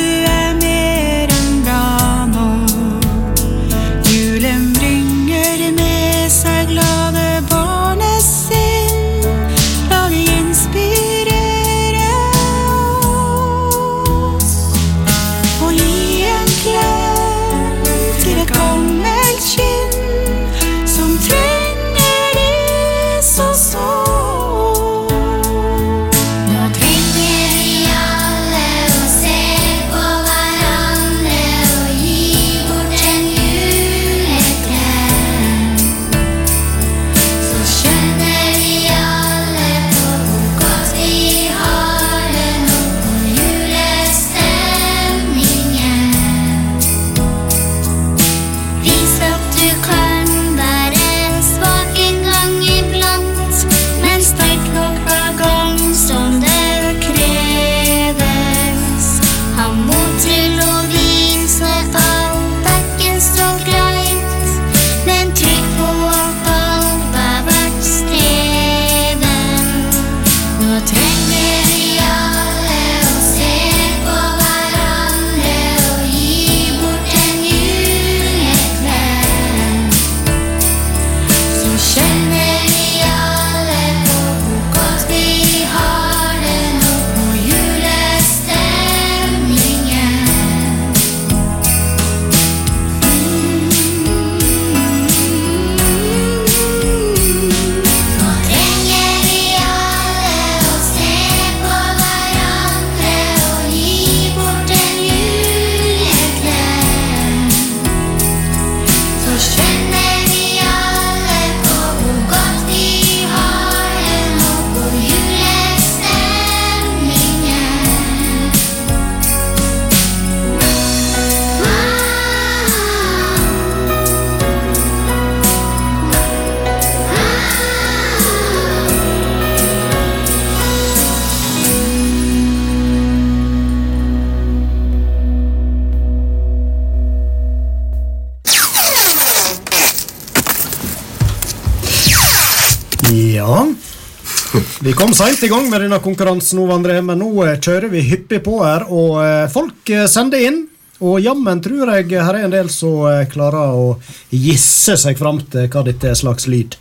[145.20, 148.62] seint i gang med denne konkurransen, nå, André, men nå eh, kjører vi hyppig på
[148.64, 148.86] her.
[148.88, 150.62] Og eh, folk eh, sender inn.
[151.04, 153.94] Og jammen tror jeg her er en del som klarer å
[154.36, 156.76] gisse seg fram til hva dette er slags lyd.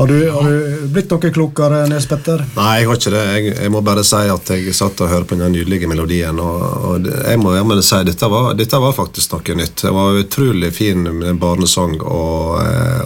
[0.00, 2.42] Har du, har du blitt noe klokere, Nils Petter?
[2.56, 3.22] Nei, jeg har ikke det.
[3.34, 6.42] Jeg, jeg må bare si at jeg satt og hørte på den nydelige melodien.
[6.42, 9.76] Og, og jeg må jammen si dette var, dette var faktisk noe nytt.
[9.84, 11.06] Det var utrolig fin
[11.38, 12.58] barnesang, og,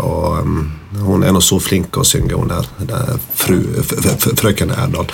[0.04, 0.64] og um,
[1.14, 2.70] hun er nå så flink å synge, hun der.
[2.88, 3.60] Er Fru,
[4.34, 5.10] frøken Erdal.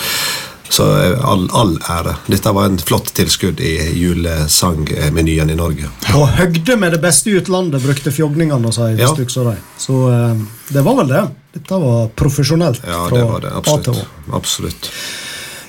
[0.71, 2.15] Så eh, all, all ære.
[2.31, 5.91] Dette var en flott tilskudd i julesangmenyen i Norge.
[6.07, 8.93] På høgde med det beste i utlandet, brukte fjogningene å si.
[9.01, 9.11] Ja.
[9.11, 9.49] så.
[9.83, 11.25] Så eh, det var vel det.
[11.59, 12.87] Dette var profesjonelt.
[12.87, 13.51] Ja, det var det.
[13.59, 14.07] Absolutt.
[14.39, 14.93] Absolutt.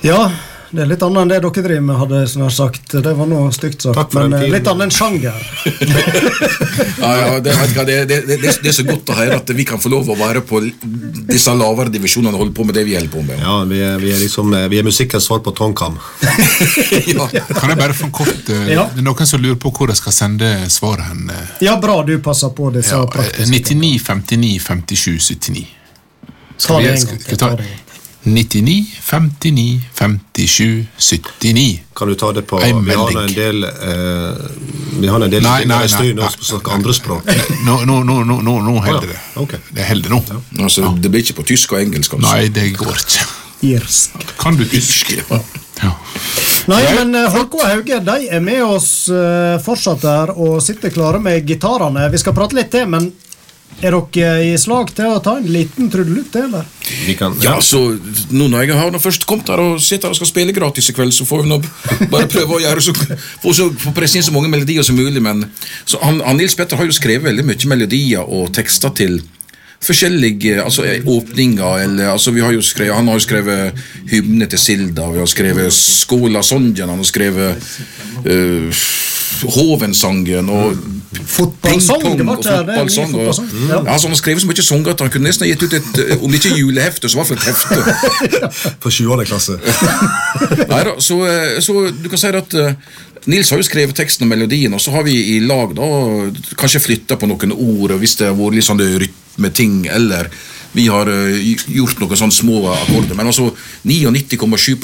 [0.05, 0.29] Ja,
[0.71, 2.93] det er litt annet enn det dere driver med, hadde jeg snart sagt.
[3.03, 4.53] Det var noe stygt sagt, men eh, tiden.
[4.55, 5.41] litt annen enn sjanger.
[7.01, 7.53] Ja, ja, det,
[7.85, 10.15] det, det, det, det er så godt å høre at vi kan få lov å
[10.19, 10.59] være på
[11.31, 13.39] disse lavere divisjonene og holde på med det vi holder på med.
[13.41, 15.97] Ja, vi er, vi er liksom eh, Vi er musikkens svar på Tonkam.
[17.11, 17.25] Ja.
[17.57, 18.85] Kan jeg bare få en kort eh, Ja.
[18.93, 21.31] Det er noen som lurer på hvor jeg skal sende svaret hen.
[21.63, 25.65] Ja, bra du passer på disse Ja, praktiske 99, 59, 57, 79.
[26.61, 27.37] Ta det en Skal vi- til.
[27.37, 27.55] skal Ta
[28.23, 31.79] vi det en gang ta 99, 59, 57, 79.
[31.95, 33.69] Kan du ta det på En Vi har en del eh,
[34.99, 37.31] Vi har en del Nei, nei, i nei, også som snakker andre språk.
[37.65, 39.13] Nå, nå, nå, nå, nå, holder ja.
[39.13, 39.41] det.
[39.41, 39.55] Ok.
[39.69, 40.21] Det holder nå.
[40.59, 42.13] Altså, det blir ikke på tysk og engelsk.
[42.13, 42.27] Altså.
[42.27, 43.25] Nei, det går ikke.
[43.71, 44.23] Irsk.
[44.41, 45.11] Kan du tysk?
[45.17, 45.41] Ja.
[45.81, 45.95] Ja.
[46.69, 50.93] Nei, men eh, Holko og Hauge de er med oss eh, fortsatt der og sitter
[50.93, 52.05] klare med gitarene.
[52.13, 53.09] Vi skal prate litt til, men
[53.81, 56.67] er dere i slag til å ta en liten trudelutt, eller?
[57.07, 57.79] Vi kan, Ja, så
[58.29, 60.91] nå når jeg har nå først kommet her og sitter her og skal spille gratis
[60.91, 61.59] i kveld, så får vi nå
[62.13, 62.93] bare prøve å gjøre så,
[63.41, 65.21] få, så, få presse inn så mange melodier som mulig.
[65.23, 65.47] Men
[65.85, 69.21] så han, han Nils Petter har jo skrevet veldig mye melodier og tekster til
[69.81, 71.77] forskjellige altså eh, åpninger.
[71.85, 75.29] Eller, altså vi har jo skrevet, han har jo skrevet hymne til Silda, vi har
[75.29, 77.71] skrevet Skåla Sonjan, han har skrevet
[78.25, 78.83] uh,
[79.55, 80.77] Hovensangen og
[81.11, 82.75] Pingpong var og det?
[82.77, 83.15] Fotballsang.
[83.69, 83.79] Ja.
[83.79, 85.99] altså, han har skrevet så mye sanger at han kunne nesten ha gitt ut et,
[86.05, 88.75] eh, om ikke julehefte, så i hvert fall et hefte.
[88.83, 89.25] På 20.
[89.27, 89.57] klasse.
[90.71, 92.79] Neida, så, eh, så du kan si at eh,
[93.31, 95.89] Nils har jo skrevet teksten og melodien, og så har vi i lag da
[96.57, 100.31] kanskje flytta på noen ord, og hvis det har vært litt sånn rytmeting, eller
[100.71, 103.17] vi har eh, gjort noen sånne små akkorder.
[103.17, 103.49] Men altså
[103.87, 104.77] 99,7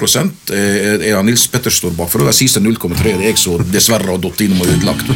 [0.55, 4.22] er, er Nils Petter står bak, for det siste 0,3 er jeg som dessverre har
[4.22, 5.11] datt innom og ødelagt.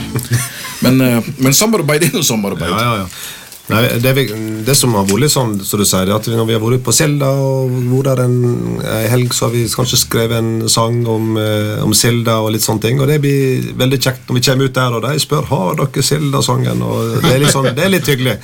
[0.81, 2.71] Men, eh, men samarbeid er jo samarbeid.
[2.73, 3.37] Ja, ja, ja.
[3.71, 4.23] Nei, det, vi,
[4.65, 6.83] det som har vært litt sånn, som du sier, er at når vi har vært
[6.83, 10.99] på Selda og vært der en, en helg, så har vi kanskje skrevet en sang
[11.07, 12.99] om, eh, om Selda og litt sånne ting.
[12.99, 16.05] Og det blir veldig kjekt når vi kommer ut der og de spør har dere
[16.09, 16.83] Selda-sangen.
[16.83, 18.39] og Det er litt sånn, det er litt hyggelig.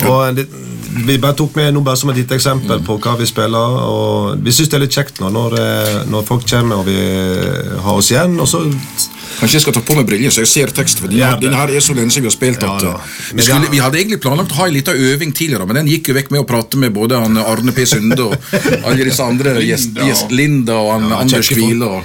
[0.00, 0.46] Og det,
[1.06, 3.78] Vi bare tok med noe bare som et lite eksempel på hva vi spiller.
[3.88, 6.96] og Vi syns det er litt kjekt nå når, eh, når folk kommer og vi
[7.80, 8.38] har oss igjen.
[8.40, 8.62] og så
[9.32, 10.98] Kanskje jeg skal ta på meg briller så jeg ser tekst.
[11.00, 13.00] for her- den her er så lenge siden vi har spilt Ja, at uh,
[13.34, 16.08] vi, skulle, vi hadde egentlig planlagt å ha en liten øving tidligere, men den gikk
[16.08, 17.86] jo vekk med å prate med både Arne P.
[17.86, 18.36] Sunde og
[18.84, 21.48] alle disse andre gjest, gjest, Linda og Ja, Anders.
[21.48, 21.82] Kvile.
[21.82, 22.02] Og,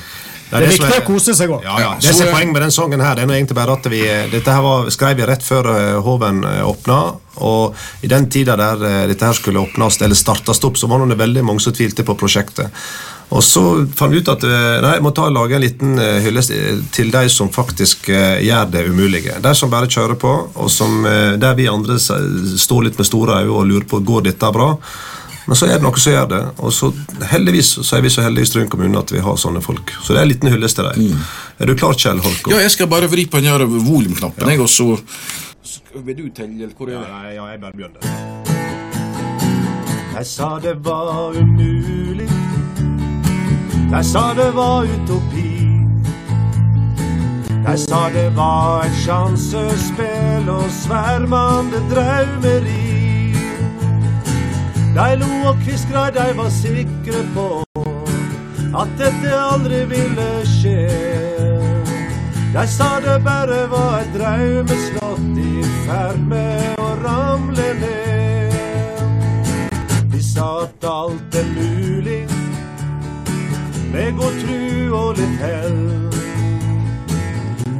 [0.47, 1.65] Nei, Det er viktig å kose seg òg.
[1.65, 1.89] Ja, ja.
[1.91, 3.99] Ja, Det som er poenget med den sangen her, det er egentlig bare at vi
[4.31, 7.01] Dette her var, skrev vi rett før eh, Hoven eh, åpna,
[7.43, 11.03] og i den tida der eh, dette her skulle åpnes, eller startes opp, så var
[11.03, 12.71] det veldig mange som tvilte på prosjektet.
[13.27, 13.61] Og så
[13.91, 16.53] fant vi ut at nei, jeg må ta og lage en liten hyllest
[16.95, 19.35] til de som faktisk gjør det umulige.
[19.43, 23.51] De som bare kjører på, og som, der vi andre står litt med store øyne
[23.51, 24.69] og lurer på går dette bra.
[25.47, 26.89] Men så er det noe som gjør det, og så
[27.31, 29.93] heldigvis så er vi så heldige i Stryn kommune at vi har sånne folk.
[30.03, 31.21] Så det er en liten hyllest til dem.
[31.59, 32.51] Er du klar, Kjell Holko?
[32.51, 34.97] ja, jeg skal bare vri på den her volumknappen, jeg, og så
[36.03, 37.07] Vil du telle, eller hvor er det?
[37.09, 38.01] Nei, ja, jeg bare begynner.
[40.17, 42.29] Jeg sa det var umulig.
[43.91, 45.47] Jeg sa det var utopi.
[47.67, 53.06] Jeg sa det var et sjansespill og svermende draumeri.
[54.97, 57.43] De lo og kviskra, de var sikre på
[58.81, 60.87] at dette aldri ville skje.
[62.55, 68.97] De sa det bare var et draumeslott i ferd med å ramle ned.
[70.15, 72.23] De sa at alt er mulig
[73.93, 75.77] med god tru og litt hell.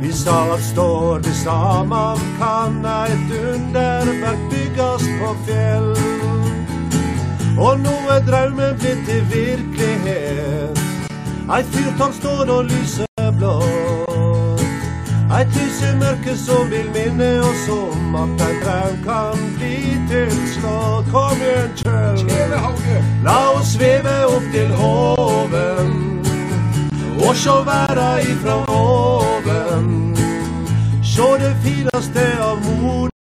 [0.06, 6.17] Vi sa at står vi sammen, kan eit underverk bygges på fjell.
[7.58, 10.82] Og nå er drømmen blitt til virkelighet.
[11.48, 14.66] Ei fyrtårn står og lyser blått.
[15.38, 19.80] Eit lys i mørket som vil minne oss om at en drøm kan bli
[20.12, 21.10] til slått.
[21.12, 22.56] Kom igjen, Kjell.
[23.26, 26.08] La oss sveve opp til hoven
[27.28, 30.16] og sjå verda ifra oven.
[31.04, 33.17] Sjå det fineste av moder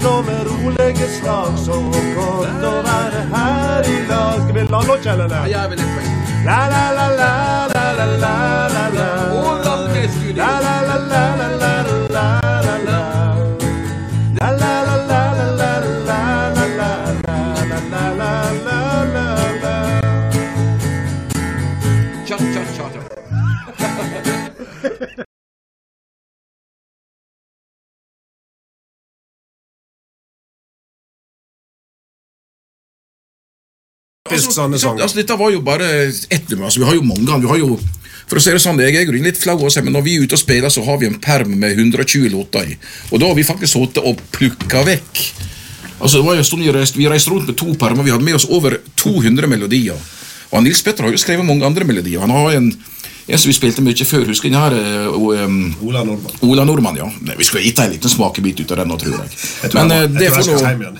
[0.00, 1.58] slå med rolige slag.
[1.66, 1.76] Så
[2.16, 4.42] godt å være her i lag.
[4.42, 5.48] Skal vi la nå, Kjell, eller?
[5.54, 6.36] Jeg vil litt.
[6.44, 7.32] La la la la
[7.74, 9.19] la la la la
[34.30, 35.04] Typisk sånne sanger.
[35.06, 36.68] Altså, dette var jo bare ett nummer.
[36.68, 37.40] Altså, vi har jo mange.
[37.42, 37.78] Vi har jo,
[38.30, 40.38] for å si det sånn, Jeg er litt flau, også, men når vi er ute
[40.38, 42.78] og spiller, så har vi en perm med 120 låter i.
[43.10, 45.24] Og da har vi faktisk sittet og plukka vekk.
[46.00, 48.02] Altså, det var jo en stund Vi reiste, vi reiste rundt med to permer.
[48.02, 49.98] Vi hadde med oss over 200 melodier.
[50.50, 52.20] Og Nils Petter har jo skrevet mange andre melodier.
[52.20, 52.70] Han har en,
[53.32, 54.26] en som vi spilte mye før.
[54.28, 54.76] Husker du den her?
[54.76, 55.30] eh, og,
[55.86, 56.36] Ola Nordmann.
[56.48, 57.08] Ola Nordmann, ja.
[57.26, 59.38] Nei, vi skulle gitt en liten smakebit ut av den tror jeg.
[59.62, 60.98] Jeg tror Men eh, jeg, det jeg, tror jeg skal hjem igjen.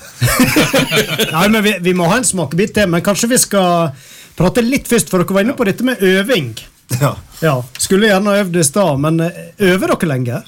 [1.36, 3.92] Nei, men vi, vi må ha en smakebit til, men kanskje vi skal
[4.38, 6.54] prate litt først, for dere var inne på dette med øving.
[7.00, 7.14] Ja.
[7.40, 10.40] Ja, Skulle gjerne øvd i stad, men eh, øver dere lenge?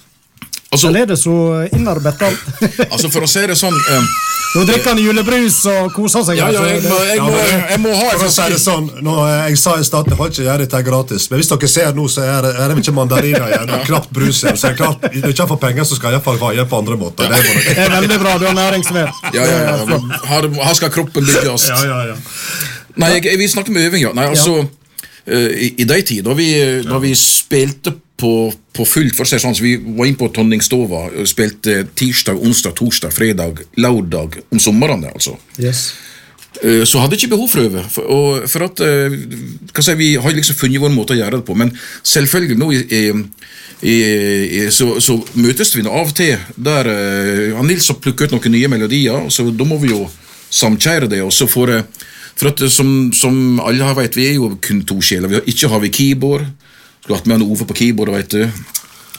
[0.72, 1.32] Altså- Eller er det så
[1.76, 2.44] innarbeidet alt?
[2.92, 4.06] Altså, for å si det sånn um,
[4.52, 6.36] Nå drikker han julebrus og koser seg.
[6.36, 8.88] Ja, ja, jeg må, jeg må, men jeg må ha For å si det sånn,
[9.04, 11.70] når jeg sa i stad at jeg har ikke gjort dette gratis, men hvis dere
[11.72, 14.58] ser nå, så er det, er det ikke mandariner igjen, og knapt brus igjen.
[14.60, 16.80] Så er det klart, når du ikke får penger, så skal jeg iallfall vaie på
[16.82, 17.32] andre måter.
[17.32, 17.76] Det må dere.
[17.78, 19.24] Det er veldig bra, du har næringsved.
[19.38, 19.98] Ja, ja, ja.
[20.34, 21.68] Her, her skal kroppen bygges.
[21.72, 22.20] Ja, ja, ja.
[23.00, 24.12] Nei, jeg, vi snakker med øving, ja.
[24.20, 24.58] Nei, altså,
[25.24, 26.50] eh, I, i de tider da vi,
[26.92, 30.30] da vi spilte på, på fullt for å si sånn, så Vi var inne på
[30.34, 35.12] Tonningstova og spilte tirsdag, onsdag, torsdag, fredag, lørdag om somrene.
[35.12, 35.36] altså.
[35.58, 35.92] Yes.
[36.62, 37.84] Eh, Så hadde jeg ikke behov for øve.
[37.90, 39.18] For, og for at, eh,
[39.80, 42.80] si, Vi har liksom funnet vår måte å gjøre det på, men selvfølgelig nå i,
[42.90, 43.12] i,
[43.82, 48.30] i, så, så møtes vi nå av og til der uh, han Nils har plukket
[48.30, 50.06] ut noen nye melodier, så da må vi jo
[50.52, 51.22] samkjære det.
[51.22, 51.84] og så får jeg
[52.38, 55.30] for at eh, som, som alle har vet, vi er jo kun to sjeler.
[55.32, 56.46] Har, ikke har vi keyboard.
[57.02, 58.44] Skulle hatt med en Ove på keyboard, vet du.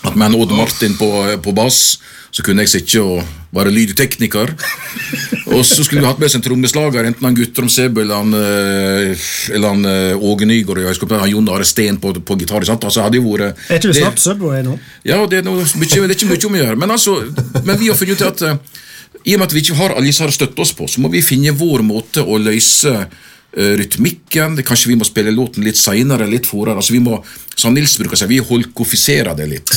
[0.04, 1.08] Hatt med en Odd Martin på,
[1.44, 1.98] på bass.
[2.34, 3.20] Så kunne jeg sitte og
[3.54, 4.54] være lydtekniker.
[5.54, 8.32] Og så skulle vi hatt med oss en trommeslager, enten han Guttorm Sebø eller han,
[8.34, 10.80] eh, eller han eh, Åge Nygaard.
[10.82, 12.66] og Jeg skulle ha Jon Are Steen på, på gitar.
[12.66, 12.88] Sant?
[12.88, 14.78] Altså, hadde jo vært Er ikke det- snart Subway nå?
[15.06, 16.80] ja, det er, noe, mye, det er ikke mye om å gjøre.
[16.82, 17.18] Men, altså,
[17.68, 18.82] men vi har funnet ut at eh,
[19.30, 21.04] i og med at vi ikke har alle disse her å støtte oss på, så
[21.04, 23.06] må vi finne vår måte å løse eh,
[23.56, 24.58] rytmikken.
[24.66, 26.76] Kanskje vi må spille låten litt seinere, litt forere.
[26.82, 27.20] Altså, vi må,
[27.56, 29.74] som Nils bruker å si, vi holkofiserer det litt.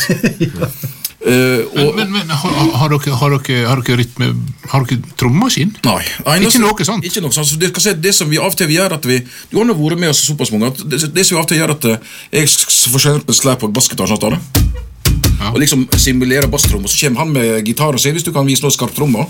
[1.27, 4.29] Uh, og, Men, men har, har, dere, har, dere, har dere rytme
[4.71, 5.73] Har dere trommemaskin?
[5.87, 6.03] Nei,
[6.45, 7.07] Ikke noe sånt?
[7.09, 7.49] Ikke noe sånt.
[7.51, 9.17] Så det, si, det som vi av og til gjør at vi
[9.51, 11.51] Du har nå vært med oss såpass mange at det, det som vi av og
[11.51, 14.39] til gjør at eh, jeg s- s- for eksempel slår på bassgitar at det,
[15.37, 15.51] Ja.
[15.53, 18.65] og liksom simulerer basstromma, så kommer han med gitar og sier hvis du kan vise
[18.65, 19.27] noe skarptrommer.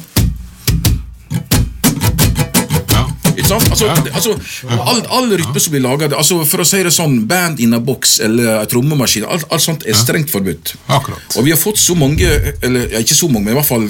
[3.37, 3.69] Ikke sant?
[3.71, 4.33] Altså, altså,
[4.81, 7.81] all, all rytme som blir laga altså, For å si det sånn, band in a
[7.85, 10.75] box eller trommemaskin, alt, alt sånt er strengt forbudt.
[10.89, 11.37] Akkurat.
[11.37, 12.31] Og vi har fått så mange,
[12.65, 13.87] eller ja, ikke så mange, men i hvert fall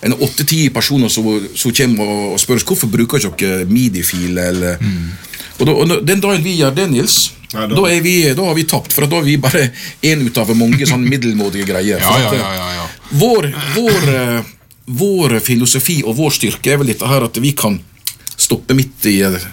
[0.00, 4.38] en åtte-ti personer som, som kommer og, og spør oss hvorfor bruker ikke dere midi-fil.
[4.38, 4.78] eller...
[5.60, 7.18] Og, da, og Den dagen vi gjør det, Nils,
[7.52, 8.94] Nei, da- da, er vi, da har vi tapt.
[8.96, 9.66] For da er vi bare
[10.06, 12.00] én ut av mange sånn middelmådige greier.
[12.00, 12.86] Ja, ja, ja, ja, ja.
[13.20, 14.50] Vår, vår, eh,
[15.00, 17.76] vår filosofi og vår styrke er vel dette her at vi kan
[18.50, 19.46] stoppe midt i, eh,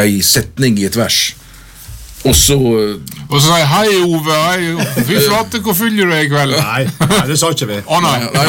[0.00, 1.34] ei setning i et vers.
[2.24, 2.96] Og så eh,
[3.28, 6.54] Og så sa jeg 'hei, Ove', hei, fy flate, hvor full du er i kveld?
[6.56, 7.80] Nei, nei, det sa ikke vi.
[7.84, 8.14] Å nei.
[8.24, 8.44] Nei,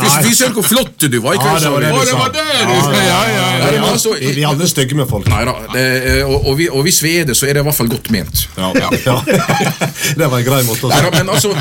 [0.00, 1.36] nei vi søren, hvor flott du var!
[1.36, 2.94] Ikke Ja, det var det det var det du sa!
[2.96, 3.82] Ja, ja, ja.
[3.90, 5.28] Altså, Vi, er alle stygge med folk.
[5.28, 5.84] Nei da, det,
[6.24, 8.08] og, og, vi, og hvis vi er det, så er det i hvert fall godt
[8.14, 8.46] ment.
[8.56, 8.72] Ja.
[8.80, 9.18] Ja.
[10.18, 11.52] Det var en grei måte å si det men altså,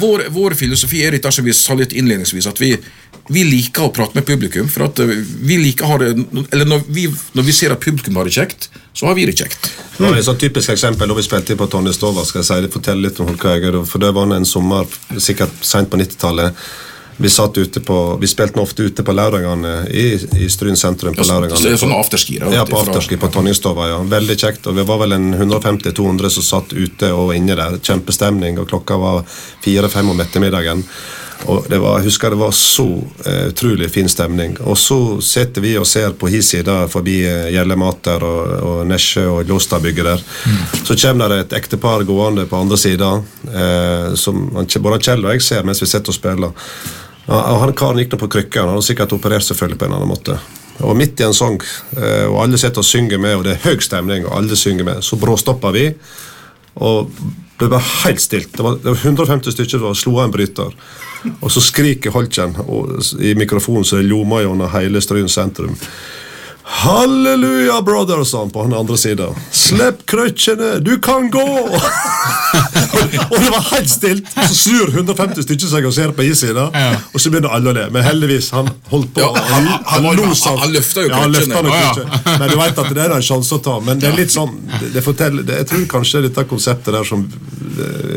[0.00, 2.74] vår, vår filosofi er litt, som vi sa litt innledningsvis, at vi,
[3.32, 4.68] vi liker å prate med publikum.
[4.70, 5.12] For at eh,
[5.48, 6.10] vi liker å ha det
[6.50, 9.36] Eller når vi, når vi ser at publikum har det kjekt, så har vi det
[9.38, 9.70] kjekt.
[9.96, 12.24] Det var et sånt typisk eksempel da vi spilte inn på Tonje Stova.
[12.26, 14.86] skal jeg si, det forteller litt om Holkøyger, For det var en sommer,
[15.18, 16.54] sikkert sent på 90-tallet.
[17.20, 20.04] Vi satt ute på, vi spilte ofte ute på lørdagene i,
[20.40, 21.12] i Stryn sentrum.
[21.14, 21.56] på lørdagene.
[21.58, 23.88] så det er sånn afterski, da, Ja, på afterski på Tonningstova.
[23.90, 23.98] ja.
[24.08, 24.66] Veldig kjekt.
[24.70, 27.76] og Vi var vel en 150-200 som satt ute og inne der.
[27.76, 29.24] Kjempestemning, og klokka var
[29.60, 30.84] fire-fem om ettermiddagen.
[31.48, 34.56] Og det var, jeg husker det var så uh, utrolig fin stemning.
[34.60, 39.24] Og så sitter vi og ser på hi side forbi eh, Gjellemater og, og Nesje
[39.26, 40.24] og Låstadbygget der.
[40.84, 43.10] Så kommer det et ektepar gående på andre sida,
[43.48, 46.54] uh, som han- både Kjell og jeg ser mens vi sitter og spiller.
[47.26, 49.96] Ja, og han karen gikk nå på krykker, han hadde sikkert operert selvfølgelig på en
[49.98, 50.38] annen måte.
[50.80, 51.60] Og midt i en sang,
[51.96, 54.86] eh, og alle sitter og synger med, og det er høy stemning, og alle synger
[54.88, 55.84] med, så bråstopper vi.
[56.80, 57.10] Og
[57.60, 58.52] det var helt stilt.
[58.56, 60.72] Det var, det var 150 stykker som slo av en bryter.
[61.40, 62.56] Og så skriker Holkjen
[63.20, 65.76] i mikrofonen så det ljomer gjennom hele Stryn sentrum.
[66.70, 69.26] Halleluja, brother, sa han på den andre sida.
[69.52, 71.42] Slipp krøkkene, du kan gå!
[73.30, 74.30] og det var helt stilt.
[74.46, 76.68] Så snur 150 stykker seg og ser på i sida,
[77.10, 77.86] og så begynner alle å le.
[77.94, 79.24] Men heldigvis, han holdt på.
[79.24, 80.58] Ja, han- han han- sånn.
[80.62, 81.54] han løfta jo ja, han krøkkene.
[81.54, 82.38] nok Å, ja.
[82.38, 83.76] Men du vet at det er en sjanse å ta.
[83.80, 87.04] Men det er litt sånn det, det forteller, det, Jeg tror kanskje dette konseptet der
[87.04, 87.26] som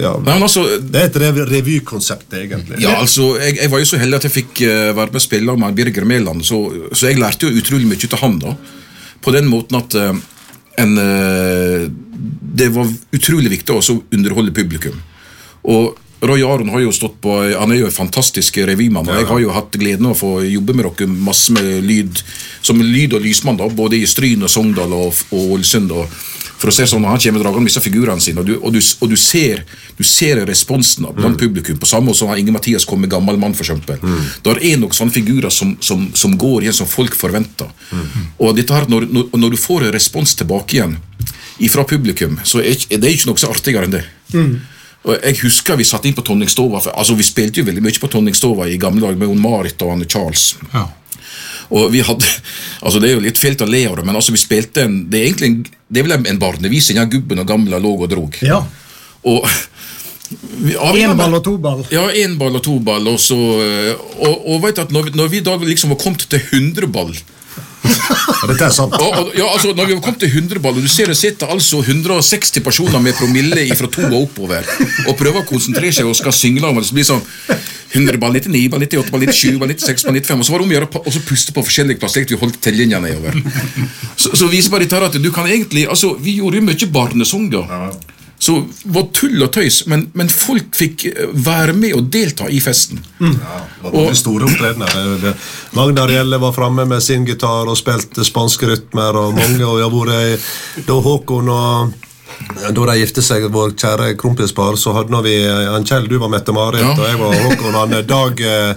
[0.01, 2.79] ja, Nei, men altså, Det er et rev- revykonsept, egentlig.
[2.83, 5.59] Ja, altså, jeg, jeg var jo så heldig at jeg fikk uh, være med spiller
[5.61, 6.59] med Birger Mæland, så,
[6.91, 8.39] så jeg lærte jo utrolig mye av han.
[8.43, 8.55] Da.
[9.23, 10.13] På den måten at eh,
[10.83, 11.89] en, eh,
[12.55, 14.97] det var utrolig viktig også å underholde publikum.
[15.63, 19.09] Og Roy Aron har jo stått på Han er jo en fantastisk revymann.
[19.09, 22.21] og Jeg har jo hatt gleden av å få jobbe med dere masse med lyd
[22.63, 25.91] som lyd- og lysmann, da, både i Stryn og Sogndal og, Ålesund.
[25.91, 26.07] og
[26.63, 28.79] for å se sånn, Han kommer dragende med disse figurene sine, og du, og du,
[29.03, 29.65] og du, ser,
[29.97, 31.75] du ser responsen av blant publikum.
[31.81, 33.53] På samme måte som Inge Mathias kom med 'Gammel mann'.
[33.53, 33.65] For
[34.03, 34.23] Mm.
[34.43, 37.67] Der er noen sånne figurer som, som, som går igjen, som folk forventer.
[38.39, 40.97] Og dette her, når, når, når du får en respons tilbake igjen
[41.69, 44.05] fra publikum, så er ikke- det er ikke noe så artigere enn det.
[45.05, 47.99] Og jeg husker vi satt inn på Tonningstova for, altså Vi spilte jo veldig mye
[47.99, 50.55] på Tonningstova i gamle dager med Marit og Anne Charles.
[50.73, 50.87] Ja.
[51.71, 52.25] Og vi hadde,
[52.83, 55.09] altså Det er jo litt fælt å le av det, men altså vi spilte en
[55.09, 55.59] Det er egentlig en,
[55.93, 56.93] det er vel en, barnevise.
[56.97, 58.35] Ja, gubben og gamla lå og drog.
[58.41, 58.63] Ja.
[59.23, 59.47] Og
[60.97, 61.83] Én ball og to ball.
[61.93, 63.05] Ja, én ball og to ball.
[63.11, 66.25] Og, så, eh, og, og vet at når, vi- når vi da liksom var kommet
[66.29, 66.87] til 100
[67.83, 68.95] ball Dette er sant.
[68.97, 71.51] og, og, ja, altså, når vi kom til 100 ball, og du ser det sitter
[71.51, 74.67] altså 160 personer med promille fra to og oppover
[75.07, 77.23] og prøver å konsentrere seg og skal synge om og så blir det sånn
[77.93, 80.65] 100 ball, 99 ball, 98 ball, 97 ball, 96 ball, 95 Og så var det
[80.65, 82.23] om å gjøre å puste på forskjellige plasser.
[82.23, 83.37] slik at Vi holdt tellinga nedover.
[84.17, 87.69] Så, så viser bare dette at du kan egentlig altså, Vi gjorde jo mye barnesanger.
[88.43, 92.49] Så det var tull og tøys, men, men folk fikk eh, være med og delta
[92.51, 92.99] i festen.
[93.19, 93.29] Det
[93.85, 95.35] var mange store opptredener.
[95.77, 99.93] Magnar Gjelle var framme med sin gitar og spilte spanske rytmer, og mange og jeg
[99.93, 100.49] vært
[100.89, 101.93] Da Håkon og
[102.73, 106.81] da de gifte seg, vår kjære kronprinspar, så hadde vi han Kjell, du var Mette-Marit,
[106.81, 106.91] Ja.
[106.97, 107.77] og jeg var Håkon.
[107.77, 108.75] Han Dag eh,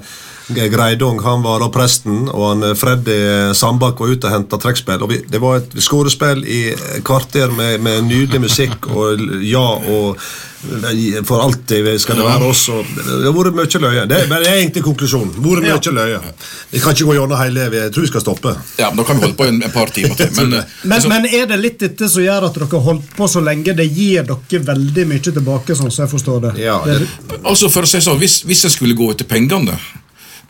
[0.48, 3.16] Greidung han var da presten, og han eh, Freddy
[3.58, 5.02] Sandbakk var ute og henta trekkspill.
[5.02, 6.60] Og vi, det var et skårespill i
[7.06, 12.62] kvarter med, med nydelig musikk og ja og eh, For alltid skal det være oss.
[12.70, 14.06] Og det har vært mye løye.
[14.06, 15.34] Det er, det er egentlig konklusjonen.
[15.42, 16.22] Vært mye løye.
[16.70, 18.54] Vi kan ikke gå gjennom hele Jeg tror vi skal stoppe.
[18.78, 20.30] Ja, men Da kan vi holde på en, en par timer til.
[20.38, 23.10] Men, eh, Men, altså- men er det litt dette som gjør at dere har holdt
[23.18, 23.74] på så lenge?
[23.82, 26.56] Det gir dere veldig mye tilbake, sånn som jeg forstår det.
[26.62, 29.74] Ja, det, det- Altså for å si sånn, Hvis, hvis jeg skulle gå etter pengene,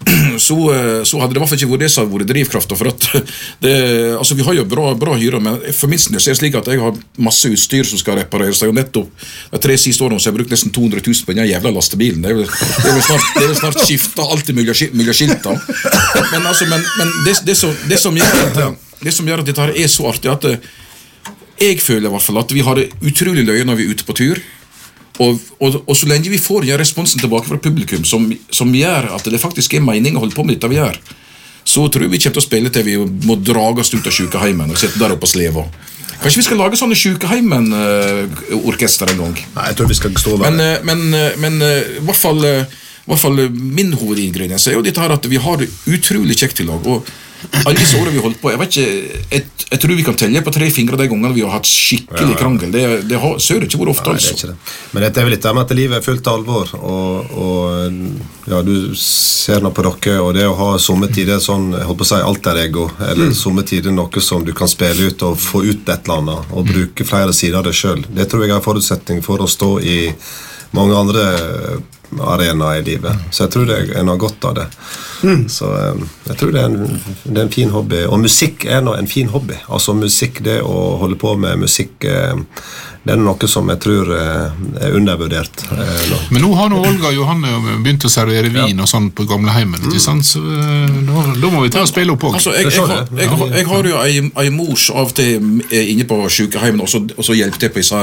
[0.38, 2.76] så, eh, så hadde det i hvert fall ikke vært det som hadde vært drivkrafta.
[4.16, 6.68] Altså vi har jo bra, bra hyre, men for min del er det slik at
[6.70, 8.60] jeg har masse utstyr som skal repareres.
[8.62, 11.36] Jeg har nettopp de tre siste årene så har jeg brukt nesten 200 000 på
[11.36, 12.24] den jævla lastebilen.
[12.24, 12.48] Det er vel,
[13.04, 14.76] snart, det snart skifta alt i mulig
[15.16, 15.54] skilta.
[16.32, 18.60] Men, altså, men, men det, det, som, det, som gjør at,
[19.02, 20.48] det som gjør at dette her er så artig, at
[21.60, 24.06] jeg føler i hvert fall at vi har det utrolig løye når vi er ute
[24.08, 24.40] på tur.
[25.22, 29.02] Og, og, og så lenge vi får den responsen tilbake fra publikum som, som gjør
[29.16, 30.96] at det faktisk er mening å holde på med dette vi gjør,
[31.66, 34.70] så tror jeg vi kommer til å spille til vi må drages ut av sykeheimen
[34.70, 35.62] og sitte der oppe og sleve.
[36.16, 39.36] Kanskje vi skal lage sånne sykehjemmen-orkester en gang.
[39.56, 40.46] Nei, jeg tror vi skal stå der.
[40.46, 40.56] Men,
[40.88, 42.64] men, eh, men eh, i hvert fall, eh,
[43.04, 46.36] i hvert fall eh, min hovedingrediens er jo dette her at vi har det utrolig
[46.40, 46.80] kjekt i lag.
[46.88, 46.96] Og
[47.66, 48.84] alle disse årene vi holdt på, jeg ikke,
[49.32, 52.36] jeg, jeg tror vi kan telle på tre fingre de gangene vi har hatt skikkelig
[52.38, 52.72] krangel.
[52.72, 54.46] Det, det har søren ikke vært ofte, Nei, er altså.
[54.46, 54.74] Det det.
[54.94, 56.72] Men dette er vel litt det med at livet er fullt av alvor.
[56.80, 61.68] Og, og ja, du ser nå på dere, og det å ha somme tider sånn,
[61.76, 65.26] jeg holdt på å si alter-ego, eller somme tider noe som du kan spille ut
[65.26, 68.46] og få ut et eller annet, og bruke flere sider av deg sjøl, det tror
[68.46, 69.98] jeg er en forutsetning for å stå i
[70.76, 71.26] mange andre
[72.20, 73.28] arenaer i livet.
[73.30, 74.66] Så jeg tror det er noe godt av det.
[75.50, 78.02] Så eh, jeg tror det er, en, det er en fin hobby.
[78.10, 79.56] Og musikk er nå en fin hobby.
[79.68, 82.34] Altså musikk, det å holde på med musikk, eh,
[83.06, 86.16] det er noe som jeg tror eh, er undervurdert eh, nå.
[86.34, 87.52] Men nå har nå Olga og Johanne
[87.84, 89.78] begynt å servere vin og sånn på gamleheimen.
[89.86, 90.22] Mm.
[90.26, 92.38] Så eh, da, da må vi ta og spille opp òg.
[92.40, 94.02] Altså, jeg, jeg, har- jeg, har- jeg har jo
[94.42, 97.62] ei, mor som av og til er inne på sykehjemmet og så, og så hjelper
[97.66, 98.02] til på disse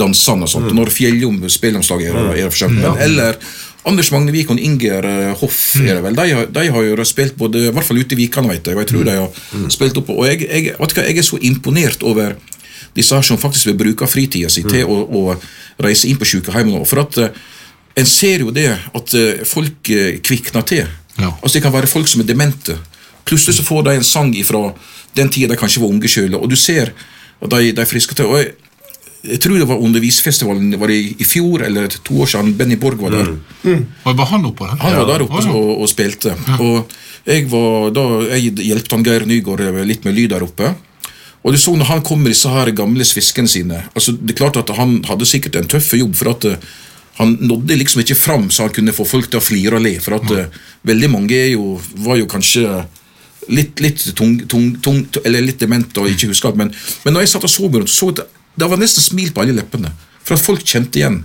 [0.00, 0.72] dansene og sånt.
[0.76, 2.96] Når Fjelljom spilleomslag er, er for eksempel.
[3.04, 3.36] Eller
[3.88, 7.36] Anders Magne Magnevik og Inger Hoff Hoff er det vel, de, de har jo spilt
[7.40, 10.00] både, i hvert fall ute i Vikane, vet jeg, og jeg tror de har spilt
[10.00, 12.36] opp, og jeg, jeg, vet du hva, jeg er så imponert over
[12.96, 16.72] disse her som faktisk vil bruke fritida si til å, å reise inn på sykehjem
[16.72, 17.42] nå, for at eh,
[17.98, 20.86] en ser jo det at eh, folk eh, kvikner til.
[21.18, 22.76] Altså Det kan være folk som er demente.
[23.26, 24.68] Plutselig så får de en sang fra
[25.18, 26.92] den tida de kanskje var unge sjøl, og du ser
[27.42, 28.30] at de, de frisker til.
[28.30, 28.54] og jeg,
[29.22, 32.52] jeg tror det var under Visfestivalen var det i, fjor eller to år siden.
[32.58, 33.32] Benny Borg var der.
[33.64, 33.86] Mm.
[34.04, 34.76] Var han oppe der?
[34.82, 36.36] Han var der oppe og, og spilte.
[36.62, 36.92] Og
[37.26, 38.04] jeg var da,
[38.38, 40.70] jeg han Geir Nygaard litt med lyd der oppe.
[41.42, 44.38] Og du så når han kom med disse her gamle sviskene sine altså det er
[44.40, 46.56] klart at Han hadde sikkert en tøff jobb, for at eh,
[47.18, 49.96] han nådde liksom ikke fram så han kunne få folk til å flire og le.
[50.02, 50.46] For at ja.
[50.86, 52.84] veldig mange er jo, var jo kanskje
[53.50, 56.60] litt, litt tung, tung, tung, eller litt dement og ikke husker alt.
[56.60, 56.70] Men,
[57.04, 58.22] men når jeg satt og så på det, så at
[58.58, 59.92] det, det var nesten smil på alle leppene.
[60.26, 61.22] For at folk kjente igjen.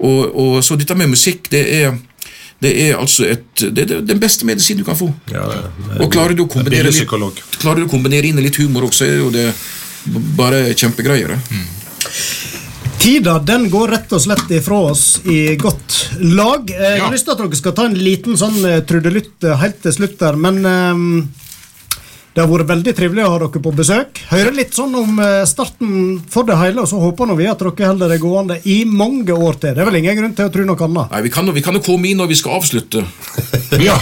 [0.00, 1.94] Og, og Så dette med musikk, det er
[2.64, 3.44] det er altså et,
[3.76, 5.10] det er den beste medisinen du kan få.
[6.00, 9.50] og klarer du litt, klarer du å kombinere inn litt humor også, er jo det
[10.38, 11.34] bare kjempegreier.
[11.50, 11.66] Mm.
[13.04, 16.70] Tida den går rett og slett ifra oss i godt lag.
[16.72, 19.58] Eh, Jeg har lyst til at dere skal ta en liten sånn eh, trudelutt eh,
[19.60, 21.10] helt til slutt der, men ehm,
[22.34, 24.18] det har vært veldig trivelig å ha dere på besøk.
[24.32, 27.86] Høre litt sånn om eh, starten for det hele, og så håper vi at dere
[27.92, 29.74] holder det gående i mange år til.
[29.76, 31.12] Det er vel ingen grunn til å tro noe annet.
[31.14, 33.04] Nei, Vi kan, jo- vi kan jo komme inn når vi skal avslutte.
[33.74, 33.96] Ja.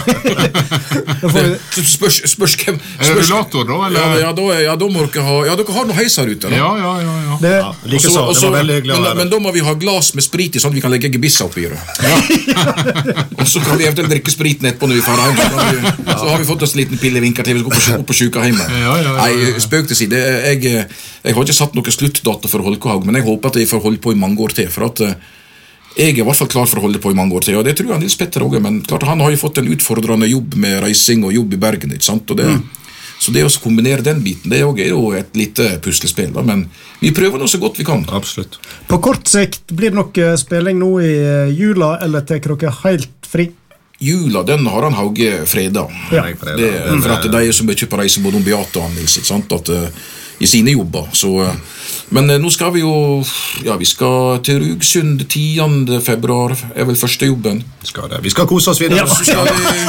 [1.73, 3.99] spørs, spørs hvem Er det rullator da, eller?
[3.99, 6.49] Ja, ja, da, ja, da må dere ha Ja, dere har noe heis her ute.
[6.51, 6.55] da.
[6.55, 7.15] Ja, ja, ja.
[7.25, 7.37] ja.
[7.41, 7.53] Det,
[7.89, 8.11] Likeså.
[8.11, 10.23] Også- Det også- var veldig hyggelig å være men da må vi ha glass med
[10.23, 11.79] sprit i, sånn at vi kan legge gebissa oppi det.
[13.39, 15.37] og så kan vi eventuelt drikke spriten etterpå når vi drar hjem.
[15.41, 18.07] Så, så har vi fått oss en liten pillevinker til vi skal opp på, opp
[18.13, 18.73] på sykehjemmet.
[18.73, 19.27] Ja, ja, ja, ja.
[19.53, 20.19] Nei, spøk til side.
[20.49, 23.83] Jeg, jeg har ikke satt noen sluttdato for Holkehaug, men jeg håper at jeg får
[23.85, 24.69] holde på i mange år til.
[24.73, 25.15] For at eh,
[25.97, 27.67] jeg er i hvert fall klar for å holde på i mange år til, og
[27.67, 28.63] det tror jeg Nils Petter òg er.
[28.65, 31.93] Men klart han har jo fått en utfordrende jobb med reising og jobb i Bergen.
[31.93, 32.31] ikke sant?
[32.33, 32.49] Og det,
[33.23, 36.33] Så det å kombinere den biten, det er jo- et lite puslespill.
[36.43, 36.69] Men
[36.99, 38.03] vi prøver nå så godt vi kan.
[38.11, 38.57] Absolutt.
[38.87, 43.07] På kort sikt blir det nok spilling nå i eh, jula, eller tar dere helt
[43.21, 43.51] fri?
[44.03, 45.87] Jula den har han Hauge freda.
[46.11, 46.25] Ja.
[46.57, 46.73] Det,
[47.03, 49.31] for at de er så mye på reise, både om Beate og han Nils, ikke
[49.33, 49.51] sant?
[49.55, 50.03] At, eh,
[50.43, 51.05] i sine jobber.
[51.15, 51.53] Så, eh,
[52.13, 52.93] men eh, nå skal vi jo
[53.63, 55.99] ja, vi skal til Rugsund 10.
[56.03, 57.61] februar, er vel første jobben.
[57.85, 58.19] Skal det.
[58.25, 59.05] Vi skal kose oss videre.
[59.07, 59.85] Så skal vi,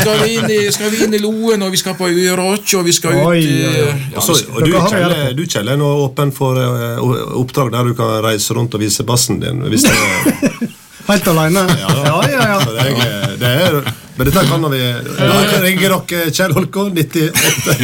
[0.00, 2.88] skal, vi inn i, skal vi inn i Loen, og vi skal på Øyrakje, og
[2.88, 3.86] vi skal ut Oi, i oi.
[3.86, 7.92] ja, Og så- og du, Kjell, du Kjell, er nå åpen for uh, oppdrag der
[7.92, 9.62] du kan reise rundt og vise bassen din.
[9.70, 10.71] Hvis det er,
[11.08, 11.66] Helt alene?
[11.80, 12.58] Ja, ja, ja.
[12.66, 14.80] det er, det er, men dette kan vi
[15.16, 17.74] Da ringer dere Kjell Holkå 98.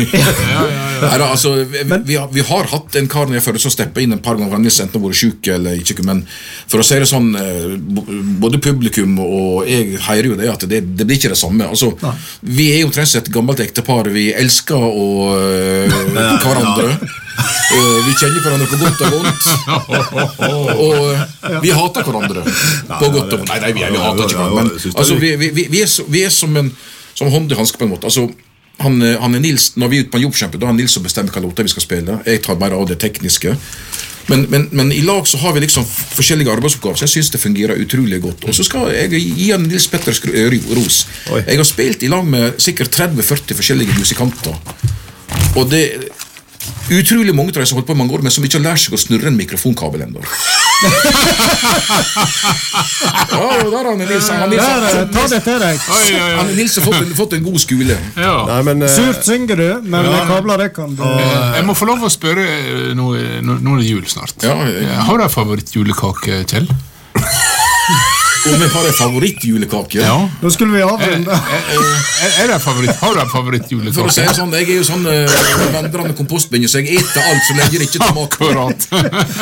[0.98, 4.16] Neida, altså, vi, vi, har, vi har hatt en kar nede før som steppa inn
[4.16, 6.24] et par ganger, han har enten vært syk eller ikke, men
[6.68, 7.76] for å si det sånn, eh,
[8.42, 11.68] både publikum og jeg heier jo det at det, det blir ikke det samme.
[11.70, 11.94] Altså,
[12.42, 15.08] vi er jo omtrent et gammelt ektepar, vi elsker å,
[15.38, 15.98] eh,
[16.44, 16.92] hverandre.
[17.38, 19.48] Eh, vi kjenner hverandre på godt og vondt.
[20.88, 23.52] Og eh, vi hater hverandre på godt og vondt.
[23.52, 26.56] Nei, nei, vi, vi hater ikke hverandre, men altså, vi, vi, er, vi er som
[26.58, 26.72] en
[27.18, 28.06] som hånd i hanske på en måte.
[28.10, 28.28] Altså,
[28.82, 30.94] han, eh, han er Nils, når vi er ute på en jobbkjempe, da er Nils
[30.94, 32.20] som bestemmer hvilke låter vi skal spille.
[32.26, 33.54] Jeg tar bare av det tekniske.
[34.28, 37.40] Men, men, men i lag så har vi liksom forskjellige arbeidsoppgaver, så jeg syns det
[37.40, 38.44] fungerer utrolig godt.
[38.44, 40.12] Og så skal jeg gi han Nils Petter
[40.76, 41.00] ros.
[41.32, 44.58] Jeg har spilt i lag med sikkert 30-40 forskjellige musikanter.
[45.56, 45.84] Og det
[46.90, 48.66] utrolig mange av de som har holdt på i mange år, men som ikke har
[48.70, 50.20] lært seg å snurre en mikrofonkabel ennå.
[53.30, 54.28] ja, der har Nils.
[54.30, 56.54] Han, Nils, eh.
[56.56, 57.96] Nils har fått en, fått en god skole.
[58.16, 58.34] Ja.
[58.50, 61.02] Nei, men uh, Surt synger du, men kabler det kan du.
[61.02, 62.46] uh, Jeg må få lov å spørre,
[62.98, 63.10] nå,
[63.44, 64.36] nå, nå er det jul snart.
[64.44, 65.00] Ja, ja, ja.
[65.08, 66.68] Har du en favorittjulekake, Kjell?
[68.48, 70.04] Om jeg har en favorittjulekake?
[70.42, 71.34] Nå skulle vi avrunde.
[71.36, 71.66] Er,
[72.24, 72.94] er er en favoritt?
[73.00, 76.68] Har du en For å si det sånn, Jeg er jo sånn uh, vandrende kompostbinge,
[76.70, 78.38] så jeg eter alt så lenge det ikke tomat.
[78.38, 78.86] Akkurat.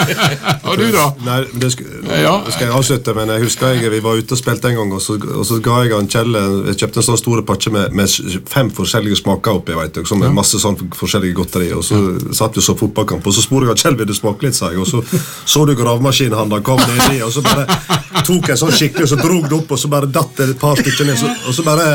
[0.69, 1.07] Og du, da?
[1.27, 1.87] Nei, det skal,
[2.23, 2.35] Ja.
[2.51, 5.03] skal jeg avslutte, men jeg husker jeg, vi var ute og spilte en gang, og
[5.03, 6.39] så, og så ga jeg han Kjell
[6.70, 10.20] Jeg kjøpte en sånn stor pakke med, med fem forskjellige smaker oppi, vet du, som
[10.23, 11.70] med masse sånn forskjellige godteri.
[11.77, 12.01] Og så
[12.35, 14.73] satt vi og så fotballkamp, og så spurte jeg Kjell vil du smake litt, sa
[14.73, 14.83] jeg.
[14.83, 15.05] Og så
[15.47, 17.66] så du gravemaskinen han kom ned i, og så bare
[18.27, 20.60] tok jeg sånn skikkelig, og så drog det opp, og så bare datt det et
[20.60, 21.86] par stykker ned, og så bare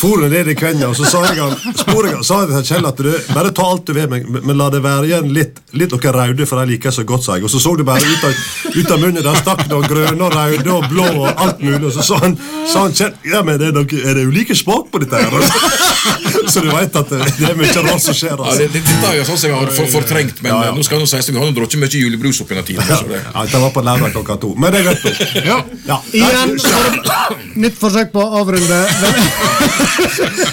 [0.00, 3.10] for, det ned i kvenja, og så sa jeg han, jeg, til Kjell at du,
[3.34, 6.46] bare ta alt du vil, men, men la det være igjen litt, litt noe røde,
[6.48, 7.46] for de liker så godt, sa jeg.
[7.46, 8.44] Og så så du bare ut av,
[8.74, 11.94] ut av munnen, der stakk det grønne og røde og blå og alt mulig, og
[11.96, 12.38] så sa han,
[12.70, 16.33] sa han Kjell, ja, men er det, er det ulike smak på dette her?
[16.54, 18.34] Så du vet at det, det er mye rart som skjer.
[18.34, 18.58] Ja, Altså.
[18.60, 20.74] det, det, dette er jo sånn som jeg har for, fortrengt, men Ja, ja.
[20.76, 22.84] nå skal jeg sies at vi har drukket mye julebrus opp gjennom tiden.
[23.08, 23.20] Det.
[23.24, 24.52] Ja, det var på lørdag klokka to.
[24.60, 25.24] Men det er greit.
[25.44, 25.58] Ja.
[25.88, 25.98] Ja.
[26.12, 28.80] Igjen var nytt forsøk på å avrunde.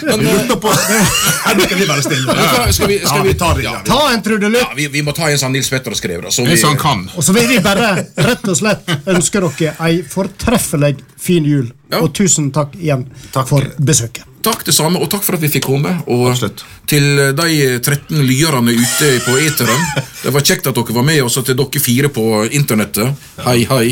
[0.08, 2.36] Men, eh, på skal vi være stille.
[2.72, 3.82] skal vi, skal vi, vi ja, Ja.
[3.86, 4.62] Ta en trudelutt.
[4.62, 7.06] ja, vi, vi må ta en som Nils Petter har så vi, han kan.
[7.16, 11.72] Og så vil vi bare rett og slett ønske dere ei fortreffelig fin jul.
[11.92, 12.02] Ja.
[12.02, 13.48] Og tusen takk igjen Takk.
[13.50, 14.31] for besøket.
[14.42, 15.94] Takk det samme, og takk for at vi fikk komme.
[16.10, 16.64] Og Absolutt.
[16.90, 19.86] til eh, de 13 lyerne ute på eteren.
[20.22, 23.24] Det var kjekt at dere var med, og så til dere fire på internettet.
[23.42, 23.86] Hei, hei.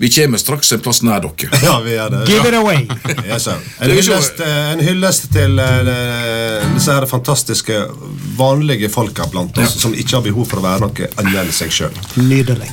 [0.00, 1.60] Vi kommer straks en plass nær dere.
[1.64, 2.22] Ja, vi er det.
[2.28, 2.86] Give it away.
[3.30, 3.46] Yes.
[3.48, 7.76] En, hyllest, eh, en hyllest til eh, disse her fantastiske,
[8.36, 11.72] vanlige folka blant oss, som ikke har behov for å være noe annet enn seg
[11.76, 12.00] sjøl.
[12.20, 12.72] Nydelig.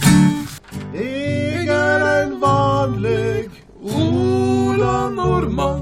[0.95, 3.47] Jeg er en vanlig
[3.87, 5.76] Ola nordmann.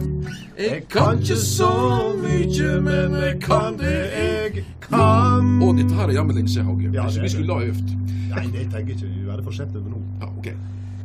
[0.57, 1.69] Jeg kan ikke så
[2.17, 5.63] mye, men jeg kan det jeg kan.
[5.63, 6.89] Og dette her er jammen lenge siden, Hauge.
[6.93, 7.89] Ja, er vi skulle ha øvd.
[8.35, 9.99] Nei, det trenger ikke å være fortsett over nå.
[10.21, 10.47] Ja, ok.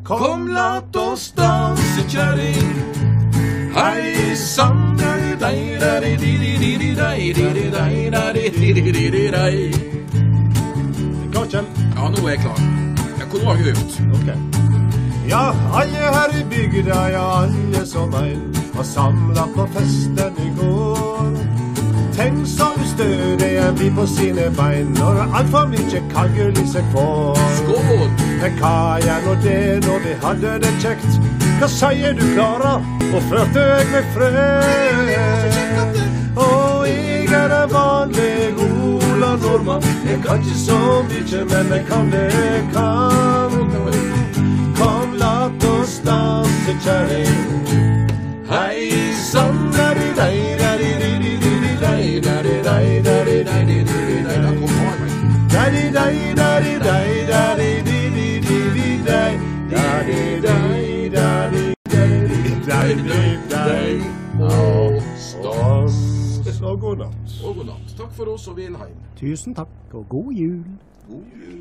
[0.06, 2.70] Kom, lat oss danse, kjerring.
[3.74, 8.72] Hei sann, dei, dei, dei, di, di, di, di, dei, di, di, dei, dei, di,
[8.72, 9.59] di, di, di, di, dei.
[11.32, 11.66] Klar, Kjell?
[11.97, 12.64] Ja, nå er jeg klar.
[13.18, 14.01] Ja, hvor har jeg øvd?
[14.14, 14.28] Ok.
[15.31, 15.44] Ja,
[15.74, 18.51] alle her i bygda, ja, alle som ein,
[18.81, 21.32] var samla på festen i går.
[22.16, 27.40] Tenk så ustødig jeg blir på sine bein når altfor mye seg får.
[27.59, 28.07] Skål!
[28.40, 31.20] Men hva gjør nå det når vi hadde det kjekt?
[31.59, 32.73] Hva sier du, Klara?
[33.11, 35.12] Og førte jeg meg frem?
[36.40, 38.32] Og jeg er en vanlig
[38.65, 39.89] Ola nordmann.
[40.09, 40.82] Jeg kan ikke så
[41.12, 43.62] mye, men jeg kan det jeg kan.
[44.81, 47.99] Kom, lat oss danse, kjerring.
[48.51, 49.70] Hei sann.
[66.70, 67.44] Og god natt.
[67.44, 67.97] Og god natt.
[67.97, 68.94] Takk for oss, og vel heim.
[69.16, 70.64] Tusen takk, og god jul.
[71.09, 71.60] god jul.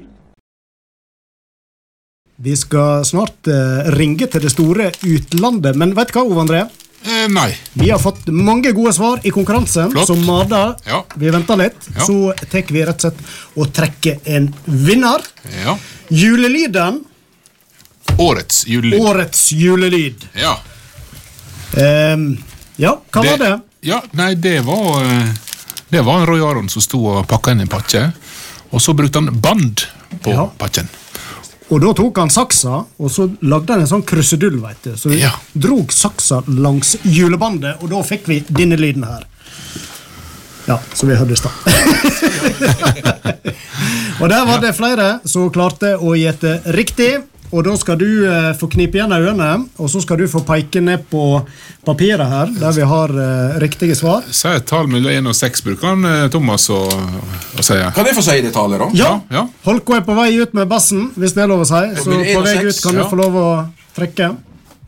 [2.41, 6.61] Vi skal snart eh, ringe til det store utlandet, men vet du hva, Ove André?
[7.03, 7.49] Eh, nei.
[7.79, 10.07] Vi har fått mange gode svar i konkurransen, Flott.
[10.07, 11.01] så Mada, Ja.
[11.15, 11.89] vi venter litt.
[11.95, 12.05] Ja.
[12.07, 15.23] Så tar vi rett og slett og trekker en vinner.
[15.65, 15.77] Ja.
[16.09, 17.03] Julelyden,
[18.19, 18.99] Årets julelyd.
[18.99, 20.25] årets julelyd.
[20.35, 20.57] Ja.
[22.13, 22.37] Um,
[22.81, 23.51] ja, hva var det?
[23.85, 25.29] Ja, nei, det var eh,
[25.89, 28.01] Det var en Roy Aron som sto og pakka inn en pakke.
[28.71, 29.85] Og så brukte han band
[30.21, 30.47] på Ja.
[30.57, 30.89] pakken.
[31.69, 34.95] Og da tok han saksa, og så lagde han en sånn krusedull, vet du.
[34.97, 35.29] Så vi Ja.
[35.53, 39.23] drog saksa langs julebandet, og da fikk vi denne lyden her.
[40.67, 41.51] Ja, som vi hørte i stad.
[44.21, 47.23] og der var det flere som klarte å gjette riktig.
[47.49, 49.49] Og da skal du eh, få knipe igjen øynene,
[49.81, 51.23] og så skal du få peke ned på
[51.85, 54.27] papiret her, der vi har eh, riktige svar.
[54.29, 56.83] Si et tall mellom 1 og 6, bruker han eh, Thomas å,
[57.57, 57.79] si.
[57.95, 58.89] Kan jeg få si det tallet, da?
[58.97, 59.47] Ja, ja.
[59.65, 61.81] Holko er på vei ut med bassen, hvis det er lov å si.
[62.03, 63.47] Så på vei ut kan du få lov å
[63.97, 64.33] trekke.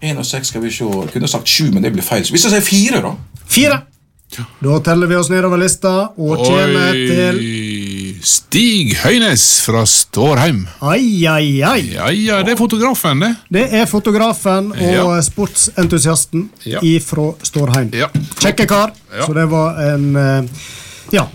[0.01, 0.85] Én og seks skal vi se.
[0.85, 2.25] Jeg kunne sagt sju, men det blir feil.
[2.29, 3.41] Hvis jeg sier fire, da?
[3.49, 3.81] Fire.
[4.61, 7.80] Da teller vi oss nedover lista og kommer til Oi
[8.23, 10.67] Stig Høynes fra Stårheim.
[10.85, 11.79] Ai, ai, ai.
[11.95, 13.31] Ja, ja, det er fotografen, det.
[13.49, 15.21] Det er fotografen og Ja.
[15.25, 16.79] sportsentusiasten Ja.
[16.81, 17.89] ifra Stårheim.
[17.93, 18.07] Ja.
[18.39, 18.91] Kjekke kar.
[19.15, 19.25] Ja.
[19.25, 20.43] Så det var en eh,
[21.11, 21.27] Ja,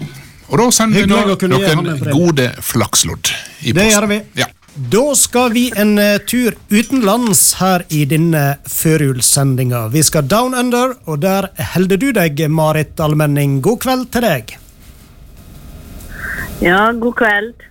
[0.49, 3.27] Og da sender vi Hyggelig noen gode flakslodd
[3.63, 3.75] i posten.
[3.75, 4.21] det gjør vi.
[4.37, 4.47] Ja.
[4.91, 9.89] Da skal vi en eh, tur utenlands her i denne førjulssendinga.
[9.91, 13.61] Vi skal down under, og der holder du deg, Marit Almenning.
[13.61, 14.57] God kveld til deg.
[16.61, 17.67] Ja, god kveld.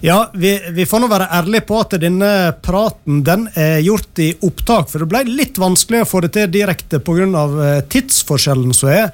[0.00, 2.30] Ja, vi, vi får nå være ærlige på at denne
[2.62, 6.50] praten den er gjort i opptak, for det ble litt vanskelig å få det til
[6.52, 7.44] direkte pga.
[7.64, 9.08] Eh, tidsforskjellen som er.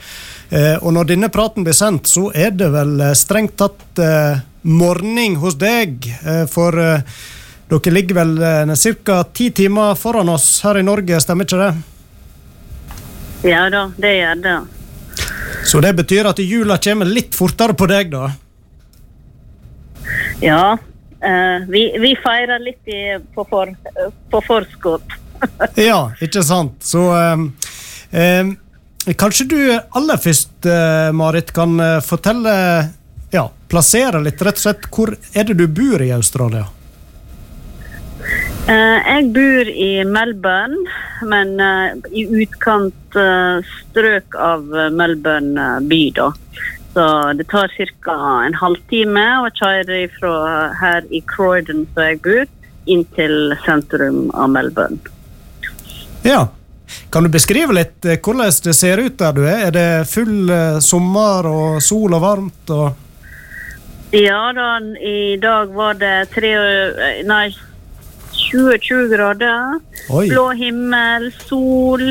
[0.50, 4.02] Eh, og når denne praten blir sendt, så er det vel eh, strengt tatt
[4.60, 6.04] morgen hos deg.
[6.52, 8.74] For dere ligger vel
[9.04, 9.22] ca.
[9.32, 11.70] ti timer foran oss her i Norge, stemmer ikke det?
[13.48, 14.58] Ja da, det gjør det.
[15.64, 18.28] Så det betyr at jula kommer litt fortere på deg, da?
[20.40, 20.78] Ja.
[21.24, 23.74] uh, vi, vi feirer litt i, på, for,
[24.30, 25.18] på forskudd.
[25.90, 26.82] Ja, ikke sant.
[26.84, 27.46] Så ehm,
[28.10, 28.54] ehm,
[29.16, 32.52] kanskje du aller først, uh, Marit, kan eh, fortelle
[33.30, 34.88] Ja, plassere litt, rett og slett.
[34.90, 36.66] Hvor er det du bor i Australia?
[38.66, 40.82] Uh, jeg bor i Melbourne,
[41.30, 46.32] men uh, i utkant uh, strøk av Melbourne by, da.
[46.94, 47.70] Så det tar
[48.02, 48.16] ca.
[48.46, 50.32] en halvtime å kjøre fra
[50.80, 52.48] her i Croydon, som jeg bor,
[52.90, 54.98] inn til sentrum av Melbourne.
[56.26, 56.48] Ja.
[57.10, 59.68] Kan du beskrive litt eh, hvordan det ser ut der du er?
[59.68, 62.74] Er det full eh, sommer og sol og varmt?
[62.74, 63.06] og...
[64.10, 67.44] Ja da, i dag var det tre, eh, nei,
[68.50, 69.78] 20-20 grader.
[70.10, 70.26] Oi.
[70.30, 72.04] Blå himmel, sol,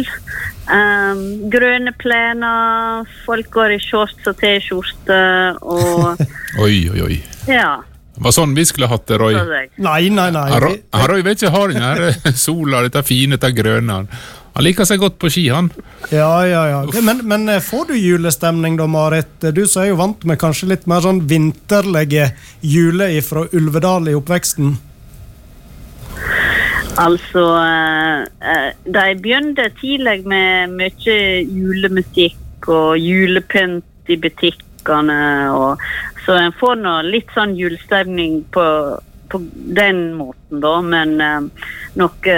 [0.71, 1.21] um,
[1.51, 3.05] grønne plener.
[3.25, 5.21] Folk går i shorts og T-skjorte
[5.61, 6.25] og
[6.65, 7.21] Oi, oi, oi.
[7.51, 7.77] ja.
[8.19, 9.31] Det var sånn vi skulle hatt det, Roy.
[9.79, 10.47] Nei, nei, nei.
[10.51, 13.53] Han, Ro- vi- han Roy vet ikke ha den her eh, sola, dette fine, dette
[13.55, 14.01] grønne.
[14.01, 15.69] Han- liker seg godt på ski, han.
[16.11, 16.79] Ja, ja, ja.
[17.05, 19.29] Men, men eh, får du julestemning da, Marit?
[19.55, 22.33] Du som er jo vant med kanskje litt mer sånn vinterlige
[22.67, 24.73] juler fra Ulvedal i oppveksten.
[26.99, 28.21] Altså eh,
[28.51, 35.19] eh, De begynte tidlig med mye julemusikk og julepynt i butikkene.
[35.53, 35.85] Og,
[36.25, 38.65] så en får nå litt sånn julestemning på,
[39.31, 39.41] på
[39.79, 40.75] den måten, da.
[40.83, 41.67] Men eh,
[41.99, 42.37] noe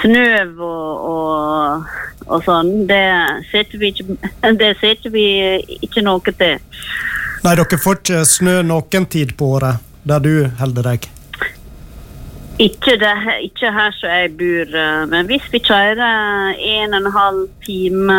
[0.00, 1.96] snøv og, og,
[2.26, 3.04] og sånn, det
[3.52, 4.18] setter vi ikke,
[4.62, 5.26] det setter vi
[5.80, 6.58] ikke noe til.
[7.44, 11.10] Nei, dere får ikke snø noen tid på året der du holder deg.
[12.62, 13.12] Ikke, det,
[13.48, 18.18] ikke her som jeg bor, eh, men hvis vi kjører en og en halv time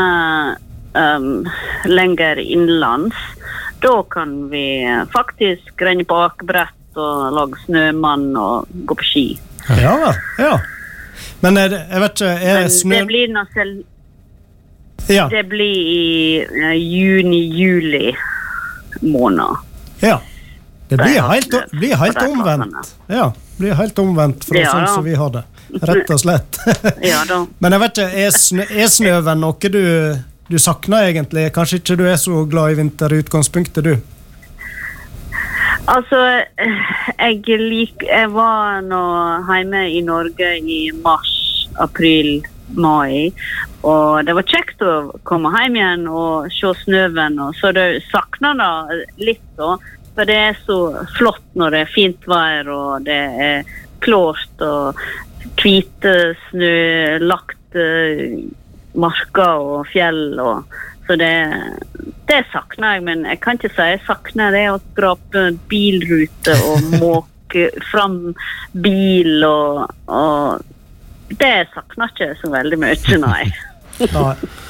[0.91, 1.45] um,
[1.88, 3.16] lenger innenlands,
[3.84, 4.84] da kan vi
[5.14, 9.26] faktisk renne på akebrett og lage snømann og gå på ski.
[9.80, 9.95] Ja.
[10.40, 10.57] Ja.
[11.41, 12.95] Men er det, jeg vet ikke, er Men snø...
[12.95, 13.84] det blir nå selv
[15.12, 15.28] Ja.
[15.30, 18.16] Det blir i eh, juni-juli
[19.02, 19.62] måned.
[20.02, 20.20] ja.
[20.90, 22.91] Det blir helt, blir helt omvendt.
[23.10, 25.44] Ja, blir helt omvendt fra Ja, sånn som vi har det.
[25.82, 26.60] Rett og slett.
[27.11, 27.44] Ja da.
[27.60, 29.84] Men jeg vet ikke, er, snø, er snøven noe du,
[30.48, 31.48] du savner egentlig?
[31.56, 33.95] Kanskje ikke du er så glad i vinter i utgangspunktet, du?
[35.91, 36.19] Altså,
[36.57, 39.02] jeg, lik, jeg var nå
[39.45, 41.36] hjemme i Norge i mars,
[41.82, 42.40] april,
[42.73, 43.30] mai.
[43.86, 44.95] Og det var kjekt å
[45.30, 47.38] komme hjem igjen og se snøen.
[47.44, 49.76] Og så det savner det litt, da.
[50.15, 50.79] For det er så
[51.17, 53.73] flott når det er fint vær og det er
[54.05, 55.01] klart og
[55.59, 56.13] hvite
[56.47, 57.85] snølagte
[58.95, 60.39] marker og fjell.
[60.39, 60.77] Og,
[61.07, 61.33] så det,
[62.29, 66.91] det savner jeg, men jeg kan ikke si jeg savner det å skrape bilrute og
[67.03, 68.19] måke fram
[68.73, 70.71] bil og, og
[71.39, 73.43] Det savner jeg ikke så veldig mye, nei.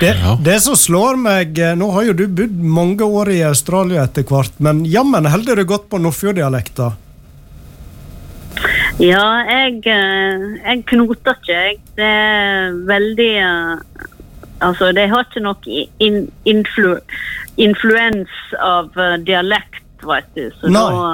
[0.00, 0.14] Det,
[0.44, 4.26] det som slår meg eh, Nå har jo du bodd mange år i Australia etter
[4.28, 6.92] hvert, men jammen holder du godt på Nordfjorddialekta.
[8.98, 11.80] Ja, jeg, eh, jeg knoter ikke, jeg.
[11.98, 14.06] Det er veldig eh,
[14.58, 16.96] Altså, det har ikke noe in, influ,
[17.62, 18.88] influens av
[19.22, 20.48] dialekt, vet du.
[20.58, 20.82] Så Nei.
[20.82, 21.12] da,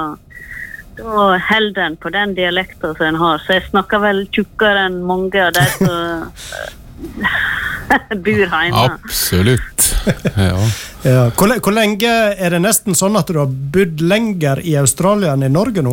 [0.97, 3.43] da holder en på den dialekten som en har.
[3.45, 6.73] Så jeg snakker vel tjukkere enn mange av de som
[8.25, 8.83] bor hjemme.
[8.87, 9.91] Absolutt.
[10.37, 10.57] Ja.
[11.05, 11.27] Ja.
[11.37, 15.43] Hvor, hvor lenge Er det nesten sånn at du har bodd lenger i Australia enn
[15.45, 15.91] i Norge nå?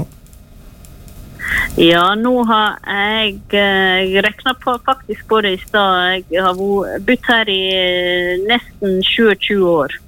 [1.77, 6.25] Ja, nå har jeg eh, Jeg regna på, faktisk på det i stad.
[6.33, 9.99] Jeg har bo- bodd her i eh, nesten 27 år.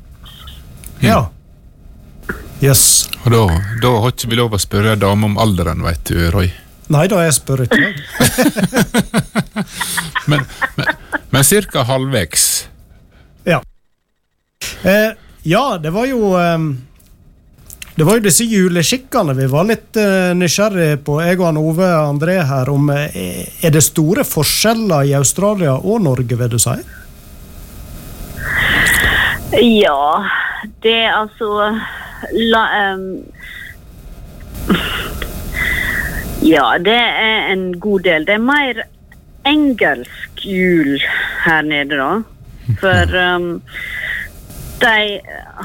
[1.05, 1.21] Ja.
[2.65, 2.87] Jøss.
[3.27, 3.43] Og da,
[3.85, 6.49] da har ikke vi lov å spørre ei dame om alderen, vet du, Roy.
[6.93, 7.93] Nei da, jeg spør ikke.
[10.27, 10.41] Men,
[10.77, 10.87] men,
[11.31, 12.69] men cirka halvveis.
[13.45, 13.63] Ja.
[14.83, 15.11] Eh,
[15.43, 16.59] ja, det var jo eh,
[17.95, 21.91] Det var jo disse juleskikkene vi var litt uh, nysgjerrige på, jeg og han Ove
[21.93, 26.79] André her, om eh, Er det store forskjeller i Australia og Norge, vil du si?
[29.61, 30.25] Ja,
[30.83, 31.69] det er altså
[32.33, 33.05] la, em,
[36.45, 38.27] Ja, det er en god del.
[38.29, 38.85] Det er mer
[39.49, 40.99] engelsk jul
[41.45, 42.11] her nede, da.
[42.81, 43.63] For um,
[44.85, 45.21] de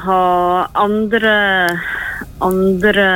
[0.06, 1.36] har andre
[2.40, 3.08] andre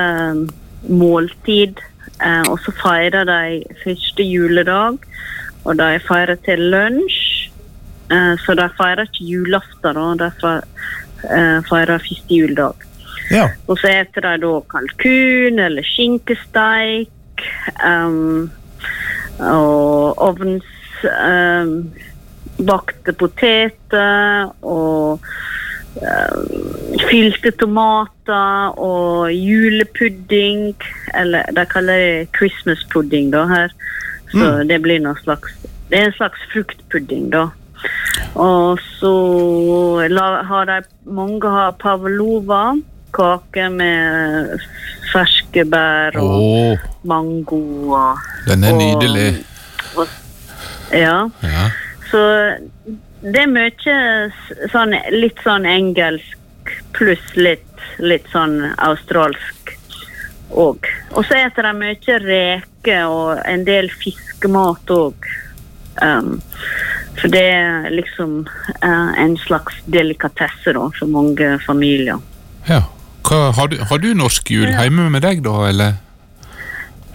[0.89, 1.79] måltid,
[2.19, 4.99] eh, og så feirer de første juledag.
[5.63, 7.49] Og de feirer til lunsj.
[8.11, 10.07] Eh, så de feirer ikke julaften, da.
[10.19, 10.53] De
[11.29, 12.87] eh, feirer første juledag.
[13.31, 13.47] Ja.
[13.67, 17.11] Og så eter de da kalkun eller skinkesteik.
[17.85, 18.51] Em,
[19.39, 20.21] og
[22.53, 25.19] ovnsbakte poteter og
[25.95, 26.43] um,
[27.09, 30.75] fylte tomater og julepudding.
[31.17, 33.69] Eller de kaller det Christmas pudding da her.
[34.33, 34.67] Så Mm.
[34.67, 35.53] det blir noe slags
[35.89, 37.47] Det er en slags fruktpudding, da.
[38.35, 39.13] Og så
[40.47, 42.73] har de Mange har pavlova.
[43.13, 44.59] Kake med
[45.13, 46.85] ferske bær og oh.
[47.07, 47.61] mango
[47.93, 49.45] og den er og- nydelig.
[49.95, 50.19] og-
[50.93, 51.29] Ja.
[51.41, 51.69] Ja.
[52.11, 52.19] Så
[53.23, 53.93] det er mye
[54.69, 59.73] sånn, litt sånn engelsk pluss litt, litt sånn australsk
[60.51, 60.85] òg.
[61.15, 65.29] Og så spiser de mye reker og en del fiskemat òg.
[66.01, 66.41] Um,
[67.19, 68.47] for det er liksom
[68.83, 72.19] uh, en slags delikatesse da, for mange familier.
[72.67, 72.81] Ja.
[73.23, 75.95] Hva, har, du, har du norsk jul hjemme med deg, da, eller?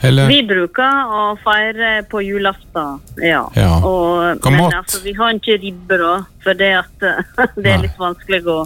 [0.07, 0.31] eller?
[0.31, 3.45] Vi bruker å feire på julaften, ja.
[3.59, 3.73] Ja.
[3.83, 4.79] Og, Hva men mat?
[4.83, 6.15] altså, vi har ikke ribber da.
[6.45, 7.09] For det, at,
[7.63, 8.61] det er litt vanskelig å,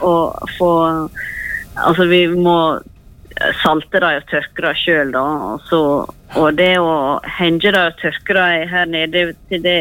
[0.00, 0.14] å
[0.58, 0.72] få
[1.72, 2.54] Altså, vi må
[3.62, 5.22] salte dem og tørke dem sjøl, da.
[5.48, 5.80] Og, så,
[6.36, 6.94] og det å
[7.38, 9.78] henge dem og tørke dem her nede til det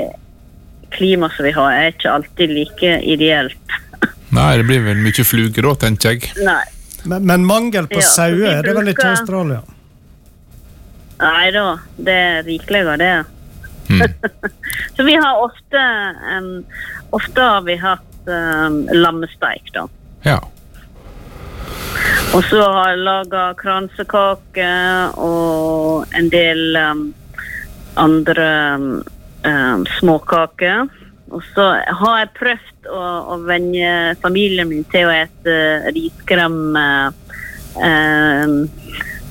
[0.96, 3.76] klimaet som vi har, er ikke alltid like ideelt.
[4.38, 6.32] Nei, det blir vel mye fluger da, tenker jeg.
[6.48, 6.64] Nei.
[7.04, 9.62] Men, men mangel på Ja, sauer er det vel ikke i Australia?
[11.22, 11.66] Nei da,
[11.98, 13.14] det er rikelig av det.
[14.96, 15.82] så vi har ofte
[16.38, 16.66] um,
[17.12, 19.82] Ofte har vi hatt um, lammesteik, da.
[20.24, 20.38] Ja.
[22.32, 24.70] Og så har jeg laga kransekake
[25.20, 27.02] og en del um,
[28.00, 28.48] andre
[29.44, 30.88] um, småkaker.
[31.32, 31.66] Og så
[32.02, 33.02] har jeg prøvd å,
[33.32, 33.92] å venne
[34.24, 37.12] familien min til å spise riskrem uh,
[37.80, 38.56] um,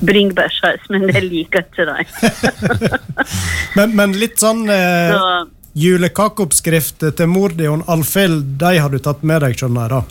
[0.01, 2.05] bringebærsaus, men det liker ikke de.
[3.77, 8.97] Men, men litt sånn uh, Så- julekakeoppskrift til mor di og Alfhild, de har du
[8.99, 10.01] tatt med deg, skjønner jeg da?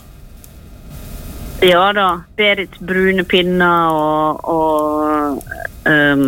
[1.61, 2.07] Ja da.
[2.39, 5.43] Berit brune pinner og, og
[5.85, 6.25] um,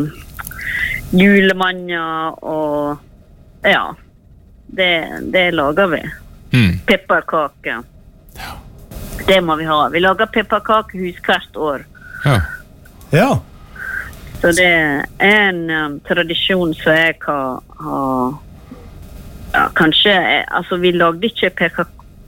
[1.15, 2.99] julemanner og
[3.64, 3.94] Ja.
[4.73, 6.01] Det, det lager vi.
[6.53, 6.79] Mm.
[6.85, 7.83] Pepperkaker.
[9.27, 9.89] Det må vi ha.
[9.89, 11.85] Vi lager pepperkakehus hvert år.
[12.25, 12.41] Ja.
[13.11, 13.41] Ja.
[14.41, 18.33] Så det er en um, tradisjon som jeg har, har
[19.53, 21.51] ja, Kanskje eh, Altså, vi lagde ikke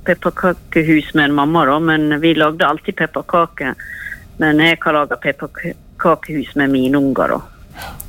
[0.05, 3.73] pepperkakehus med en mamma, da, men vi lagde alltid pepperkaker.
[4.37, 7.41] Men jeg har laga pepperkakehus med mine unger, da.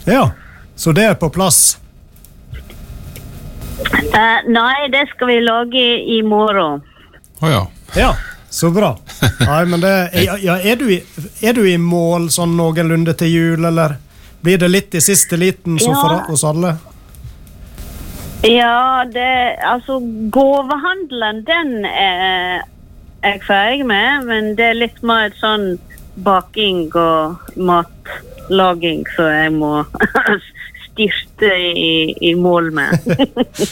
[0.05, 0.31] ja.
[0.77, 1.79] Så det er på plass.
[3.79, 6.81] Eh, nei, det skal vi lage i, i morgen.
[7.41, 7.63] Å ja.
[7.97, 8.15] Ja,
[8.51, 8.95] så bra.
[9.41, 9.95] Nei, men det,
[10.27, 11.03] ja, ja, er, du i,
[11.45, 13.99] er du i mål sånn noenlunde til jul, eller
[14.41, 16.01] blir det litt i siste liten som Ja.
[16.27, 16.77] for oss alle?
[18.47, 19.99] Ja, det Altså,
[20.31, 22.63] gåvehandelen, den er
[23.25, 25.79] jeg ferdig med, men det er litt mer sånn
[26.25, 29.73] baking og matlaging som jeg må
[30.97, 32.99] styrte i, i mål med.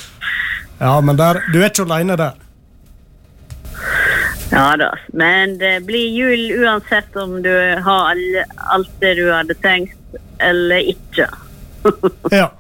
[0.79, 2.33] Ja, men der, du er ikke aleine der.
[4.51, 4.89] ja da.
[5.15, 7.53] Men det blir jul uansett om du
[7.87, 8.43] har alle,
[8.75, 9.97] alt det du hadde tenkt,
[10.39, 11.29] eller ikke.
[12.35, 12.51] Ja.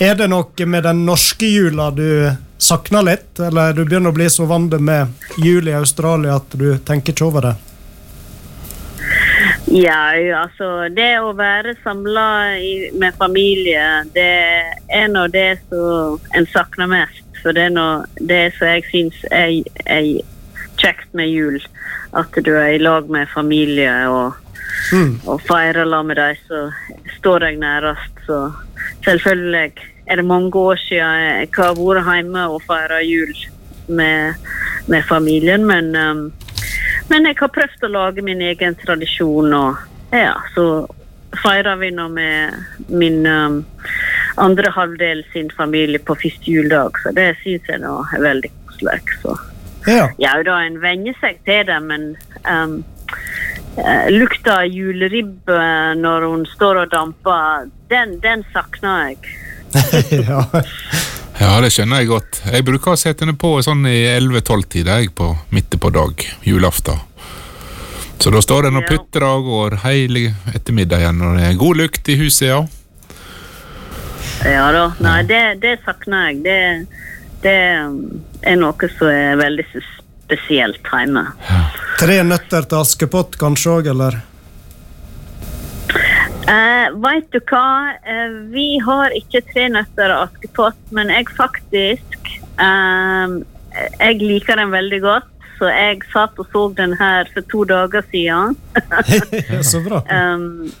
[0.00, 2.30] Er det noe med den norske jula du
[2.60, 6.78] savner litt, eller du begynner å bli så vant med jul i Australia at du
[6.78, 7.54] tenker ikke over det?
[9.68, 12.26] Ja, altså Det å være samla
[12.98, 14.32] med familie, det
[14.88, 17.26] er nå det som en savner mest.
[17.42, 17.86] For det er nå
[18.28, 19.52] det som jeg syns er,
[19.86, 20.08] er
[20.80, 21.60] kjekt med jul.
[22.16, 24.34] At du er i lag med familie og,
[25.28, 26.74] og feirer lag med de som
[27.18, 28.20] står deg nærest.
[28.26, 28.42] Så
[29.06, 29.72] selvfølgelig
[30.10, 33.34] er det mange år siden jeg har vært hjemme og feira jul
[33.86, 34.34] med,
[34.86, 36.24] med familien, men um,
[37.10, 40.86] men jeg har prøvd å lage min egen tradisjon, og ja, så
[41.42, 43.60] feirer vi nå med min um,
[44.40, 49.18] andre halvdel sin familie på første juledag, så det syns jeg nå er veldig koselig.
[49.22, 49.36] Så
[49.88, 50.08] Ja.
[50.20, 52.10] ja da, en venner seg til det, men
[52.44, 52.82] um,
[53.80, 55.60] eh, lukta av juleribbe
[55.96, 59.34] når hun står og damper, den, den savner jeg.
[60.28, 60.44] ja.
[61.40, 62.40] Ja, det skjønner jeg godt.
[62.52, 67.00] Jeg bruker å sette den på sånn i 11-12-tida, jeg, på midt på dag, julaften.
[68.20, 68.98] Så da står den og Ja.
[68.98, 72.60] putrer og går hele ettermiddagen, og det er god lukt i huset, ja.
[74.44, 74.84] Ja da.
[75.00, 76.42] Nei, det, det savner jeg.
[76.44, 76.58] Det,
[77.42, 77.56] det
[77.88, 77.96] um,
[78.42, 81.24] er noe som er veldig spesielt hjemme.
[82.00, 84.20] Tre nøtter til Askepott kanskje òg, eller?
[86.48, 87.94] Uh, Veit du hva?
[88.02, 93.34] Eh, vi har ikke tre nøtter og Askepott, men jeg faktisk eh,
[94.00, 95.28] Jeg liker den veldig godt.
[95.60, 98.56] så jeg satt og så den her for to dager siden.
[99.70, 100.00] Så bra.
[100.08, 100.72] Um,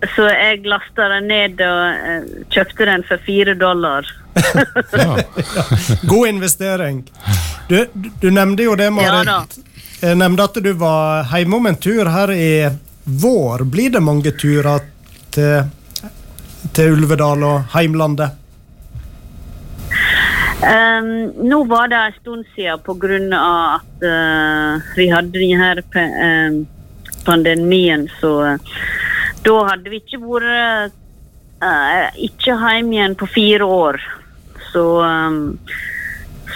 [0.14, 4.08] så jeg lasta den ned og eh, kjøpte den for fire dollar.
[6.10, 7.02] God investering.
[7.68, 7.84] Du,
[8.22, 9.44] du, nevnte jo det, Ja
[10.00, 12.52] Jeg nevnte at du var hjemme om en tur her i
[13.08, 13.64] vår.
[13.64, 14.84] Blir det mange turer
[15.32, 15.64] til,
[16.76, 18.36] til Ulvedal og heimlandet?
[20.58, 26.66] Um, nå var det en stund siden av at uh, vi hadde denne pe em,
[27.24, 28.80] pandemien, så uh,
[29.46, 30.96] da hadde vi ikke vært
[31.62, 34.00] uh, ikke hjemme igjen på fire år.
[34.72, 35.58] Så, um,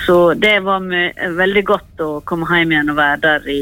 [0.03, 0.83] så det var
[1.39, 3.61] veldig godt å komme hjem igjen og være der i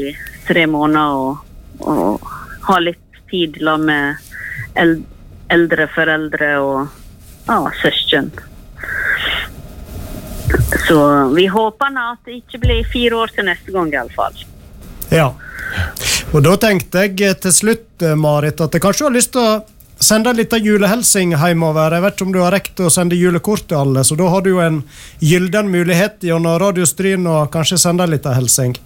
[0.49, 1.45] tre måneder og,
[1.85, 2.31] og
[2.67, 4.17] ha litt tid la med
[5.51, 6.87] eldre foreldre og
[7.47, 8.31] ja, søsken.
[10.87, 10.97] Så
[11.35, 14.35] vi håper nå at det ikke blir fire år til neste gang, iallfall.
[15.11, 15.31] Ja.
[16.31, 19.61] Og da tenkte jeg til slutt, eh, Marit, at jeg kanskje har lyst til å
[20.01, 21.93] sende en liten julehelsing hjemover.
[21.95, 24.41] Jeg vet ikke om du har rekt å sende julekort til alle, så da har
[24.41, 24.81] du en
[25.19, 28.77] gylden mulighet gjennom Radio Stryn å kanskje sende en liten hilsing.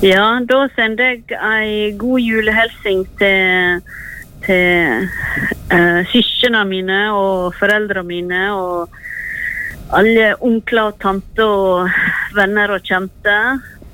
[0.00, 3.82] Ja, da sender jeg ei god julehelsing til,
[4.46, 5.02] til
[5.68, 8.96] uh, søsknene mine og foreldrene mine og
[9.92, 12.00] alle onkler og tanter og
[12.32, 13.36] venner og kjente.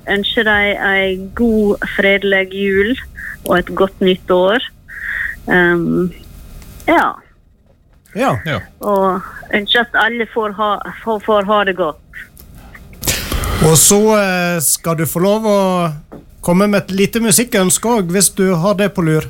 [0.07, 2.95] Ønsker dem ei god, fredelig jul
[3.49, 4.63] og et godt nytt år.
[5.51, 6.13] Um,
[6.87, 7.17] ja.
[8.15, 8.31] Ja.
[8.79, 10.73] Og ønsker at alle får ha,
[11.03, 12.06] får, får ha det godt.
[13.67, 15.61] Og så eh, skal du få lov å
[16.45, 19.27] komme med et lite musikkønske òg, hvis du har det på lur.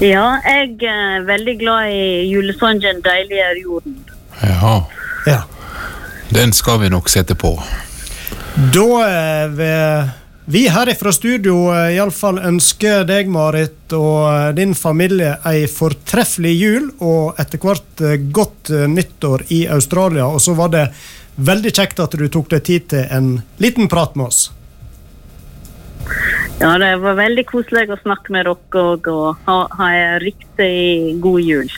[0.00, 3.98] Ja, jeg er veldig glad i julesangen 'Deilig er jorden'.
[4.42, 4.76] Ja.
[5.26, 5.42] Ja.
[6.30, 7.56] Den skal vi nok sette på.
[8.72, 10.10] Da eh, vil
[10.50, 16.54] vi her fra studio eh, iallfall ønsker deg, Marit, og eh, din familie ei fortreffelig
[16.56, 20.26] jul og etter hvert eh, godt eh, nyttår i Australia.
[20.26, 20.86] Og så var det
[21.36, 23.30] veldig kjekt at du tok deg tid til en
[23.62, 24.50] liten prat med oss.
[26.60, 31.16] Ja, det var veldig koselig å snakke med dere og, og ha, ha en riktig
[31.24, 31.70] god jul.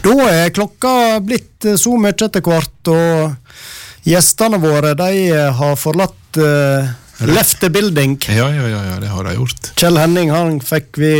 [0.00, 5.12] Da er klokka blitt så mye etter hvert, og gjestene våre de
[5.56, 6.90] har forlatt uh,
[7.26, 8.18] left the building.
[8.28, 9.72] Ja, ja, ja, ja, det har de gjort.
[9.80, 11.14] Kjell Henning han fikk vi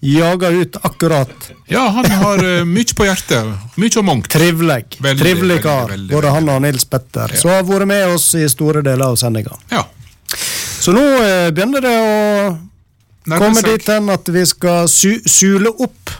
[0.00, 1.50] jaga ut akkurat.
[1.66, 3.52] Ja, han har uh, mye på hjertet.
[3.76, 4.30] Mye og mangt.
[4.32, 4.84] Trivelig.
[4.98, 5.94] Trivelig kar.
[6.10, 7.34] Både han og Nils Petter.
[7.38, 9.58] Så har vært med oss i store deler av sendinga.
[9.74, 9.84] Ja.
[10.78, 12.12] Så nå uh, begynner det å
[13.28, 16.14] Nærmest komme dit hen at vi skal su sule opp.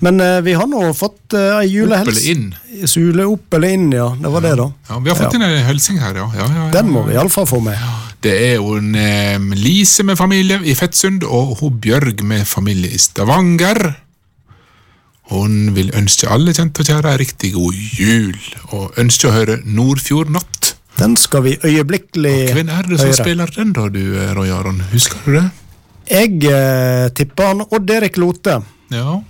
[0.00, 2.08] Men eh, vi har nå fått uh, ei julehels...
[2.08, 2.86] Opp eller inn?
[2.88, 4.08] Sule opp eller inn, ja.
[4.16, 4.68] Det var det, da.
[4.88, 6.28] Ja, vi har fått inn en helsing her, ja.
[6.36, 6.68] ja, ja, ja.
[6.72, 7.76] Den må vi iallfall få med.
[8.24, 12.92] Det er jo en, eh, Lise med familie i Fettsund, og hun Bjørg med familie
[12.96, 13.92] i Stavanger.
[15.30, 18.36] Hun vil ønske alle kjente og kjære riktig god jul,
[18.74, 20.74] og ønsker å høre Nordfjord natt.
[20.98, 22.54] Den skal vi øyeblikkelig høre.
[22.58, 23.18] Hvem er det som høyre.
[23.20, 24.82] spiller den, da, du, eh, Roy Aron?
[24.92, 25.46] Husker du det?
[26.10, 28.58] Jeg eh, tipper han Odd Erik Lote.
[28.90, 29.20] Ja.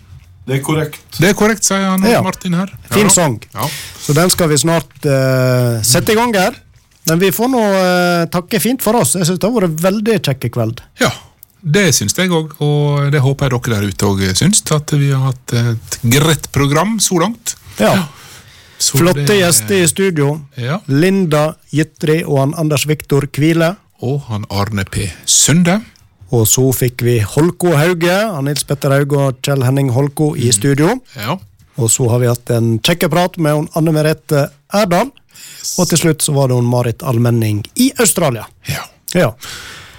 [0.50, 0.98] Det er korrekt.
[1.20, 2.20] Det er korrekt, sier han Ja.
[2.26, 2.72] Martin her.
[2.90, 3.14] Fin Ja.
[3.14, 3.38] sang.
[3.54, 3.68] Ja.
[4.02, 6.56] Så den skal vi snart uh, sette i gang her.
[7.06, 9.14] Men vi får nå uh, takke fint for oss.
[9.14, 10.82] Jeg synes det har vært veldig kjekk kveld.
[11.00, 11.10] ja.
[11.62, 14.62] Det syns jeg òg, og det håper jeg dere der ute òg syns.
[14.72, 17.52] At vi har hatt et greit program så langt.
[17.78, 18.06] Ja.
[18.80, 20.40] Så Flotte det- gjester i studio.
[20.56, 20.78] Ja.
[20.88, 23.76] Linda Jitri og han Anders Viktor Kvile.
[24.00, 25.10] Og han Arne P.
[25.26, 25.82] Sunde.
[26.36, 28.16] Og så fikk vi Holko Hauge,
[28.46, 30.94] Nils Petter Hauge og Kjell Henning Holko i studio.
[31.18, 31.36] Ja.
[31.80, 34.46] Og så har vi hatt en kjekkeprat med Anne Merete
[34.76, 35.10] Erdal.
[35.78, 38.46] Og til slutt så var det hun Marit Almenning i Australia.
[38.68, 38.84] Ja.
[39.16, 39.32] Ja.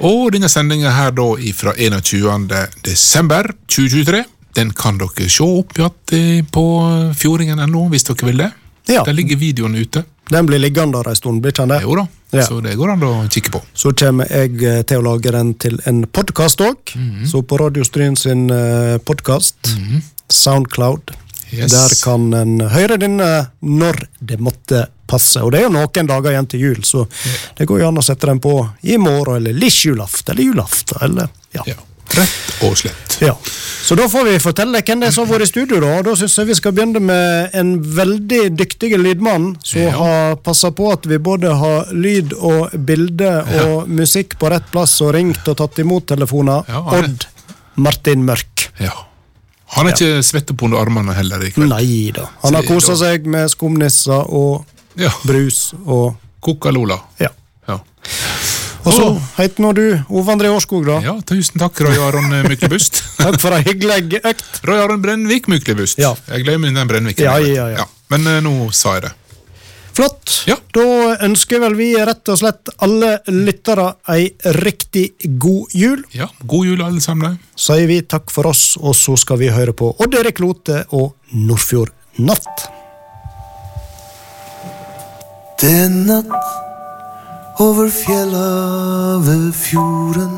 [0.01, 1.27] Og denne sendinga her da
[1.57, 2.47] fra 21.
[2.85, 4.23] desember 2023,
[4.57, 6.63] den kan dere se opp igjen eh, på
[7.17, 8.49] fjordingen.no hvis dere vil det.
[8.89, 9.03] Ja.
[9.05, 10.03] Der ligger videoen ute.
[10.31, 11.81] Den blir liggende der en stund, blir ikke den det?
[11.83, 12.45] Jo da, Ja.
[12.47, 13.61] så det går an å kikke på.
[13.75, 16.93] Så kommer jeg eh, til å lage den til en podkast òg.
[16.95, 17.25] Mhm.
[17.27, 18.47] Så på Radio Stryn sin
[19.03, 19.73] podkast,
[20.31, 21.11] Soundcloud,
[21.51, 21.71] Yes.
[21.71, 25.41] der kan en høre den eh, når det måtte passe.
[25.43, 27.03] Og det er jo noen dager igjen til jul, så
[27.57, 28.53] det går jo an å sette den på
[28.87, 31.65] i morgen, eller litt julaften, eller julaften, eller ja.
[31.67, 31.75] Ja.
[32.17, 33.17] Rett og slett.
[33.21, 33.35] Ja.
[33.81, 36.01] Så da får vi fortelle hvem det er som har vært i studio, da.
[36.05, 39.91] Da syns jeg vi skal begynne med en veldig dyktig lydmann som Ja.
[39.97, 43.31] har passa på at vi både har lyd og bilde
[43.63, 46.65] og musikk på rett plass, og ringt og tatt imot telefoner.
[46.67, 47.25] Ja, Odd
[47.77, 48.67] Martin Mørk.
[48.79, 48.91] Ja.
[49.77, 51.69] Han er ikke svettep under armene heller i kveld.
[51.71, 52.25] Nei da.
[52.43, 54.65] Han har kosa seg med skumnisser og
[54.97, 55.09] Ja.
[55.23, 56.99] brus og Coca-Lola.
[57.19, 57.29] Ja.
[57.69, 57.79] Ja.
[58.81, 60.97] Og så heter nå du Ove André Årskog, da.
[61.05, 63.03] ja, tusen takk, Roy Aron Myklebust.
[63.21, 64.61] Takk for ei hyggelig økt.
[64.65, 66.01] Roy Aron Brennvik Myklebust.
[66.01, 66.15] Ja.
[66.31, 67.25] Jeg glemmer den Brennviken.
[67.27, 67.85] Ja, ja, ja.
[68.11, 69.11] Men uh, nå sa jeg det.
[69.93, 70.33] Flott.
[70.47, 70.55] Ja.
[70.73, 70.85] Da
[71.27, 74.31] ønsker vel vi rett og slett alle lyttere ei
[74.63, 76.01] riktig god jul.
[76.15, 77.37] Ja, God jul, alle sammen.
[77.59, 81.13] Sier vi takk for oss, og så skal vi høre på Odd Erik Lote og
[81.35, 81.91] Nordfjord
[82.23, 82.67] Natt.
[85.61, 86.70] Det er natt
[87.61, 90.37] over fjella ved fjorden.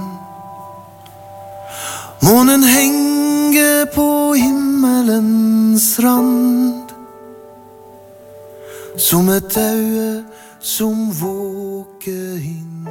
[2.22, 6.84] Månen henger på himmelens rand.
[8.98, 10.24] Som et øye
[10.60, 12.88] som våker inn